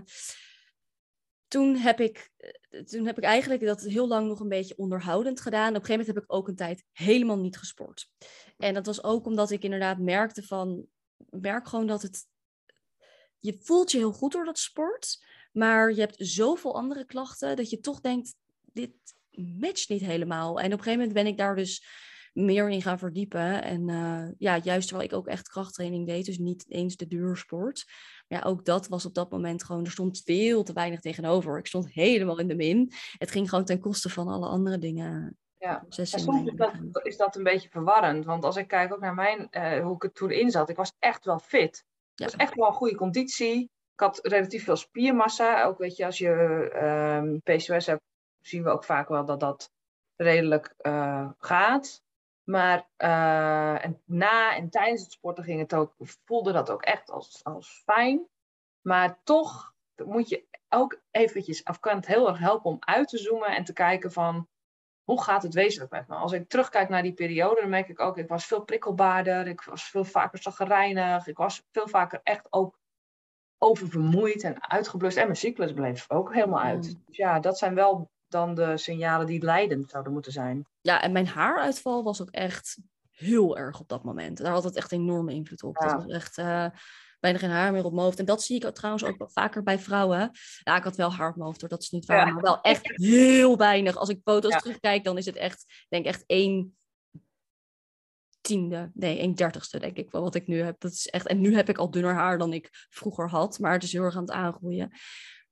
toen, 1.55 1.75
heb 1.75 1.99
ik, 1.99 2.31
eh, 2.37 2.81
toen 2.81 3.05
heb 3.05 3.17
ik 3.17 3.23
eigenlijk 3.23 3.65
dat 3.65 3.81
heel 3.81 4.07
lang 4.07 4.27
nog 4.27 4.39
een 4.39 4.49
beetje 4.49 4.77
onderhoudend 4.77 5.41
gedaan. 5.41 5.69
Op 5.69 5.75
een 5.75 5.85
gegeven 5.85 5.99
moment 5.99 6.15
heb 6.15 6.23
ik 6.23 6.33
ook 6.33 6.47
een 6.47 6.55
tijd 6.55 6.83
helemaal 6.91 7.37
niet 7.37 7.57
gesport. 7.57 8.09
En 8.57 8.73
dat 8.73 8.85
was 8.85 9.03
ook 9.03 9.25
omdat 9.25 9.51
ik 9.51 9.63
inderdaad 9.63 9.99
merkte 9.99 10.43
van... 10.43 10.85
Merk 11.29 11.67
gewoon 11.67 11.87
dat 11.87 12.01
het... 12.01 12.27
Je 13.39 13.59
voelt 13.61 13.91
je 13.91 13.97
heel 13.97 14.11
goed 14.11 14.31
door 14.31 14.45
dat 14.45 14.59
sport. 14.59 15.25
Maar 15.51 15.93
je 15.93 15.99
hebt 15.99 16.15
zoveel 16.17 16.75
andere 16.75 17.05
klachten 17.05 17.55
dat 17.55 17.69
je 17.69 17.79
toch 17.79 18.01
denkt... 18.01 18.35
Dit, 18.61 18.93
matcht 19.59 19.89
niet 19.89 20.05
helemaal. 20.05 20.59
En 20.59 20.65
op 20.65 20.71
een 20.71 20.83
gegeven 20.83 20.99
moment 20.99 21.13
ben 21.13 21.27
ik 21.27 21.37
daar 21.37 21.55
dus 21.55 21.85
meer 22.33 22.69
in 22.69 22.81
gaan 22.81 22.99
verdiepen. 22.99 23.63
En 23.63 23.89
uh, 23.89 24.27
ja, 24.37 24.57
juist 24.57 24.87
terwijl 24.87 25.09
ik 25.09 25.15
ook 25.15 25.27
echt 25.27 25.49
krachttraining 25.49 26.07
deed, 26.07 26.25
dus 26.25 26.37
niet 26.37 26.65
eens 26.67 26.95
de 26.95 27.07
duursport. 27.07 27.85
Ja, 28.27 28.41
ook 28.41 28.65
dat 28.65 28.87
was 28.87 29.05
op 29.05 29.13
dat 29.13 29.31
moment 29.31 29.63
gewoon, 29.63 29.85
er 29.85 29.91
stond 29.91 30.21
veel 30.25 30.63
te 30.63 30.73
weinig 30.73 30.99
tegenover. 30.99 31.57
Ik 31.57 31.67
stond 31.67 31.91
helemaal 31.91 32.39
in 32.39 32.47
de 32.47 32.55
min. 32.55 32.91
Het 33.17 33.31
ging 33.31 33.49
gewoon 33.49 33.65
ten 33.65 33.79
koste 33.79 34.09
van 34.09 34.27
alle 34.27 34.47
andere 34.47 34.77
dingen. 34.77 35.37
Ja, 35.57 35.85
en 35.89 36.07
soms 36.07 36.45
is 36.45 36.55
dat, 36.55 37.05
is 37.05 37.17
dat 37.17 37.35
een 37.35 37.43
beetje 37.43 37.69
verwarrend. 37.69 38.25
Want 38.25 38.43
als 38.43 38.55
ik 38.55 38.67
kijk 38.67 38.93
ook 38.93 38.99
naar 38.99 39.13
mijn, 39.13 39.47
uh, 39.51 39.83
hoe 39.83 39.95
ik 39.95 40.01
het 40.01 40.15
toen 40.15 40.31
in 40.31 40.51
zat, 40.51 40.69
ik 40.69 40.75
was 40.75 40.93
echt 40.99 41.25
wel 41.25 41.39
fit. 41.39 41.85
Ik 42.15 42.23
was 42.25 42.35
echt 42.35 42.55
wel 42.55 42.67
een 42.67 42.73
goede 42.73 42.95
conditie. 42.95 43.61
Ik 43.93 43.99
had 43.99 44.19
relatief 44.21 44.63
veel 44.63 44.75
spiermassa. 44.75 45.63
Ook 45.63 45.77
weet 45.77 45.95
je, 45.95 46.05
als 46.05 46.17
je 46.17 46.29
um, 47.21 47.41
PCOS 47.41 47.85
hebt, 47.85 48.01
zien 48.41 48.63
we 48.63 48.69
ook 48.69 48.83
vaak 48.83 49.07
wel 49.07 49.25
dat 49.25 49.39
dat 49.39 49.71
redelijk 50.15 50.73
uh, 50.81 51.29
gaat. 51.37 52.01
Maar 52.45 52.89
uh, 52.97 53.85
en 53.85 54.01
na 54.05 54.55
en 54.55 54.69
tijdens 54.69 55.01
het 55.01 55.11
sporten 55.11 55.43
ging 55.43 55.59
het 55.59 55.73
ook, 55.75 55.95
voelde 56.25 56.51
dat 56.51 56.69
ook 56.69 56.81
echt 56.81 57.11
als, 57.11 57.43
als 57.43 57.81
fijn. 57.85 58.27
Maar 58.81 59.19
toch 59.23 59.73
moet 60.05 60.29
je 60.29 60.45
ook 60.69 61.01
eventjes, 61.11 61.63
of 61.63 61.79
kan 61.79 61.95
het 61.95 62.07
heel 62.07 62.27
erg 62.27 62.39
helpen 62.39 62.71
om 62.71 62.77
uit 62.79 63.07
te 63.07 63.17
zoomen 63.17 63.47
en 63.47 63.63
te 63.63 63.73
kijken 63.73 64.11
van, 64.11 64.47
hoe 65.03 65.23
gaat 65.23 65.43
het 65.43 65.53
wezenlijk 65.53 65.91
met 65.91 66.07
me? 66.07 66.15
Als 66.15 66.31
ik 66.31 66.49
terugkijk 66.49 66.89
naar 66.89 67.01
die 67.01 67.13
periode, 67.13 67.61
dan 67.61 67.69
merk 67.69 67.89
ik 67.89 67.99
ook, 67.99 68.17
ik 68.17 68.27
was 68.27 68.45
veel 68.45 68.63
prikkelbaarder, 68.63 69.47
ik 69.47 69.61
was 69.61 69.89
veel 69.89 70.03
vaker 70.03 70.41
zaggerijnig, 70.41 71.27
ik 71.27 71.37
was 71.37 71.63
veel 71.71 71.87
vaker 71.87 72.19
echt 72.23 72.47
ook 72.49 72.79
oververmoeid 73.57 74.43
en 74.43 74.69
uitgeblust. 74.69 75.17
En 75.17 75.23
mijn 75.23 75.35
cyclus 75.35 75.73
bleef 75.73 76.11
ook 76.11 76.33
helemaal 76.33 76.61
uit. 76.61 76.83
Dus 77.05 77.17
ja, 77.17 77.39
dat 77.39 77.57
zijn 77.57 77.75
wel 77.75 78.09
dan 78.35 78.55
de 78.55 78.77
signalen 78.77 79.25
die 79.25 79.43
leidend 79.43 79.89
zouden 79.89 80.13
moeten 80.13 80.31
zijn. 80.31 80.65
Ja, 80.81 81.01
en 81.01 81.11
mijn 81.11 81.27
haaruitval 81.27 82.03
was 82.03 82.21
ook 82.21 82.29
echt 82.29 82.77
heel 83.11 83.57
erg 83.57 83.79
op 83.79 83.87
dat 83.87 84.03
moment. 84.03 84.37
Daar 84.37 84.51
had 84.51 84.63
het 84.63 84.75
echt 84.75 84.91
enorme 84.91 85.33
invloed 85.33 85.63
op. 85.63 85.75
Dat 85.75 85.93
was 85.93 86.07
echt 86.07 86.37
uh, 86.37 86.67
bijna 87.19 87.37
geen 87.37 87.49
haar 87.49 87.71
meer 87.71 87.85
op 87.85 87.91
mijn 87.91 88.03
hoofd. 88.03 88.19
En 88.19 88.25
dat 88.25 88.43
zie 88.43 88.65
ik 88.65 88.75
trouwens 88.75 89.03
ook 89.03 89.17
wel 89.17 89.29
vaker 89.29 89.63
bij 89.63 89.79
vrouwen. 89.79 90.31
Ja, 90.63 90.77
ik 90.77 90.83
had 90.83 90.95
wel 90.95 91.13
haar 91.13 91.29
op 91.29 91.35
mijn 91.35 91.47
hoofd, 91.47 91.61
hoor. 91.61 91.69
dat 91.69 91.81
is 91.81 91.89
niet 91.89 92.05
waar. 92.05 92.33
Maar 92.33 92.41
wel 92.41 92.61
echt 92.61 92.91
heel 92.93 93.57
weinig. 93.57 93.95
Als 93.95 94.09
ik 94.09 94.21
foto's 94.23 94.61
terugkijk, 94.61 95.03
dan 95.03 95.17
is 95.17 95.25
het 95.25 95.35
echt, 95.35 95.85
denk 95.89 96.05
echt 96.05 96.23
één 96.25 96.75
tiende, 98.41 98.91
nee, 98.93 99.21
een 99.21 99.35
dertigste 99.35 99.79
denk 99.79 99.97
ik 99.97 100.11
wel 100.11 100.21
wat 100.21 100.35
ik 100.35 100.47
nu 100.47 100.61
heb. 100.61 100.79
Dat 100.79 100.91
is 100.91 101.07
echt, 101.07 101.27
en 101.27 101.41
nu 101.41 101.55
heb 101.55 101.69
ik 101.69 101.77
al 101.77 101.91
dunner 101.91 102.13
haar 102.13 102.37
dan 102.37 102.53
ik 102.53 102.69
vroeger 102.89 103.29
had, 103.29 103.59
maar 103.59 103.73
het 103.73 103.83
is 103.83 103.91
heel 103.91 104.03
erg 104.03 104.15
aan 104.15 104.21
het 104.21 104.31
aangroeien. 104.31 104.91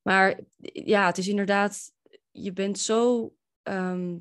Maar 0.03 0.39
ja, 0.73 1.05
het 1.05 1.17
is 1.17 1.27
inderdaad, 1.27 1.92
je 2.33 2.53
bent 2.53 2.79
zo 2.79 3.33
ehm, 3.61 4.17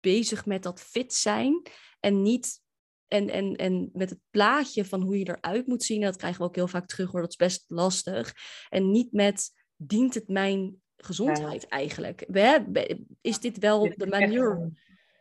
bezig 0.00 0.46
met 0.46 0.62
dat 0.62 0.80
fit 0.80 1.14
zijn 1.14 1.62
en 2.00 2.22
niet 2.22 2.60
en, 3.06 3.28
en, 3.28 3.56
en 3.56 3.90
met 3.92 4.10
het 4.10 4.20
plaatje 4.30 4.84
van 4.84 5.00
hoe 5.00 5.18
je 5.18 5.28
eruit 5.28 5.66
moet 5.66 5.82
zien, 5.82 6.00
dat 6.00 6.16
krijgen 6.16 6.40
we 6.40 6.46
ook 6.46 6.54
heel 6.54 6.68
vaak 6.68 6.86
terug 6.86 7.10
hoor, 7.10 7.20
dat 7.20 7.30
is 7.30 7.36
best 7.36 7.64
lastig. 7.66 8.34
En 8.68 8.90
niet 8.90 9.12
met, 9.12 9.50
dient 9.76 10.14
het 10.14 10.28
mijn 10.28 10.82
gezondheid 10.96 11.66
eigenlijk? 11.68 12.26
is 13.20 13.40
dit 13.40 13.58
wel 13.58 13.92
de 13.96 14.06
manier 14.06 14.72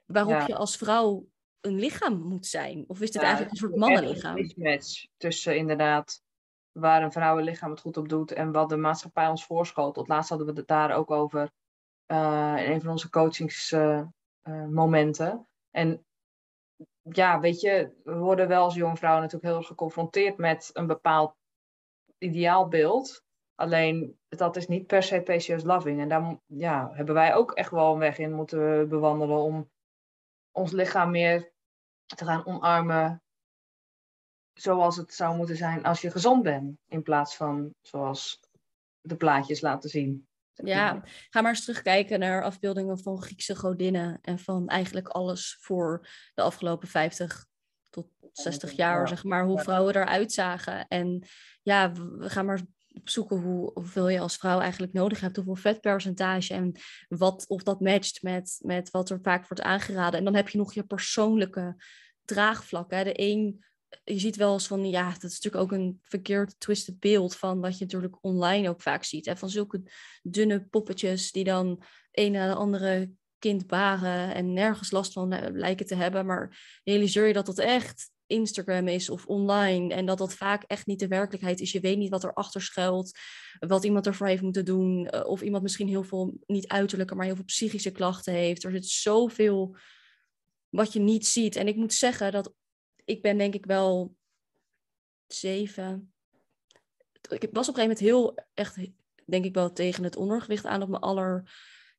waarop 0.05 0.47
je 0.47 0.55
als 0.55 0.77
vrouw 0.77 1.27
een 1.61 1.79
lichaam 1.79 2.21
moet 2.21 2.45
zijn? 2.45 2.83
Of 2.87 3.01
is 3.01 3.11
dit 3.11 3.21
eigenlijk 3.21 3.51
een 3.51 3.57
soort 3.57 3.75
mannenlichaam? 3.75 4.37
Een 4.37 4.41
mismatch 4.41 5.05
tussen 5.17 5.57
inderdaad 5.57 6.21
waar 6.71 7.03
een 7.03 7.11
vrouwenlichaam 7.11 7.71
het 7.71 7.79
goed 7.79 7.97
op 7.97 8.09
doet 8.09 8.31
en 8.31 8.51
wat 8.51 8.69
de 8.69 8.77
maatschappij 8.77 9.27
ons 9.27 9.45
voorschotelt. 9.45 10.07
Laatst 10.07 10.29
hadden 10.29 10.47
we 10.47 10.53
het 10.53 10.67
daar 10.67 10.91
ook 10.91 11.11
over 11.11 11.51
in 12.09 12.71
een 12.71 12.81
van 12.81 12.91
onze 12.91 13.09
coachingsmomenten. 13.09 15.27
Uh, 15.27 15.33
uh, 15.33 15.39
en 15.71 16.05
ja, 17.01 17.39
weet 17.39 17.61
je, 17.61 17.93
we 18.03 18.17
worden 18.17 18.47
wel 18.47 18.63
als 18.63 18.75
jonge 18.75 18.97
vrouwen 18.97 19.21
natuurlijk 19.21 19.51
heel 19.51 19.59
erg 19.59 19.67
geconfronteerd 19.67 20.37
met 20.37 20.69
een 20.73 20.87
bepaald 20.87 21.35
ideaalbeeld. 22.17 23.23
Alleen 23.55 24.19
dat 24.27 24.55
is 24.55 24.67
niet 24.67 24.87
per 24.87 25.03
se 25.03 25.21
PCOS 25.21 25.63
loving. 25.63 26.01
En 26.01 26.09
daar 26.09 26.39
ja, 26.45 26.89
hebben 26.93 27.15
wij 27.15 27.35
ook 27.35 27.51
echt 27.51 27.71
wel 27.71 27.93
een 27.93 27.99
weg 27.99 28.17
in 28.17 28.33
moeten 28.33 28.89
bewandelen 28.89 29.37
om 29.37 29.69
ons 30.51 30.71
lichaam 30.71 31.11
meer 31.11 31.51
te 32.15 32.25
gaan 32.25 32.45
omarmen 32.45 33.23
zoals 34.53 34.97
het 34.97 35.13
zou 35.13 35.35
moeten 35.35 35.55
zijn 35.55 35.83
als 35.83 36.01
je 36.01 36.11
gezond 36.11 36.43
bent. 36.43 36.77
In 36.87 37.03
plaats 37.03 37.35
van 37.35 37.73
zoals 37.81 38.39
de 39.01 39.15
plaatjes 39.15 39.61
laten 39.61 39.89
zien. 39.89 40.28
Ja, 40.63 41.03
ga 41.29 41.41
maar 41.41 41.51
eens 41.51 41.61
terugkijken 41.65 42.19
naar 42.19 42.43
afbeeldingen 42.43 42.99
van 42.99 43.21
Griekse 43.21 43.55
godinnen 43.55 44.19
en 44.21 44.39
van 44.39 44.67
eigenlijk 44.67 45.07
alles 45.07 45.57
voor 45.59 46.07
de 46.33 46.41
afgelopen 46.41 46.87
50 46.87 47.45
tot 47.89 48.07
60 48.31 48.71
jaar, 48.71 49.07
zeg 49.07 49.23
maar, 49.23 49.45
hoe 49.45 49.59
vrouwen 49.59 49.95
eruit 49.95 50.31
zagen. 50.31 50.87
En 50.87 51.27
ja, 51.61 51.91
we 51.91 52.29
gaan 52.29 52.45
maar 52.45 52.61
opzoeken 52.93 53.41
hoe, 53.41 53.71
hoeveel 53.73 54.09
je 54.09 54.19
als 54.19 54.35
vrouw 54.35 54.59
eigenlijk 54.59 54.93
nodig 54.93 55.19
hebt, 55.19 55.35
hoeveel 55.35 55.55
vetpercentage 55.55 56.53
en 56.53 56.79
wat, 57.07 57.47
of 57.47 57.63
dat 57.63 57.79
matcht 57.79 58.21
met, 58.21 58.59
met 58.61 58.91
wat 58.91 59.09
er 59.09 59.19
vaak 59.21 59.47
wordt 59.47 59.63
aangeraden. 59.63 60.19
En 60.19 60.25
dan 60.25 60.35
heb 60.35 60.49
je 60.49 60.57
nog 60.57 60.73
je 60.73 60.83
persoonlijke 60.83 61.83
draagvlak. 62.25 62.91
Hè. 62.91 63.03
De 63.03 63.21
een 63.21 63.63
je 64.03 64.19
ziet 64.19 64.35
wel 64.35 64.53
eens 64.53 64.67
van, 64.67 64.89
ja, 64.89 65.13
dat 65.13 65.31
is 65.31 65.39
natuurlijk 65.39 65.63
ook 65.63 65.79
een 65.79 65.99
verkeerd 66.01 66.59
twisted 66.59 66.99
beeld 66.99 67.35
van 67.35 67.59
wat 67.59 67.77
je 67.77 67.83
natuurlijk 67.83 68.17
online 68.21 68.69
ook 68.69 68.81
vaak 68.81 69.03
ziet. 69.03 69.31
Van 69.35 69.49
zulke 69.49 69.81
dunne 70.23 70.65
poppetjes 70.65 71.31
die 71.31 71.43
dan 71.43 71.83
een 72.11 72.31
na 72.31 72.47
de 72.47 72.53
andere 72.53 73.11
kind 73.39 73.67
baren 73.67 74.33
en 74.33 74.53
nergens 74.53 74.91
last 74.91 75.13
van 75.13 75.31
eh, 75.31 75.53
lijken 75.53 75.85
te 75.85 75.95
hebben. 75.95 76.25
Maar 76.25 76.79
realiseer 76.83 77.27
je 77.27 77.33
dat 77.33 77.45
dat 77.45 77.59
echt 77.59 78.11
Instagram 78.27 78.87
is 78.87 79.09
of 79.09 79.25
online 79.25 79.93
en 79.93 80.05
dat 80.05 80.17
dat 80.17 80.33
vaak 80.33 80.63
echt 80.63 80.85
niet 80.85 80.99
de 80.99 81.07
werkelijkheid 81.07 81.59
is. 81.59 81.71
Je 81.71 81.79
weet 81.79 81.97
niet 81.97 82.09
wat 82.09 82.23
erachter 82.23 82.61
schuilt, 82.61 83.19
wat 83.59 83.83
iemand 83.83 84.07
ervoor 84.07 84.27
heeft 84.27 84.41
moeten 84.41 84.65
doen. 84.65 85.07
Eh, 85.07 85.27
of 85.27 85.41
iemand 85.41 85.63
misschien 85.63 85.87
heel 85.87 86.03
veel, 86.03 86.37
niet 86.45 86.67
uiterlijke, 86.67 87.15
maar 87.15 87.25
heel 87.25 87.35
veel 87.35 87.43
psychische 87.43 87.91
klachten 87.91 88.33
heeft. 88.33 88.63
Er 88.63 88.71
zit 88.71 88.85
zoveel 88.85 89.77
wat 90.69 90.93
je 90.93 90.99
niet 90.99 91.27
ziet. 91.27 91.55
En 91.55 91.67
ik 91.67 91.75
moet 91.75 91.93
zeggen 91.93 92.31
dat 92.31 92.53
ik 93.09 93.21
ben 93.21 93.37
denk 93.37 93.53
ik 93.53 93.65
wel 93.65 94.15
zeven. 95.27 96.13
Ik 97.29 97.49
was 97.51 97.69
op 97.69 97.75
een 97.77 97.81
gegeven 97.81 97.81
moment 97.81 97.99
heel 97.99 98.37
echt, 98.53 98.77
denk 99.25 99.45
ik 99.45 99.53
wel, 99.53 99.71
tegen 99.71 100.03
het 100.03 100.15
ondergewicht 100.15 100.65
aan 100.65 100.81
op 100.81 100.89
mijn 100.89 101.01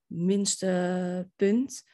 allerminste 0.08 1.30
punt. 1.36 1.88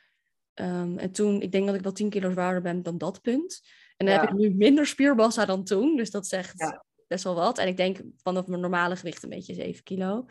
Um, 0.54 0.98
en 0.98 1.12
toen, 1.12 1.40
ik 1.42 1.52
denk 1.52 1.66
dat 1.66 1.74
ik 1.74 1.82
wel 1.82 1.92
10 1.92 2.10
kilo 2.10 2.30
zwaarder 2.30 2.62
ben 2.62 2.82
dan 2.82 2.98
dat 2.98 3.22
punt. 3.22 3.60
En 3.96 4.06
dan 4.06 4.18
heb 4.18 4.28
ik 4.28 4.36
nu 4.36 4.54
minder 4.54 4.86
spiermassa 4.86 5.44
dan 5.44 5.64
toen. 5.64 5.96
Dus 5.96 6.10
dat 6.10 6.26
zegt 6.26 6.78
best 7.06 7.24
wel 7.24 7.34
wat. 7.34 7.58
En 7.58 7.68
ik 7.68 7.76
denk 7.76 8.00
vanaf 8.16 8.46
mijn 8.46 8.60
normale 8.60 8.96
gewicht 8.96 9.22
een 9.22 9.28
beetje 9.28 9.54
7 9.54 9.82
kilo. 9.82 10.26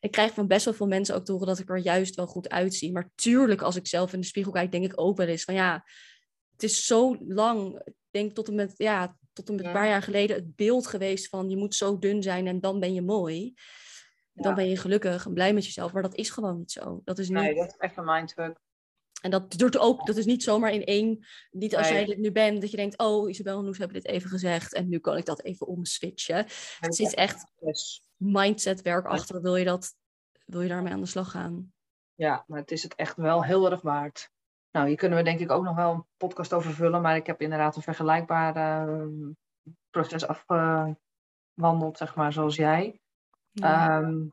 Ik 0.00 0.10
krijg 0.10 0.34
van 0.34 0.46
best 0.46 0.64
wel 0.64 0.74
veel 0.74 0.86
mensen 0.86 1.14
ook 1.14 1.24
te 1.24 1.32
horen 1.32 1.46
dat 1.46 1.58
ik 1.58 1.70
er 1.70 1.78
juist 1.78 2.14
wel 2.14 2.26
goed 2.26 2.48
uitzie. 2.48 2.92
Maar 2.92 3.10
tuurlijk, 3.14 3.62
als 3.62 3.76
ik 3.76 3.86
zelf 3.86 4.12
in 4.12 4.20
de 4.20 4.26
spiegel 4.26 4.52
kijk, 4.52 4.72
denk 4.72 4.84
ik 4.84 5.00
ook 5.00 5.16
wel 5.16 5.26
eens 5.26 5.44
van 5.44 5.54
ja, 5.54 5.84
het 6.60 6.70
is 6.70 6.84
zo 6.84 7.16
lang 7.20 7.82
denk 8.10 8.32
tot 8.32 8.48
en 8.48 8.54
met, 8.54 8.74
ja, 8.76 9.16
tot 9.32 9.48
en 9.48 9.54
met 9.54 9.64
een 9.64 9.72
paar 9.72 9.86
jaar 9.86 10.02
geleden 10.02 10.36
het 10.36 10.56
beeld 10.56 10.86
geweest 10.86 11.28
van 11.28 11.50
je 11.50 11.56
moet 11.56 11.74
zo 11.74 11.98
dun 11.98 12.22
zijn 12.22 12.46
en 12.46 12.60
dan 12.60 12.80
ben 12.80 12.94
je 12.94 13.02
mooi. 13.02 13.54
Dan 14.32 14.54
ben 14.54 14.68
je 14.68 14.76
gelukkig 14.76 15.26
en 15.26 15.34
blij 15.34 15.54
met 15.54 15.64
jezelf. 15.64 15.92
Maar 15.92 16.02
dat 16.02 16.14
is 16.14 16.30
gewoon 16.30 16.58
niet 16.58 16.70
zo. 16.70 17.00
Dat 17.04 17.18
is 17.18 17.28
niet... 17.28 17.38
Nee, 17.38 17.54
dat 17.54 17.66
is 17.66 17.76
echt 17.76 17.96
een 17.96 18.04
mindfuck. 18.04 18.58
En 19.22 19.30
dat 19.30 19.52
duurt 19.52 19.78
ook, 19.78 20.06
dat 20.06 20.16
is 20.16 20.24
niet 20.24 20.42
zomaar 20.42 20.72
in 20.72 20.84
één, 20.84 21.26
niet 21.50 21.76
als 21.76 21.88
jij 21.88 22.04
dit 22.04 22.18
nu 22.18 22.32
bent, 22.32 22.60
dat 22.60 22.70
je 22.70 22.76
denkt, 22.76 22.98
oh 22.98 23.30
Isabel 23.30 23.58
en 23.58 23.64
Noes 23.64 23.78
hebben 23.78 24.02
dit 24.02 24.12
even 24.12 24.30
gezegd 24.30 24.74
en 24.74 24.88
nu 24.88 24.98
kan 24.98 25.16
ik 25.16 25.24
dat 25.24 25.42
even 25.42 25.66
omswitchen. 25.66 26.46
Het 26.78 26.98
is 26.98 27.14
echt 27.14 27.52
mindset 28.16 28.82
werk 28.82 29.06
achter, 29.06 29.42
wil 29.42 29.56
je, 29.56 29.64
dat, 29.64 29.94
wil 30.46 30.60
je 30.60 30.68
daarmee 30.68 30.92
aan 30.92 31.00
de 31.00 31.06
slag 31.06 31.30
gaan? 31.30 31.72
Ja, 32.14 32.44
maar 32.46 32.60
het 32.60 32.70
is 32.70 32.82
het 32.82 32.94
echt 32.94 33.16
wel 33.16 33.44
heel 33.44 33.70
erg 33.70 33.80
waard. 33.80 34.30
Nou, 34.70 34.86
hier 34.86 34.96
kunnen 34.96 35.18
we 35.18 35.24
denk 35.24 35.40
ik 35.40 35.50
ook 35.50 35.64
nog 35.64 35.76
wel 35.76 35.92
een 35.92 36.06
podcast 36.16 36.52
over 36.52 36.72
vullen, 36.72 37.02
maar 37.02 37.16
ik 37.16 37.26
heb 37.26 37.40
inderdaad 37.40 37.76
een 37.76 37.82
vergelijkbaar 37.82 38.56
ehm, 38.56 39.32
proces 39.90 40.26
afgewandeld, 40.26 41.96
zeg 41.96 42.14
maar, 42.14 42.32
zoals 42.32 42.56
jij. 42.56 43.00
Ehm, 43.52 44.28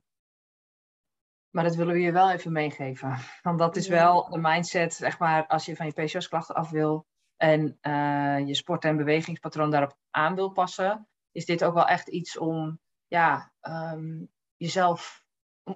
maar 1.49 1.63
dat 1.63 1.75
willen 1.75 1.93
we 1.93 1.99
je 1.99 2.11
wel 2.11 2.31
even 2.31 2.51
meegeven. 2.51 3.17
Want 3.41 3.59
dat 3.59 3.75
is 3.75 3.87
wel 3.87 4.29
de 4.29 4.37
mindset, 4.37 4.93
zeg 4.93 5.19
maar, 5.19 5.47
als 5.47 5.65
je 5.65 5.75
van 5.75 5.85
je 5.85 5.91
PCOS-klachten 5.91 6.55
af 6.55 6.69
wil 6.69 7.05
en 7.35 7.77
uh, 7.81 8.47
je 8.47 8.55
sport- 8.55 8.83
en 8.83 8.97
bewegingspatroon 8.97 9.71
daarop 9.71 9.97
aan 10.09 10.35
wil 10.35 10.51
passen, 10.51 11.07
is 11.31 11.45
dit 11.45 11.63
ook 11.63 11.73
wel 11.73 11.87
echt 11.87 12.07
iets 12.07 12.37
om 12.37 12.79
ja, 13.07 13.51
um, 13.61 14.29
jezelf 14.55 15.25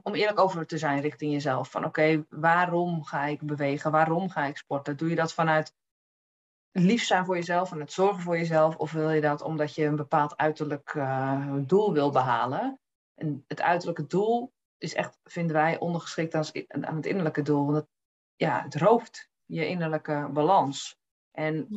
om, 0.03 0.13
eerlijk 0.13 0.39
over 0.39 0.65
te 0.65 0.77
zijn 0.77 1.01
richting 1.01 1.31
jezelf. 1.31 1.71
Van 1.71 1.85
oké, 1.85 2.25
waarom 2.29 3.03
ga 3.03 3.25
ik 3.25 3.41
bewegen? 3.41 3.91
Waarom 3.91 4.29
ga 4.29 4.45
ik 4.45 4.57
sporten? 4.57 4.97
Doe 4.97 5.09
je 5.09 5.15
dat 5.15 5.33
vanuit 5.33 5.75
lief 6.71 7.03
zijn 7.03 7.25
voor 7.25 7.35
jezelf 7.35 7.71
en 7.71 7.79
het 7.79 7.91
zorgen 7.91 8.21
voor 8.21 8.37
jezelf? 8.37 8.75
Of 8.75 8.91
wil 8.91 9.09
je 9.09 9.21
dat 9.21 9.41
omdat 9.41 9.75
je 9.75 9.85
een 9.85 9.95
bepaald 9.95 10.37
uiterlijk 10.37 10.93
uh, 10.93 11.55
doel 11.59 11.93
wil 11.93 12.11
behalen? 12.11 12.79
En 13.15 13.43
het 13.47 13.61
uiterlijke 13.61 14.07
doel 14.07 14.53
is 14.77 14.93
echt, 14.93 15.19
vinden 15.23 15.55
wij, 15.55 15.79
ondergeschikt 15.79 16.35
aan, 16.35 16.85
aan 16.87 16.95
het 16.95 17.05
innerlijke 17.05 17.41
doel. 17.41 17.65
Want 17.65 17.77
het, 17.77 17.87
ja, 18.35 18.63
het 18.63 18.75
rooft 18.75 19.29
je 19.45 19.67
innerlijke 19.67 20.29
balans. 20.33 20.99
En 21.31 21.67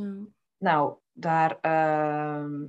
nou, 0.59 0.99
daar 1.13 1.59
uh, 1.63 2.69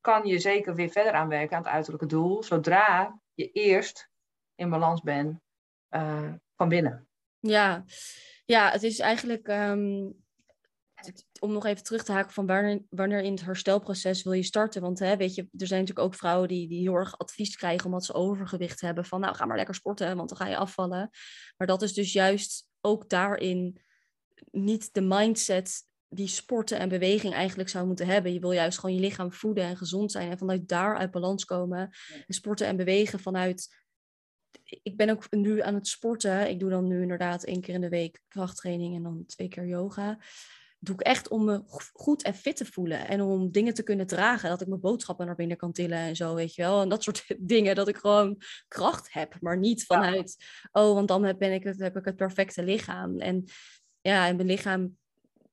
kan 0.00 0.26
je 0.26 0.38
zeker 0.38 0.74
weer 0.74 0.90
verder 0.90 1.12
aan 1.12 1.28
werken 1.28 1.56
aan 1.56 1.62
het 1.62 1.72
uiterlijke 1.72 2.06
doel. 2.06 2.42
Zodra 2.42 3.20
je 3.34 3.50
eerst 3.50 4.10
in 4.56 4.70
balans 4.70 5.00
ben 5.00 5.42
uh, 5.90 6.32
van 6.56 6.68
binnen. 6.68 7.08
Ja. 7.38 7.84
ja, 8.44 8.70
het 8.70 8.82
is 8.82 8.98
eigenlijk 8.98 9.48
um, 9.48 10.16
om 11.40 11.52
nog 11.52 11.64
even 11.64 11.84
terug 11.84 12.04
te 12.04 12.12
haken 12.12 12.32
van 12.32 12.46
wanneer, 12.46 12.82
wanneer 12.88 13.20
in 13.20 13.32
het 13.32 13.44
herstelproces 13.44 14.22
wil 14.22 14.32
je 14.32 14.42
starten. 14.42 14.82
Want 14.82 14.98
hè, 14.98 15.16
weet 15.16 15.34
je, 15.34 15.42
er 15.42 15.66
zijn 15.66 15.80
natuurlijk 15.80 16.06
ook 16.06 16.14
vrouwen 16.14 16.48
die, 16.48 16.68
die 16.68 16.80
heel 16.80 16.94
erg 16.94 17.18
advies 17.18 17.56
krijgen 17.56 17.86
omdat 17.86 18.04
ze 18.04 18.14
overgewicht 18.14 18.80
hebben. 18.80 19.04
Van 19.04 19.20
nou, 19.20 19.34
ga 19.34 19.44
maar 19.44 19.56
lekker 19.56 19.74
sporten, 19.74 20.16
want 20.16 20.28
dan 20.28 20.38
ga 20.38 20.46
je 20.46 20.56
afvallen. 20.56 21.10
Maar 21.56 21.66
dat 21.66 21.82
is 21.82 21.92
dus 21.92 22.12
juist 22.12 22.68
ook 22.80 23.08
daarin 23.08 23.80
niet 24.50 24.94
de 24.94 25.00
mindset 25.00 25.84
die 26.08 26.28
sporten 26.28 26.78
en 26.78 26.88
beweging 26.88 27.34
eigenlijk 27.34 27.68
zou 27.68 27.86
moeten 27.86 28.06
hebben. 28.06 28.32
Je 28.32 28.40
wil 28.40 28.52
juist 28.52 28.78
gewoon 28.78 28.94
je 28.94 29.00
lichaam 29.00 29.32
voeden 29.32 29.64
en 29.64 29.76
gezond 29.76 30.12
zijn 30.12 30.30
en 30.30 30.38
vanuit 30.38 30.68
daar 30.68 30.96
uit 30.96 31.10
balans 31.10 31.44
komen. 31.44 31.90
En 32.26 32.34
sporten 32.34 32.66
en 32.66 32.76
bewegen 32.76 33.20
vanuit 33.20 33.85
ik 34.82 34.96
ben 34.96 35.10
ook 35.10 35.30
nu 35.30 35.60
aan 35.60 35.74
het 35.74 35.88
sporten. 35.88 36.48
Ik 36.48 36.60
doe 36.60 36.70
dan 36.70 36.86
nu 36.86 37.02
inderdaad 37.02 37.44
één 37.44 37.60
keer 37.60 37.74
in 37.74 37.80
de 37.80 37.88
week 37.88 38.22
krachttraining 38.28 38.96
en 38.96 39.02
dan 39.02 39.24
twee 39.26 39.48
keer 39.48 39.66
yoga. 39.66 40.18
doe 40.78 40.94
ik 40.94 41.00
echt 41.00 41.28
om 41.28 41.44
me 41.44 41.62
goed 41.92 42.22
en 42.22 42.34
fit 42.34 42.56
te 42.56 42.64
voelen. 42.64 43.08
En 43.08 43.20
om 43.20 43.52
dingen 43.52 43.74
te 43.74 43.82
kunnen 43.82 44.06
dragen. 44.06 44.48
Dat 44.48 44.60
ik 44.60 44.68
mijn 44.68 44.80
boodschappen 44.80 45.26
naar 45.26 45.34
binnen 45.34 45.56
kan 45.56 45.72
tillen 45.72 45.98
en 45.98 46.16
zo, 46.16 46.34
weet 46.34 46.54
je 46.54 46.62
wel. 46.62 46.82
En 46.82 46.88
dat 46.88 47.02
soort 47.02 47.24
dingen. 47.38 47.74
Dat 47.74 47.88
ik 47.88 47.96
gewoon 47.96 48.42
kracht 48.68 49.12
heb. 49.12 49.36
Maar 49.40 49.58
niet 49.58 49.84
vanuit, 49.84 50.36
oh, 50.72 50.94
want 50.94 51.08
dan 51.08 51.34
ben 51.38 51.52
ik 51.52 51.64
het, 51.64 51.78
heb 51.78 51.96
ik 51.96 52.04
het 52.04 52.16
perfecte 52.16 52.62
lichaam. 52.62 53.18
En 53.18 53.44
ja, 54.00 54.26
en 54.26 54.36
mijn 54.36 54.48
lichaam, 54.48 54.96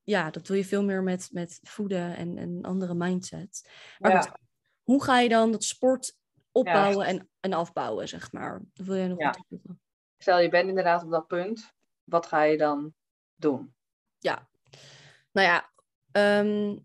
ja, 0.03 0.29
dat 0.29 0.45
doe 0.45 0.57
je 0.57 0.65
veel 0.65 0.83
meer 0.83 1.03
met, 1.03 1.29
met 1.31 1.59
voeden 1.63 2.15
en 2.15 2.37
een 2.37 2.63
andere 2.63 2.93
mindset. 2.93 3.69
Maar 3.99 4.39
hoe 4.83 5.03
ga 5.03 5.19
je 5.19 5.29
dan 5.29 5.51
dat 5.51 5.63
sport 5.63 6.15
opbouwen 6.53 7.05
en, 7.05 7.29
en 7.39 7.53
afbouwen, 7.53 8.07
zeg 8.07 8.31
maar. 8.31 8.61
wil 8.73 8.95
jij 8.95 9.07
nog 9.07 9.19
ja. 9.19 9.35
Stel, 10.17 10.39
je 10.39 10.49
bent 10.49 10.69
inderdaad 10.69 11.03
op 11.03 11.11
dat 11.11 11.27
punt. 11.27 11.73
Wat 12.03 12.25
ga 12.25 12.43
je 12.43 12.57
dan 12.57 12.93
doen? 13.35 13.73
Ja, 14.19 14.47
nou 15.31 15.47
ja, 15.47 15.71
ehm, 16.11 16.77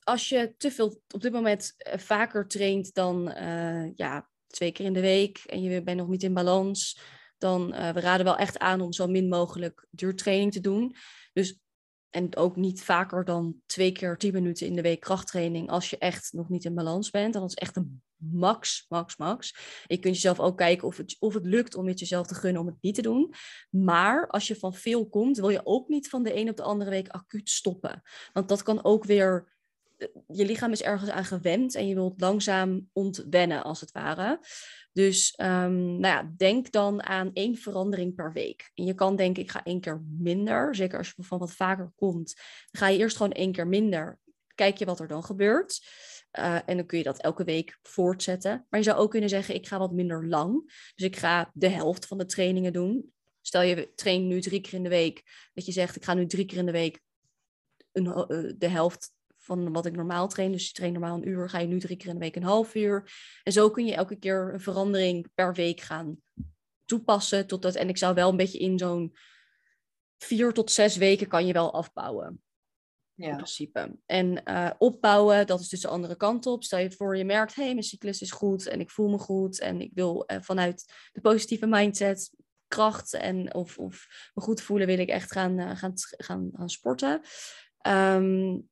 als 0.00 0.28
je 0.28 0.54
te 0.56 0.70
veel 0.70 1.00
op 1.14 1.20
dit 1.22 1.32
moment 1.32 1.74
eh, 1.76 1.98
vaker 1.98 2.48
traint 2.48 2.94
dan 2.94 3.28
uh, 3.28 3.94
ja, 3.94 4.28
twee 4.46 4.72
keer 4.72 4.84
in 4.84 4.92
de 4.92 5.00
week 5.00 5.38
en 5.38 5.62
je 5.62 5.82
bent 5.82 5.98
nog 5.98 6.08
niet 6.08 6.22
in 6.22 6.34
balans, 6.34 7.00
dan 7.38 7.74
uh, 7.74 7.90
we 7.90 8.00
raden 8.00 8.24
wel 8.24 8.36
echt 8.36 8.58
aan 8.58 8.80
om 8.80 8.92
zo 8.92 9.06
min 9.06 9.28
mogelijk 9.28 9.86
duurtraining 9.90 10.52
te 10.52 10.60
doen. 10.60 10.94
Dus 11.32 11.58
en 12.10 12.36
ook 12.36 12.56
niet 12.56 12.82
vaker 12.82 13.24
dan 13.24 13.60
twee 13.66 13.92
keer 13.92 14.16
tien 14.16 14.32
minuten 14.32 14.66
in 14.66 14.74
de 14.74 14.82
week 14.82 15.00
krachttraining 15.00 15.70
als 15.70 15.90
je 15.90 15.98
echt 15.98 16.32
nog 16.32 16.48
niet 16.48 16.64
in 16.64 16.74
balans 16.74 17.10
bent. 17.10 17.32
Dan 17.32 17.44
is 17.44 17.54
echt 17.54 17.76
een 17.76 18.02
max, 18.32 18.86
max, 18.88 19.16
max. 19.16 19.54
Je 19.86 19.98
kunt 19.98 20.14
jezelf 20.14 20.40
ook 20.40 20.56
kijken 20.56 20.88
of 20.88 20.96
het, 20.96 21.16
of 21.18 21.34
het 21.34 21.46
lukt 21.46 21.74
om 21.74 21.86
het 21.86 21.98
jezelf 21.98 22.26
te 22.26 22.34
gunnen 22.34 22.60
om 22.60 22.66
het 22.66 22.76
niet 22.80 22.94
te 22.94 23.02
doen. 23.02 23.34
Maar 23.70 24.28
als 24.28 24.48
je 24.48 24.56
van 24.56 24.74
veel 24.74 25.08
komt, 25.08 25.36
wil 25.36 25.48
je 25.48 25.60
ook 25.66 25.88
niet 25.88 26.08
van 26.08 26.22
de 26.22 26.36
een 26.36 26.48
op 26.48 26.56
de 26.56 26.62
andere 26.62 26.90
week 26.90 27.08
acuut 27.08 27.50
stoppen. 27.50 28.02
Want 28.32 28.48
dat 28.48 28.62
kan 28.62 28.84
ook 28.84 29.04
weer 29.04 29.52
je 30.26 30.44
lichaam 30.46 30.72
is 30.72 30.82
ergens 30.82 31.10
aan 31.10 31.24
gewend 31.24 31.74
en 31.74 31.88
je 31.88 31.94
wilt 31.94 32.20
langzaam 32.20 32.88
ontwennen, 32.92 33.62
als 33.62 33.80
het 33.80 33.92
ware. 33.92 34.40
Dus 34.92 35.34
um, 35.42 36.00
nou 36.00 36.00
ja, 36.00 36.32
denk 36.36 36.72
dan 36.72 37.02
aan 37.02 37.30
één 37.32 37.56
verandering 37.56 38.14
per 38.14 38.32
week. 38.32 38.70
En 38.74 38.84
je 38.84 38.94
kan 38.94 39.16
denken, 39.16 39.42
ik 39.42 39.50
ga 39.50 39.64
één 39.64 39.80
keer 39.80 40.02
minder. 40.18 40.74
Zeker 40.74 40.98
als 40.98 41.12
je 41.16 41.22
van 41.22 41.38
wat 41.38 41.52
vaker 41.52 41.92
komt, 41.96 42.34
ga 42.70 42.88
je 42.88 42.98
eerst 42.98 43.16
gewoon 43.16 43.32
één 43.32 43.52
keer 43.52 43.66
minder. 43.66 44.18
Kijk 44.54 44.78
je 44.78 44.84
wat 44.84 45.00
er 45.00 45.08
dan 45.08 45.24
gebeurt. 45.24 45.80
Uh, 46.38 46.68
en 46.68 46.76
dan 46.76 46.86
kun 46.86 46.98
je 46.98 47.04
dat 47.04 47.20
elke 47.20 47.44
week 47.44 47.78
voortzetten. 47.82 48.66
Maar 48.70 48.80
je 48.80 48.86
zou 48.86 48.98
ook 48.98 49.10
kunnen 49.10 49.28
zeggen, 49.28 49.54
ik 49.54 49.66
ga 49.66 49.78
wat 49.78 49.92
minder 49.92 50.26
lang. 50.26 50.62
Dus 50.94 51.06
ik 51.06 51.16
ga 51.16 51.50
de 51.54 51.68
helft 51.68 52.06
van 52.06 52.18
de 52.18 52.26
trainingen 52.26 52.72
doen. 52.72 53.12
Stel 53.40 53.62
je 53.62 53.92
traint 53.94 54.24
nu 54.24 54.40
drie 54.40 54.60
keer 54.60 54.74
in 54.74 54.82
de 54.82 54.88
week. 54.88 55.22
Dat 55.54 55.66
je 55.66 55.72
zegt, 55.72 55.96
ik 55.96 56.04
ga 56.04 56.14
nu 56.14 56.26
drie 56.26 56.44
keer 56.44 56.58
in 56.58 56.66
de 56.66 56.72
week 56.72 57.00
een, 57.92 58.06
uh, 58.06 58.52
de 58.58 58.68
helft 58.68 59.12
van 59.38 59.72
wat 59.72 59.86
ik 59.86 59.96
normaal 59.96 60.28
train. 60.28 60.52
Dus 60.52 60.66
je 60.66 60.72
traint 60.72 60.94
normaal 60.94 61.16
een 61.16 61.28
uur, 61.28 61.48
ga 61.48 61.58
je 61.58 61.66
nu 61.66 61.80
drie 61.80 61.96
keer 61.96 62.08
in 62.08 62.14
de 62.14 62.20
week 62.20 62.36
een 62.36 62.42
half 62.42 62.74
uur. 62.74 63.12
En 63.42 63.52
zo 63.52 63.70
kun 63.70 63.86
je 63.86 63.94
elke 63.94 64.16
keer 64.16 64.50
een 64.52 64.60
verandering 64.60 65.28
per 65.34 65.54
week 65.54 65.80
gaan 65.80 66.22
toepassen. 66.84 67.46
Totdat, 67.46 67.74
en 67.74 67.88
ik 67.88 67.98
zou 67.98 68.14
wel 68.14 68.30
een 68.30 68.36
beetje 68.36 68.58
in 68.58 68.78
zo'n 68.78 69.16
vier 70.18 70.52
tot 70.52 70.70
zes 70.70 70.96
weken 70.96 71.28
kan 71.28 71.46
je 71.46 71.52
wel 71.52 71.72
afbouwen. 71.72 72.42
Ja. 73.16 73.28
In 73.28 73.34
principe. 73.34 73.98
En 74.06 74.40
uh, 74.44 74.70
opbouwen, 74.78 75.46
dat 75.46 75.60
is 75.60 75.68
dus 75.68 75.80
de 75.80 75.88
andere 75.88 76.16
kant 76.16 76.46
op. 76.46 76.64
Stel 76.64 76.78
je 76.78 76.90
voor, 76.90 77.16
je 77.16 77.24
merkt, 77.24 77.54
hé, 77.54 77.62
hey, 77.62 77.72
mijn 77.72 77.84
cyclus 77.84 78.20
is 78.20 78.30
goed 78.30 78.66
en 78.66 78.80
ik 78.80 78.90
voel 78.90 79.08
me 79.08 79.18
goed. 79.18 79.60
En 79.60 79.80
ik 79.80 79.90
wil 79.94 80.24
uh, 80.26 80.36
vanuit 80.40 80.92
de 81.12 81.20
positieve 81.20 81.66
mindset, 81.66 82.30
kracht 82.68 83.14
en 83.14 83.54
of, 83.54 83.78
of 83.78 84.06
me 84.34 84.42
goed 84.42 84.60
voelen, 84.60 84.86
wil 84.86 84.98
ik 84.98 85.08
echt 85.08 85.32
gaan, 85.32 85.58
uh, 85.58 85.76
gaan, 85.76 85.92
gaan, 85.96 86.50
gaan 86.52 86.70
sporten. 86.70 87.20
Um, 87.86 88.68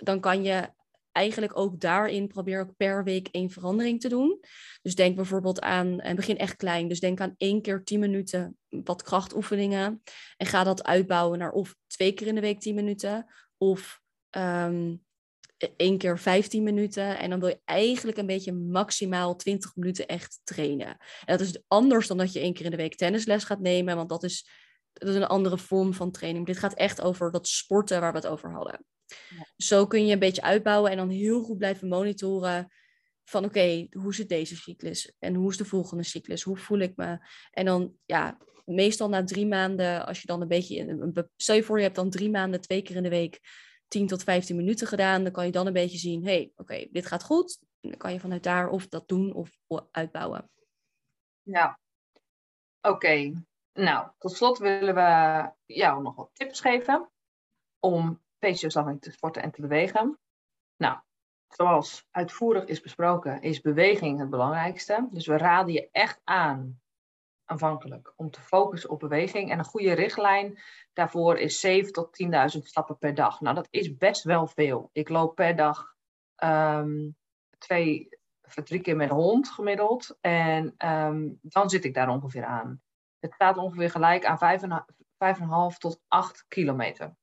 dan 0.00 0.20
kan 0.20 0.42
je 0.42 0.68
eigenlijk 1.12 1.58
ook 1.58 1.80
daarin 1.80 2.28
proberen 2.28 2.74
per 2.76 3.04
week 3.04 3.28
één 3.30 3.50
verandering 3.50 4.00
te 4.00 4.08
doen. 4.08 4.40
Dus 4.82 4.94
denk 4.94 5.16
bijvoorbeeld 5.16 5.60
aan, 5.60 6.00
en 6.00 6.16
begin 6.16 6.38
echt 6.38 6.56
klein, 6.56 6.88
dus 6.88 7.00
denk 7.00 7.20
aan 7.20 7.34
één 7.36 7.62
keer 7.62 7.84
tien 7.84 8.00
minuten 8.00 8.56
wat 8.68 9.02
krachtoefeningen. 9.02 10.02
En 10.36 10.46
ga 10.46 10.64
dat 10.64 10.84
uitbouwen 10.84 11.38
naar 11.38 11.52
of 11.52 11.76
twee 11.86 12.12
keer 12.12 12.26
in 12.26 12.34
de 12.34 12.40
week 12.40 12.60
tien 12.60 12.74
minuten, 12.74 13.26
of 13.58 14.00
um, 14.30 15.04
één 15.76 15.98
keer 15.98 16.18
15 16.18 16.62
minuten. 16.62 17.18
En 17.18 17.30
dan 17.30 17.40
wil 17.40 17.48
je 17.48 17.60
eigenlijk 17.64 18.18
een 18.18 18.26
beetje 18.26 18.52
maximaal 18.52 19.36
20 19.36 19.76
minuten 19.76 20.06
echt 20.06 20.40
trainen. 20.44 20.86
En 21.24 21.38
dat 21.38 21.40
is 21.40 21.62
anders 21.68 22.06
dan 22.06 22.18
dat 22.18 22.32
je 22.32 22.40
één 22.40 22.54
keer 22.54 22.64
in 22.64 22.70
de 22.70 22.76
week 22.76 22.96
tennisles 22.96 23.44
gaat 23.44 23.60
nemen, 23.60 23.96
want 23.96 24.08
dat 24.08 24.22
is, 24.22 24.48
dat 24.92 25.08
is 25.08 25.14
een 25.14 25.26
andere 25.26 25.58
vorm 25.58 25.94
van 25.94 26.10
training. 26.10 26.46
Dit 26.46 26.58
gaat 26.58 26.74
echt 26.74 27.00
over 27.00 27.30
dat 27.30 27.48
sporten 27.48 28.00
waar 28.00 28.12
we 28.12 28.18
het 28.18 28.26
over 28.26 28.52
hadden. 28.52 28.84
Zo 29.56 29.86
kun 29.86 30.06
je 30.06 30.12
een 30.12 30.18
beetje 30.18 30.42
uitbouwen 30.42 30.90
en 30.90 30.96
dan 30.96 31.08
heel 31.08 31.42
goed 31.42 31.58
blijven 31.58 31.88
monitoren 31.88 32.72
van 33.24 33.44
oké, 33.44 33.86
hoe 33.90 34.14
zit 34.14 34.28
deze 34.28 34.56
cyclus? 34.56 35.12
En 35.18 35.34
hoe 35.34 35.50
is 35.50 35.56
de 35.56 35.64
volgende 35.64 36.02
cyclus? 36.02 36.42
Hoe 36.42 36.56
voel 36.56 36.78
ik 36.78 36.96
me? 36.96 37.18
En 37.50 37.64
dan 37.64 37.94
ja, 38.04 38.38
meestal 38.66 39.08
na 39.08 39.24
drie 39.24 39.46
maanden, 39.46 40.06
als 40.06 40.20
je 40.20 40.26
dan 40.26 40.40
een 40.40 40.48
beetje, 40.48 41.24
stel 41.36 41.54
je 41.54 41.62
voor 41.62 41.76
je 41.76 41.82
hebt 41.82 41.96
dan 41.96 42.10
drie 42.10 42.30
maanden 42.30 42.60
twee 42.60 42.82
keer 42.82 42.96
in 42.96 43.02
de 43.02 43.08
week 43.08 43.40
10 43.88 44.06
tot 44.06 44.22
15 44.22 44.56
minuten 44.56 44.86
gedaan, 44.86 45.22
dan 45.22 45.32
kan 45.32 45.46
je 45.46 45.52
dan 45.52 45.66
een 45.66 45.72
beetje 45.72 45.98
zien, 45.98 46.24
hé, 46.24 46.32
hey, 46.32 46.52
oké, 46.56 46.86
dit 46.90 47.06
gaat 47.06 47.22
goed. 47.22 47.58
Dan 47.80 47.96
kan 47.96 48.12
je 48.12 48.20
vanuit 48.20 48.42
daar 48.42 48.68
of 48.68 48.88
dat 48.88 49.08
doen 49.08 49.32
of 49.34 49.50
uitbouwen. 49.90 50.50
Ja, 51.42 51.80
oké. 52.80 53.32
Nou, 53.72 54.10
tot 54.18 54.32
slot 54.32 54.58
willen 54.58 54.94
we 54.94 55.50
jou 55.64 56.02
nog 56.02 56.14
wat 56.14 56.30
tips 56.32 56.60
geven 56.60 57.10
om 57.78 58.22
PCOS 58.38 58.72
te 58.72 59.10
sporten 59.10 59.42
en 59.42 59.50
te 59.50 59.60
bewegen. 59.60 60.18
Nou, 60.76 60.98
zoals 61.48 62.06
uitvoerig 62.10 62.64
is 62.64 62.80
besproken, 62.80 63.42
is 63.42 63.60
beweging 63.60 64.18
het 64.18 64.30
belangrijkste. 64.30 65.08
Dus 65.10 65.26
we 65.26 65.36
raden 65.36 65.72
je 65.72 65.88
echt 65.92 66.20
aan, 66.24 66.80
aanvankelijk, 67.46 68.12
om 68.16 68.30
te 68.30 68.40
focussen 68.40 68.90
op 68.90 68.98
beweging. 68.98 69.50
En 69.50 69.58
een 69.58 69.64
goede 69.64 69.92
richtlijn 69.92 70.58
daarvoor 70.92 71.38
is 71.38 71.66
7.000 71.66 71.90
tot 71.90 72.22
10.000 72.56 72.62
stappen 72.62 72.98
per 72.98 73.14
dag. 73.14 73.40
Nou, 73.40 73.54
dat 73.54 73.68
is 73.70 73.96
best 73.96 74.22
wel 74.22 74.46
veel. 74.46 74.90
Ik 74.92 75.08
loop 75.08 75.34
per 75.34 75.56
dag 75.56 75.94
um, 76.44 77.16
twee 77.58 78.08
of 78.46 78.54
drie 78.54 78.80
keer 78.80 78.96
met 78.96 79.10
hond 79.10 79.48
gemiddeld. 79.48 80.18
En 80.20 80.74
um, 80.86 81.38
dan 81.42 81.70
zit 81.70 81.84
ik 81.84 81.94
daar 81.94 82.08
ongeveer 82.08 82.44
aan. 82.44 82.82
Het 83.18 83.32
staat 83.34 83.56
ongeveer 83.56 83.90
gelijk 83.90 84.24
aan 84.24 85.72
5,5 85.72 85.78
tot 85.78 86.00
8 86.08 86.44
kilometer. 86.48 87.16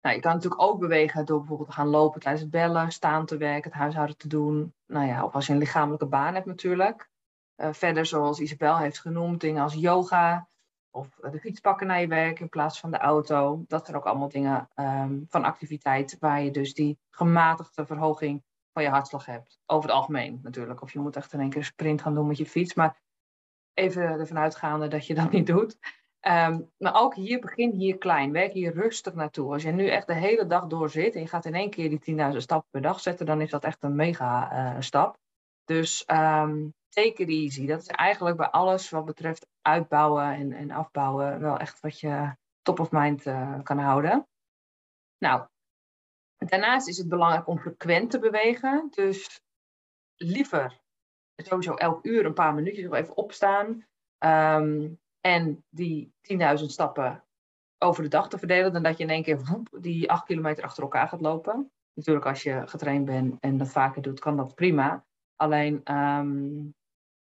Nou, 0.00 0.14
je 0.14 0.20
kan 0.20 0.34
natuurlijk 0.34 0.62
ook 0.62 0.78
bewegen 0.78 1.24
door 1.24 1.38
bijvoorbeeld 1.38 1.68
te 1.68 1.74
gaan 1.74 1.86
lopen 1.86 2.20
tijdens 2.20 2.42
het 2.42 2.52
bellen, 2.52 2.92
staan 2.92 3.26
te 3.26 3.36
werken, 3.36 3.70
het 3.70 3.80
huishouden 3.80 4.16
te 4.16 4.28
doen. 4.28 4.74
Nou 4.86 5.06
ja, 5.06 5.24
of 5.24 5.34
als 5.34 5.46
je 5.46 5.52
een 5.52 5.58
lichamelijke 5.58 6.06
baan 6.06 6.34
hebt 6.34 6.46
natuurlijk. 6.46 7.10
Uh, 7.60 7.72
verder, 7.72 8.06
zoals 8.06 8.40
Isabel 8.40 8.78
heeft 8.78 9.00
genoemd, 9.00 9.40
dingen 9.40 9.62
als 9.62 9.74
yoga 9.74 10.48
of 10.90 11.18
de 11.30 11.38
fiets 11.38 11.60
pakken 11.60 11.86
naar 11.86 12.00
je 12.00 12.06
werk 12.06 12.40
in 12.40 12.48
plaats 12.48 12.80
van 12.80 12.90
de 12.90 12.98
auto. 12.98 13.64
Dat 13.66 13.84
zijn 13.84 13.96
ook 13.96 14.04
allemaal 14.04 14.28
dingen 14.28 14.68
um, 14.74 15.26
van 15.28 15.44
activiteit 15.44 16.16
waar 16.20 16.42
je 16.42 16.50
dus 16.50 16.74
die 16.74 16.98
gematigde 17.10 17.86
verhoging 17.86 18.42
van 18.72 18.82
je 18.82 18.88
hartslag 18.88 19.26
hebt. 19.26 19.58
Over 19.66 19.88
het 19.88 19.98
algemeen 19.98 20.40
natuurlijk. 20.42 20.82
Of 20.82 20.92
je 20.92 20.98
moet 20.98 21.16
echt 21.16 21.32
in 21.32 21.40
één 21.40 21.48
keer 21.48 21.58
een 21.58 21.64
sprint 21.64 22.02
gaan 22.02 22.14
doen 22.14 22.26
met 22.26 22.36
je 22.36 22.46
fiets. 22.46 22.74
Maar 22.74 23.00
even 23.74 24.02
ervan 24.02 24.38
uitgaande 24.38 24.88
dat 24.88 25.06
je 25.06 25.14
dat 25.14 25.30
niet 25.36 25.46
doet. 25.46 25.78
Ehm, 26.20 26.60
maar 26.78 26.94
ook 26.94 27.14
hier, 27.14 27.40
begin 27.40 27.70
hier 27.70 27.98
klein. 27.98 28.32
Werk 28.32 28.52
hier 28.52 28.74
rustig 28.74 29.14
naartoe. 29.14 29.52
Als 29.52 29.62
je 29.62 29.70
nu 29.70 29.88
echt 29.88 30.06
de 30.06 30.14
hele 30.14 30.46
dag 30.46 30.66
door 30.66 30.90
zit 30.90 31.14
en 31.14 31.20
je 31.20 31.26
gaat 31.26 31.44
in 31.44 31.54
één 31.54 31.70
keer 31.70 31.88
die 31.88 32.32
10.000 32.32 32.36
stappen 32.36 32.70
per 32.70 32.82
dag 32.82 33.00
zetten, 33.00 33.26
dan 33.26 33.40
is 33.40 33.50
dat 33.50 33.64
echt 33.64 33.82
een 33.82 33.96
mega 33.96 34.52
uh, 34.52 34.80
stap. 34.80 35.18
Dus 35.64 36.04
um, 36.06 36.74
take 36.88 37.26
easy. 37.26 37.66
Dat 37.66 37.80
is 37.80 37.86
eigenlijk 37.86 38.36
bij 38.36 38.48
alles 38.48 38.90
wat 38.90 39.04
betreft 39.04 39.46
uitbouwen 39.62 40.34
en, 40.34 40.52
en 40.52 40.70
afbouwen 40.70 41.40
wel 41.40 41.58
echt 41.58 41.80
wat 41.80 42.00
je 42.00 42.36
top 42.62 42.80
of 42.80 42.90
mind 42.90 43.26
uh, 43.26 43.62
kan 43.62 43.78
houden. 43.78 44.28
Nou, 45.18 45.46
daarnaast 46.36 46.88
is 46.88 46.98
het 46.98 47.08
belangrijk 47.08 47.46
om 47.46 47.58
frequent 47.58 48.10
te 48.10 48.18
bewegen. 48.18 48.88
Dus 48.90 49.40
liever 50.16 50.80
sowieso 51.36 51.74
elk 51.74 52.04
uur 52.04 52.24
een 52.24 52.34
paar 52.34 52.54
minuutjes 52.54 52.84
nog 52.84 52.94
even 52.94 53.16
opstaan. 53.16 53.86
Um, 54.18 54.98
en 55.20 55.64
die 55.68 56.14
10.000 56.32 56.36
stappen 56.64 57.24
over 57.78 58.02
de 58.02 58.08
dag 58.08 58.28
te 58.28 58.38
verdelen, 58.38 58.72
dan 58.72 58.82
dat 58.82 58.96
je 58.96 59.02
in 59.02 59.10
één 59.10 59.22
keer 59.22 59.40
die 59.80 60.10
8 60.10 60.24
kilometer 60.24 60.64
achter 60.64 60.82
elkaar 60.82 61.08
gaat 61.08 61.20
lopen. 61.20 61.72
Natuurlijk, 61.92 62.26
als 62.26 62.42
je 62.42 62.66
getraind 62.66 63.04
bent 63.04 63.40
en 63.40 63.56
dat 63.56 63.68
vaker 63.68 64.02
doet, 64.02 64.20
kan 64.20 64.36
dat 64.36 64.54
prima. 64.54 65.06
Alleen, 65.38 65.94
um, 65.94 66.74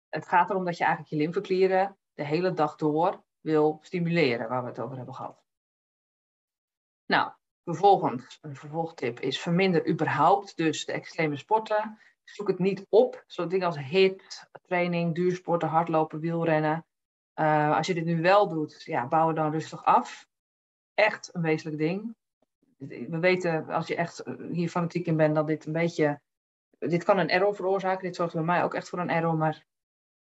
het 0.09 0.27
gaat 0.27 0.49
erom 0.49 0.65
dat 0.65 0.77
je 0.77 0.83
eigenlijk 0.83 1.13
je 1.13 1.19
lymfeklieren 1.19 1.97
de 2.13 2.25
hele 2.25 2.53
dag 2.53 2.75
door 2.75 3.23
wil 3.39 3.79
stimuleren, 3.81 4.49
waar 4.49 4.61
we 4.61 4.69
het 4.69 4.79
over 4.79 4.97
hebben 4.97 5.15
gehad. 5.15 5.43
Nou, 7.05 7.31
Vervolgens, 7.69 8.37
een 8.41 8.55
vervolgtip 8.55 9.19
is 9.19 9.39
verminder 9.39 9.89
überhaupt 9.89 10.57
dus 10.57 10.85
de 10.85 10.91
extreme 10.91 11.37
sporten. 11.37 11.99
Zoek 12.23 12.47
het 12.47 12.59
niet 12.59 12.85
op. 12.89 13.23
Zo 13.27 13.47
dingen 13.47 13.65
als 13.65 13.77
HIT, 13.77 14.49
training, 14.61 15.15
duursporten, 15.15 15.67
hardlopen, 15.67 16.19
wielrennen. 16.19 16.85
Uh, 17.35 17.77
als 17.77 17.87
je 17.87 17.93
dit 17.93 18.05
nu 18.05 18.21
wel 18.21 18.47
doet, 18.47 18.83
ja, 18.83 19.07
bouw 19.07 19.27
het 19.27 19.35
dan 19.35 19.51
rustig 19.51 19.85
af. 19.85 20.27
Echt 20.93 21.29
een 21.35 21.41
wezenlijk 21.41 21.77
ding. 21.77 22.15
We 22.77 23.19
weten, 23.19 23.67
als 23.67 23.87
je 23.87 23.95
echt 23.95 24.23
hier 24.51 24.69
fanatiek 24.69 25.05
in 25.05 25.17
bent, 25.17 25.35
dat 25.35 25.47
dit 25.47 25.65
een 25.65 25.73
beetje... 25.73 26.21
Dit 26.79 27.03
kan 27.03 27.17
een 27.17 27.29
error 27.29 27.55
veroorzaken. 27.55 28.03
Dit 28.03 28.15
zorgt 28.15 28.33
bij 28.33 28.43
mij 28.43 28.63
ook 28.63 28.73
echt 28.73 28.89
voor 28.89 28.99
een 28.99 29.09
error. 29.09 29.35
Maar 29.35 29.65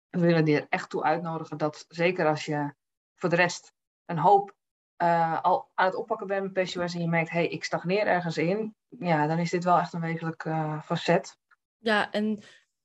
we 0.09 0.19
willen 0.19 0.45
die 0.45 0.55
er 0.55 0.65
echt 0.69 0.89
toe 0.89 1.03
uitnodigen 1.03 1.57
dat 1.57 1.85
zeker 1.87 2.27
als 2.27 2.45
je 2.45 2.73
voor 3.15 3.29
de 3.29 3.35
rest 3.35 3.73
een 4.05 4.17
hoop 4.17 4.55
uh, 4.97 5.41
al 5.41 5.71
aan 5.73 5.85
het 5.85 5.95
oppakken 5.95 6.27
bent 6.27 6.43
met 6.43 6.53
PCOS 6.53 6.93
en 6.93 7.01
je 7.01 7.07
merkt, 7.07 7.29
hé, 7.29 7.39
hey, 7.39 7.47
ik 7.47 7.63
stagneer 7.63 8.07
ergens 8.07 8.37
in, 8.37 8.75
ja, 8.87 9.27
dan 9.27 9.39
is 9.39 9.49
dit 9.49 9.63
wel 9.63 9.77
echt 9.77 9.93
een 9.93 10.01
wezenlijk 10.01 10.43
uh, 10.43 10.81
facet. 10.81 11.37
Ja, 11.77 12.11
en 12.11 12.43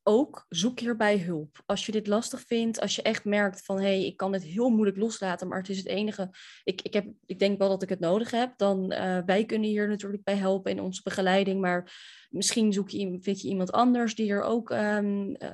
ook 0.09 0.47
zoek 0.49 0.81
hierbij 0.81 1.19
hulp. 1.19 1.63
Als 1.67 1.87
je 1.87 1.93
dit 1.93 2.07
lastig 2.07 2.41
vindt, 2.41 2.81
als 2.81 2.97
je 2.97 3.03
echt 3.03 3.25
merkt 3.25 3.65
van 3.65 3.77
hé, 3.77 3.83
hey, 3.83 4.07
ik 4.07 4.17
kan 4.17 4.33
dit 4.33 4.43
heel 4.43 4.69
moeilijk 4.69 4.97
loslaten, 4.97 5.49
maar 5.49 5.59
het 5.59 5.69
is 5.69 5.77
het 5.77 5.87
enige. 5.87 6.31
Ik, 6.65 6.83
ik, 6.83 6.93
heb, 6.93 7.07
ik 7.27 7.39
denk 7.39 7.59
wel 7.59 7.69
dat 7.69 7.83
ik 7.83 7.89
het 7.89 8.01
nodig 8.01 8.31
heb. 8.31 8.53
Dan 8.57 8.93
uh, 8.93 9.19
wij 9.27 9.45
kunnen 9.45 9.69
hier 9.69 9.89
natuurlijk 9.89 10.25
bij 10.25 10.37
helpen 10.37 10.71
in 10.71 10.81
onze 10.81 11.03
begeleiding. 11.03 11.61
Maar 11.61 11.93
misschien 12.31 12.73
zoek 12.73 12.89
je, 12.89 13.19
vind 13.21 13.41
je 13.41 13.49
iemand 13.49 13.73
anders 13.73 14.15
die 14.15 14.31
er 14.31 14.43
ook 14.43 14.71
um, 14.71 15.29
uh, 15.29 15.49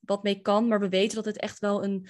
wat 0.00 0.22
mee 0.22 0.40
kan. 0.40 0.68
Maar 0.68 0.80
we 0.80 0.88
weten 0.88 1.16
dat 1.16 1.24
het 1.24 1.38
echt 1.38 1.58
wel 1.58 1.84
een 1.84 2.08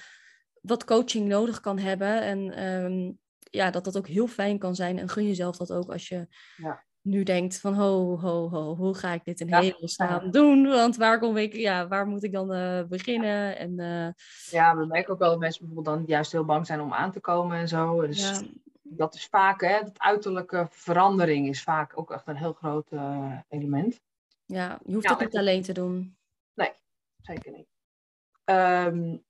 wat 0.60 0.84
coaching 0.84 1.28
nodig 1.28 1.60
kan 1.60 1.78
hebben. 1.78 2.22
En 2.22 2.64
um, 2.64 3.18
ja, 3.50 3.70
dat 3.70 3.84
dat 3.84 3.96
ook 3.96 4.08
heel 4.08 4.26
fijn 4.26 4.58
kan 4.58 4.74
zijn. 4.74 4.98
En 4.98 5.08
gun 5.08 5.26
jezelf 5.26 5.56
dat 5.56 5.72
ook 5.72 5.92
als 5.92 6.08
je 6.08 6.26
ja. 6.56 6.86
Nu 7.02 7.22
denkt 7.22 7.60
van 7.60 7.74
ho, 7.74 8.18
ho, 8.18 8.48
ho, 8.48 8.76
hoe 8.76 8.94
ga 8.94 9.12
ik 9.12 9.24
dit 9.24 9.40
in 9.40 9.48
ja. 9.48 9.60
hemelsnaam 9.60 10.30
doen? 10.30 10.66
Want 10.66 10.96
waar, 10.96 11.18
kom 11.18 11.36
ik, 11.36 11.54
ja, 11.54 11.88
waar 11.88 12.06
moet 12.06 12.22
ik 12.22 12.32
dan 12.32 12.54
uh, 12.54 12.82
beginnen? 12.84 13.58
En, 13.58 13.78
uh, 13.78 14.08
ja, 14.50 14.76
we 14.76 14.86
merken 14.86 15.12
ook 15.12 15.18
wel 15.18 15.30
dat 15.30 15.38
mensen 15.38 15.66
bijvoorbeeld 15.66 15.96
dan 15.96 16.06
juist 16.06 16.32
heel 16.32 16.44
bang 16.44 16.66
zijn 16.66 16.80
om 16.80 16.92
aan 16.92 17.12
te 17.12 17.20
komen 17.20 17.56
en 17.56 17.68
zo. 17.68 18.06
Dus 18.06 18.42
dat 18.82 19.14
is 19.14 19.26
vaak, 19.26 19.60
hè, 19.60 19.76
het 19.76 19.98
uiterlijke 19.98 20.66
verandering 20.70 21.48
is 21.48 21.62
vaak 21.62 21.98
ook 21.98 22.10
echt 22.10 22.26
een 22.26 22.36
heel 22.36 22.52
groot 22.52 22.92
uh, 22.92 23.38
element. 23.48 24.00
Ja, 24.46 24.78
je 24.84 24.94
hoeft 24.94 25.08
het 25.08 25.20
niet 25.20 25.36
alleen 25.36 25.62
te 25.62 25.72
doen. 25.72 26.16
Nee, 26.54 26.72
zeker 27.22 27.52
niet. 27.52 27.66
Um, 28.44 29.24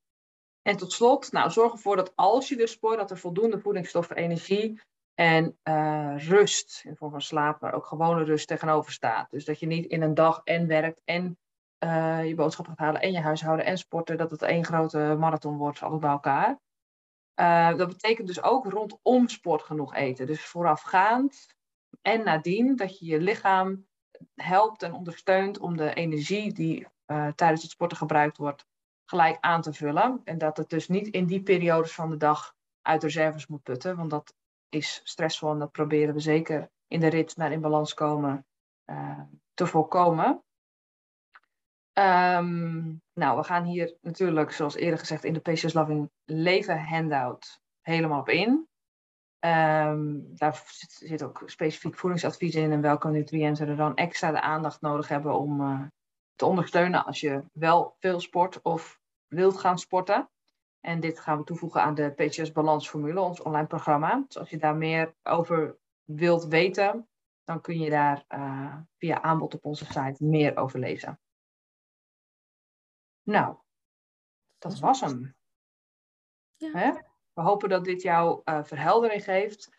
en 0.62 0.76
tot 0.76 0.92
slot, 0.92 1.32
nou, 1.32 1.50
zorg 1.50 1.72
ervoor 1.72 1.96
dat 1.96 2.12
als 2.14 2.48
je 2.48 2.56
dus 2.56 2.70
sport, 2.70 2.98
dat 2.98 3.10
er 3.10 3.18
voldoende 3.18 3.58
voedingsstoffen, 3.58 4.16
energie 4.16 4.80
en 5.20 5.58
uh, 5.64 6.14
rust, 6.16 6.82
in 6.84 6.96
vorm 6.96 7.10
van 7.10 7.20
slaap, 7.20 7.60
maar 7.60 7.72
ook 7.72 7.86
gewone 7.86 8.24
rust 8.24 8.48
tegenover 8.48 8.92
staat. 8.92 9.30
Dus 9.30 9.44
dat 9.44 9.60
je 9.60 9.66
niet 9.66 9.86
in 9.86 10.02
een 10.02 10.14
dag 10.14 10.40
en 10.44 10.66
werkt 10.66 11.00
en 11.04 11.38
uh, 11.84 12.26
je 12.26 12.34
boodschappen 12.34 12.74
gaat 12.76 12.84
halen 12.86 13.00
en 13.00 13.12
je 13.12 13.20
huishouden 13.20 13.66
en 13.66 13.78
sporten, 13.78 14.16
dat 14.16 14.30
het 14.30 14.42
één 14.42 14.64
grote 14.64 15.16
marathon 15.18 15.56
wordt, 15.56 15.82
alles 15.82 16.00
bij 16.00 16.10
elkaar. 16.10 16.60
Uh, 17.40 17.76
dat 17.76 17.88
betekent 17.88 18.26
dus 18.26 18.42
ook 18.42 18.64
rondom 18.64 19.28
sport 19.28 19.62
genoeg 19.62 19.94
eten. 19.94 20.26
Dus 20.26 20.44
voorafgaand 20.44 21.54
en 22.02 22.24
nadien 22.24 22.76
dat 22.76 22.98
je 22.98 23.06
je 23.06 23.20
lichaam 23.20 23.86
helpt 24.34 24.82
en 24.82 24.92
ondersteunt 24.92 25.58
om 25.58 25.76
de 25.76 25.94
energie 25.94 26.52
die 26.52 26.86
tijdens 27.34 27.62
het 27.62 27.70
sporten 27.70 27.96
gebruikt 27.96 28.36
wordt, 28.36 28.66
gelijk 29.04 29.36
aan 29.40 29.62
te 29.62 29.72
vullen. 29.72 30.20
En 30.24 30.38
dat 30.38 30.56
het 30.56 30.68
dus 30.68 30.88
niet 30.88 31.08
in 31.08 31.26
die 31.26 31.42
periodes 31.42 31.94
van 31.94 32.10
de 32.10 32.16
dag 32.16 32.54
uit 32.82 33.02
reserves 33.02 33.46
moet 33.46 33.62
putten. 33.62 33.96
Want 33.96 34.10
dat 34.10 34.34
is 34.68 35.00
stressvol 35.04 35.50
en 35.50 35.58
dat 35.58 35.72
proberen 35.72 36.14
we 36.14 36.20
zeker 36.20 36.70
in 36.86 37.00
de 37.00 37.08
rit 37.08 37.36
naar 37.36 37.52
in 37.52 37.60
balans 37.60 37.94
komen 37.94 38.46
uh, 38.86 39.20
te 39.54 39.66
voorkomen. 39.66 40.42
Um, 41.92 43.02
nou, 43.12 43.36
we 43.36 43.44
gaan 43.44 43.64
hier 43.64 43.96
natuurlijk, 44.00 44.52
zoals 44.52 44.74
eerder 44.74 44.98
gezegd, 44.98 45.24
in 45.24 45.32
de 45.32 45.40
PCS 45.40 45.72
Loving 45.72 46.10
Leven 46.24 46.84
handout 46.84 47.60
helemaal 47.80 48.20
op 48.20 48.28
in. 48.28 48.68
Um, 49.40 50.36
daar 50.36 50.62
zit, 50.66 50.90
zit, 50.90 51.22
ook 51.22 51.42
specifiek 51.46 51.96
voedingsadvies 51.96 52.54
in 52.54 52.72
en 52.72 52.80
welke 52.80 53.08
nutriënten 53.08 53.68
er 53.68 53.76
dan 53.76 53.94
extra 53.94 54.30
de 54.30 54.40
aandacht 54.40 54.80
nodig 54.80 55.08
hebben 55.08 55.38
om 55.38 55.60
uh, 55.60 55.82
te 56.34 56.46
ondersteunen 56.46 57.04
als 57.04 57.20
je 57.20 57.44
wel 57.52 57.96
veel 57.98 58.20
sport 58.20 58.62
of 58.62 59.00
wilt 59.26 59.58
gaan 59.58 59.78
sporten. 59.78 60.28
En 60.88 61.00
dit 61.00 61.20
gaan 61.20 61.38
we 61.38 61.44
toevoegen 61.44 61.82
aan 61.82 61.94
de 61.94 62.10
PCS 62.10 62.52
Balansformule, 62.52 63.20
ons 63.20 63.40
online 63.40 63.66
programma. 63.66 64.24
Dus 64.26 64.38
als 64.38 64.50
je 64.50 64.56
daar 64.56 64.76
meer 64.76 65.14
over 65.22 65.78
wilt 66.04 66.44
weten, 66.44 67.08
dan 67.44 67.60
kun 67.60 67.78
je 67.78 67.90
daar 67.90 68.24
uh, 68.28 68.76
via 68.98 69.22
aanbod 69.22 69.54
op 69.54 69.64
onze 69.64 69.84
site 69.84 70.24
meer 70.24 70.56
over 70.56 70.78
lezen. 70.78 71.20
Nou, 73.22 73.56
dat 74.58 74.78
was 74.78 75.00
hem. 75.00 75.36
Ja. 76.56 77.04
We 77.32 77.42
hopen 77.42 77.68
dat 77.68 77.84
dit 77.84 78.02
jou 78.02 78.40
uh, 78.44 78.64
verheldering 78.64 79.24
geeft. 79.24 79.70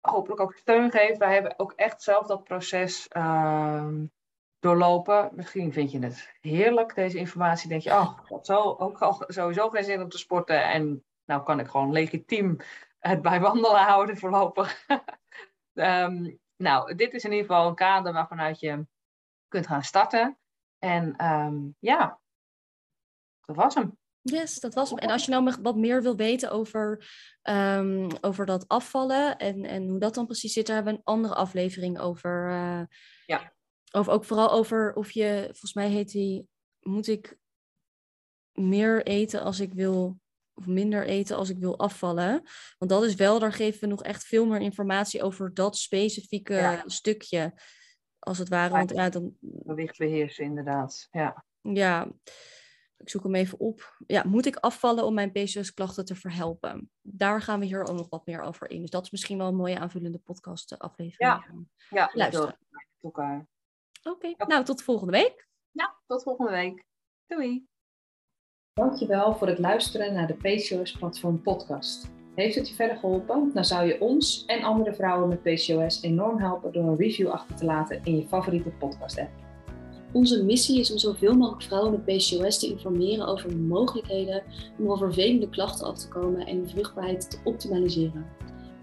Hopelijk 0.00 0.40
ook 0.40 0.54
steun 0.54 0.90
geeft. 0.90 1.18
Wij 1.18 1.32
hebben 1.32 1.58
ook 1.58 1.72
echt 1.72 2.02
zelf 2.02 2.26
dat 2.26 2.44
proces 2.44 3.08
uh, 3.16 3.92
doorlopen. 4.58 5.30
Misschien 5.34 5.72
vind 5.72 5.90
je 5.90 5.98
het 5.98 6.32
heerlijk, 6.40 6.94
deze 6.94 7.18
informatie. 7.18 7.68
Denk 7.68 7.82
je, 7.82 7.90
oh, 7.90 8.18
dat 8.28 8.46
zou 8.46 8.78
ook 8.78 8.98
al 8.98 9.24
sowieso 9.26 9.68
geen 9.68 9.84
zin 9.84 10.02
om 10.02 10.08
te 10.08 10.18
sporten. 10.18 10.64
En 10.64 11.04
nou 11.24 11.42
kan 11.42 11.60
ik 11.60 11.66
gewoon 11.66 11.92
legitiem 11.92 12.56
het 12.98 13.22
bij 13.22 13.40
wandelen 13.40 13.84
houden 13.92 14.16
voorlopig. 14.16 14.86
um, 15.74 16.38
nou, 16.56 16.94
dit 16.94 17.12
is 17.12 17.24
in 17.24 17.32
ieder 17.32 17.46
geval 17.46 17.68
een 17.68 17.74
kader 17.74 18.12
waarvanuit 18.12 18.60
je 18.60 18.86
kunt 19.48 19.66
gaan 19.66 19.82
starten. 19.82 20.38
En 20.78 21.24
um, 21.26 21.76
ja, 21.78 22.20
dat 23.40 23.56
was 23.56 23.74
hem. 23.74 23.98
Yes, 24.20 24.60
dat 24.60 24.74
was 24.74 24.90
hem. 24.90 24.98
En 24.98 25.10
als 25.10 25.24
je 25.24 25.30
nou 25.30 25.56
wat 25.62 25.76
meer 25.76 26.02
wil 26.02 26.16
weten 26.16 26.50
over, 26.50 27.08
um, 27.42 28.08
over 28.20 28.46
dat 28.46 28.68
afvallen 28.68 29.36
en, 29.36 29.64
en 29.64 29.88
hoe 29.88 29.98
dat 29.98 30.14
dan 30.14 30.26
precies 30.26 30.52
zit, 30.52 30.66
daar 30.66 30.76
hebben 30.76 30.92
we 30.92 30.98
een 30.98 31.04
andere 31.04 31.34
aflevering 31.34 31.98
over. 31.98 32.50
Uh, 32.50 32.82
ja. 33.26 33.52
Of 33.96 34.08
ook 34.08 34.24
vooral 34.24 34.50
over 34.50 34.94
of 34.94 35.10
je, 35.10 35.42
volgens 35.42 35.74
mij 35.74 35.88
heet 35.88 36.10
die, 36.10 36.48
moet 36.80 37.06
ik 37.06 37.38
meer 38.52 39.06
eten 39.06 39.42
als 39.42 39.60
ik 39.60 39.72
wil, 39.72 40.18
of 40.54 40.66
minder 40.66 41.06
eten 41.06 41.36
als 41.36 41.48
ik 41.50 41.58
wil 41.58 41.78
afvallen. 41.78 42.42
Want 42.78 42.90
dat 42.90 43.04
is 43.04 43.14
wel, 43.14 43.38
daar 43.38 43.52
geven 43.52 43.80
we 43.80 43.86
nog 43.86 44.02
echt 44.02 44.24
veel 44.24 44.46
meer 44.46 44.60
informatie 44.60 45.22
over 45.22 45.54
dat 45.54 45.76
specifieke 45.76 46.82
stukje, 46.86 47.60
als 48.18 48.38
het 48.38 48.48
ware. 48.48 48.72
Want 48.72 48.90
ja, 48.90 49.08
dan... 49.08 49.36
Gewicht 49.66 49.98
beheersen, 49.98 50.44
inderdaad. 50.44 51.08
Ja. 51.10 51.44
ja, 51.60 52.12
ik 52.96 53.08
zoek 53.08 53.22
hem 53.22 53.34
even 53.34 53.60
op. 53.60 53.96
Ja, 54.06 54.22
moet 54.26 54.46
ik 54.46 54.56
afvallen 54.56 55.04
om 55.04 55.14
mijn 55.14 55.32
PCOS-klachten 55.32 56.04
te 56.04 56.14
verhelpen? 56.14 56.90
Daar 57.00 57.42
gaan 57.42 57.60
we 57.60 57.66
hier 57.66 57.84
ook 57.84 57.96
nog 57.96 58.08
wat 58.08 58.26
meer 58.26 58.40
over 58.40 58.70
in. 58.70 58.80
Dus 58.80 58.90
dat 58.90 59.04
is 59.04 59.10
misschien 59.10 59.38
wel 59.38 59.48
een 59.48 59.56
mooie 59.56 59.78
aanvullende 59.78 60.18
podcast 60.18 60.78
aflevering. 60.78 61.18
Ja, 61.18 61.44
ja 61.88 62.10
luisteren. 62.12 62.58
elkaar. 63.00 63.46
Oké, 64.06 64.26
okay. 64.26 64.46
nou 64.48 64.64
tot 64.64 64.82
volgende 64.82 65.12
week. 65.12 65.48
Ja, 65.70 65.96
tot 66.06 66.22
volgende 66.22 66.50
week. 66.50 66.84
Doei. 67.26 67.66
Dankjewel 68.72 69.34
voor 69.34 69.46
het 69.46 69.58
luisteren 69.58 70.12
naar 70.12 70.26
de 70.26 70.34
PCOS 70.34 70.92
Platform 70.92 71.42
podcast. 71.42 72.10
Heeft 72.34 72.54
het 72.54 72.68
je 72.68 72.74
verder 72.74 72.96
geholpen? 72.96 73.50
Dan 73.54 73.64
zou 73.64 73.86
je 73.86 74.00
ons 74.00 74.44
en 74.44 74.62
andere 74.62 74.94
vrouwen 74.94 75.28
met 75.28 75.42
PCOS 75.42 76.02
enorm 76.02 76.38
helpen 76.38 76.72
door 76.72 76.84
een 76.84 76.96
review 76.96 77.28
achter 77.28 77.56
te 77.56 77.64
laten 77.64 78.00
in 78.04 78.16
je 78.16 78.26
favoriete 78.26 78.70
podcast 78.70 79.18
app. 79.18 79.30
Onze 80.12 80.44
missie 80.44 80.80
is 80.80 80.92
om 80.92 80.98
zoveel 80.98 81.34
mogelijk 81.34 81.62
vrouwen 81.62 81.90
met 81.90 82.04
PCOS 82.04 82.58
te 82.58 82.66
informeren 82.66 83.26
over 83.26 83.56
mogelijkheden 83.56 84.42
om 84.78 84.90
over 84.90 85.12
vervelende 85.12 85.48
klachten 85.48 85.86
af 85.86 85.98
te 85.98 86.08
komen 86.08 86.46
en 86.46 86.56
hun 86.56 86.68
vruchtbaarheid 86.68 87.30
te 87.30 87.38
optimaliseren. 87.44 88.26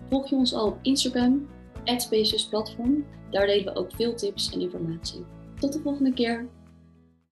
Volg 0.09 0.30
je 0.30 0.36
ons 0.36 0.53
al 0.53 0.67
op 0.67 0.78
Instagram, 0.82 1.47
PCOS 1.84 2.48
Platform. 2.48 3.06
Daar 3.30 3.48
delen 3.48 3.74
we 3.74 3.80
ook 3.80 3.92
veel 3.96 4.16
tips 4.16 4.52
en 4.52 4.62
informatie. 4.62 5.26
Tot 5.60 5.74
de 5.74 5.80
volgende 5.80 6.14
keer! 6.14 6.48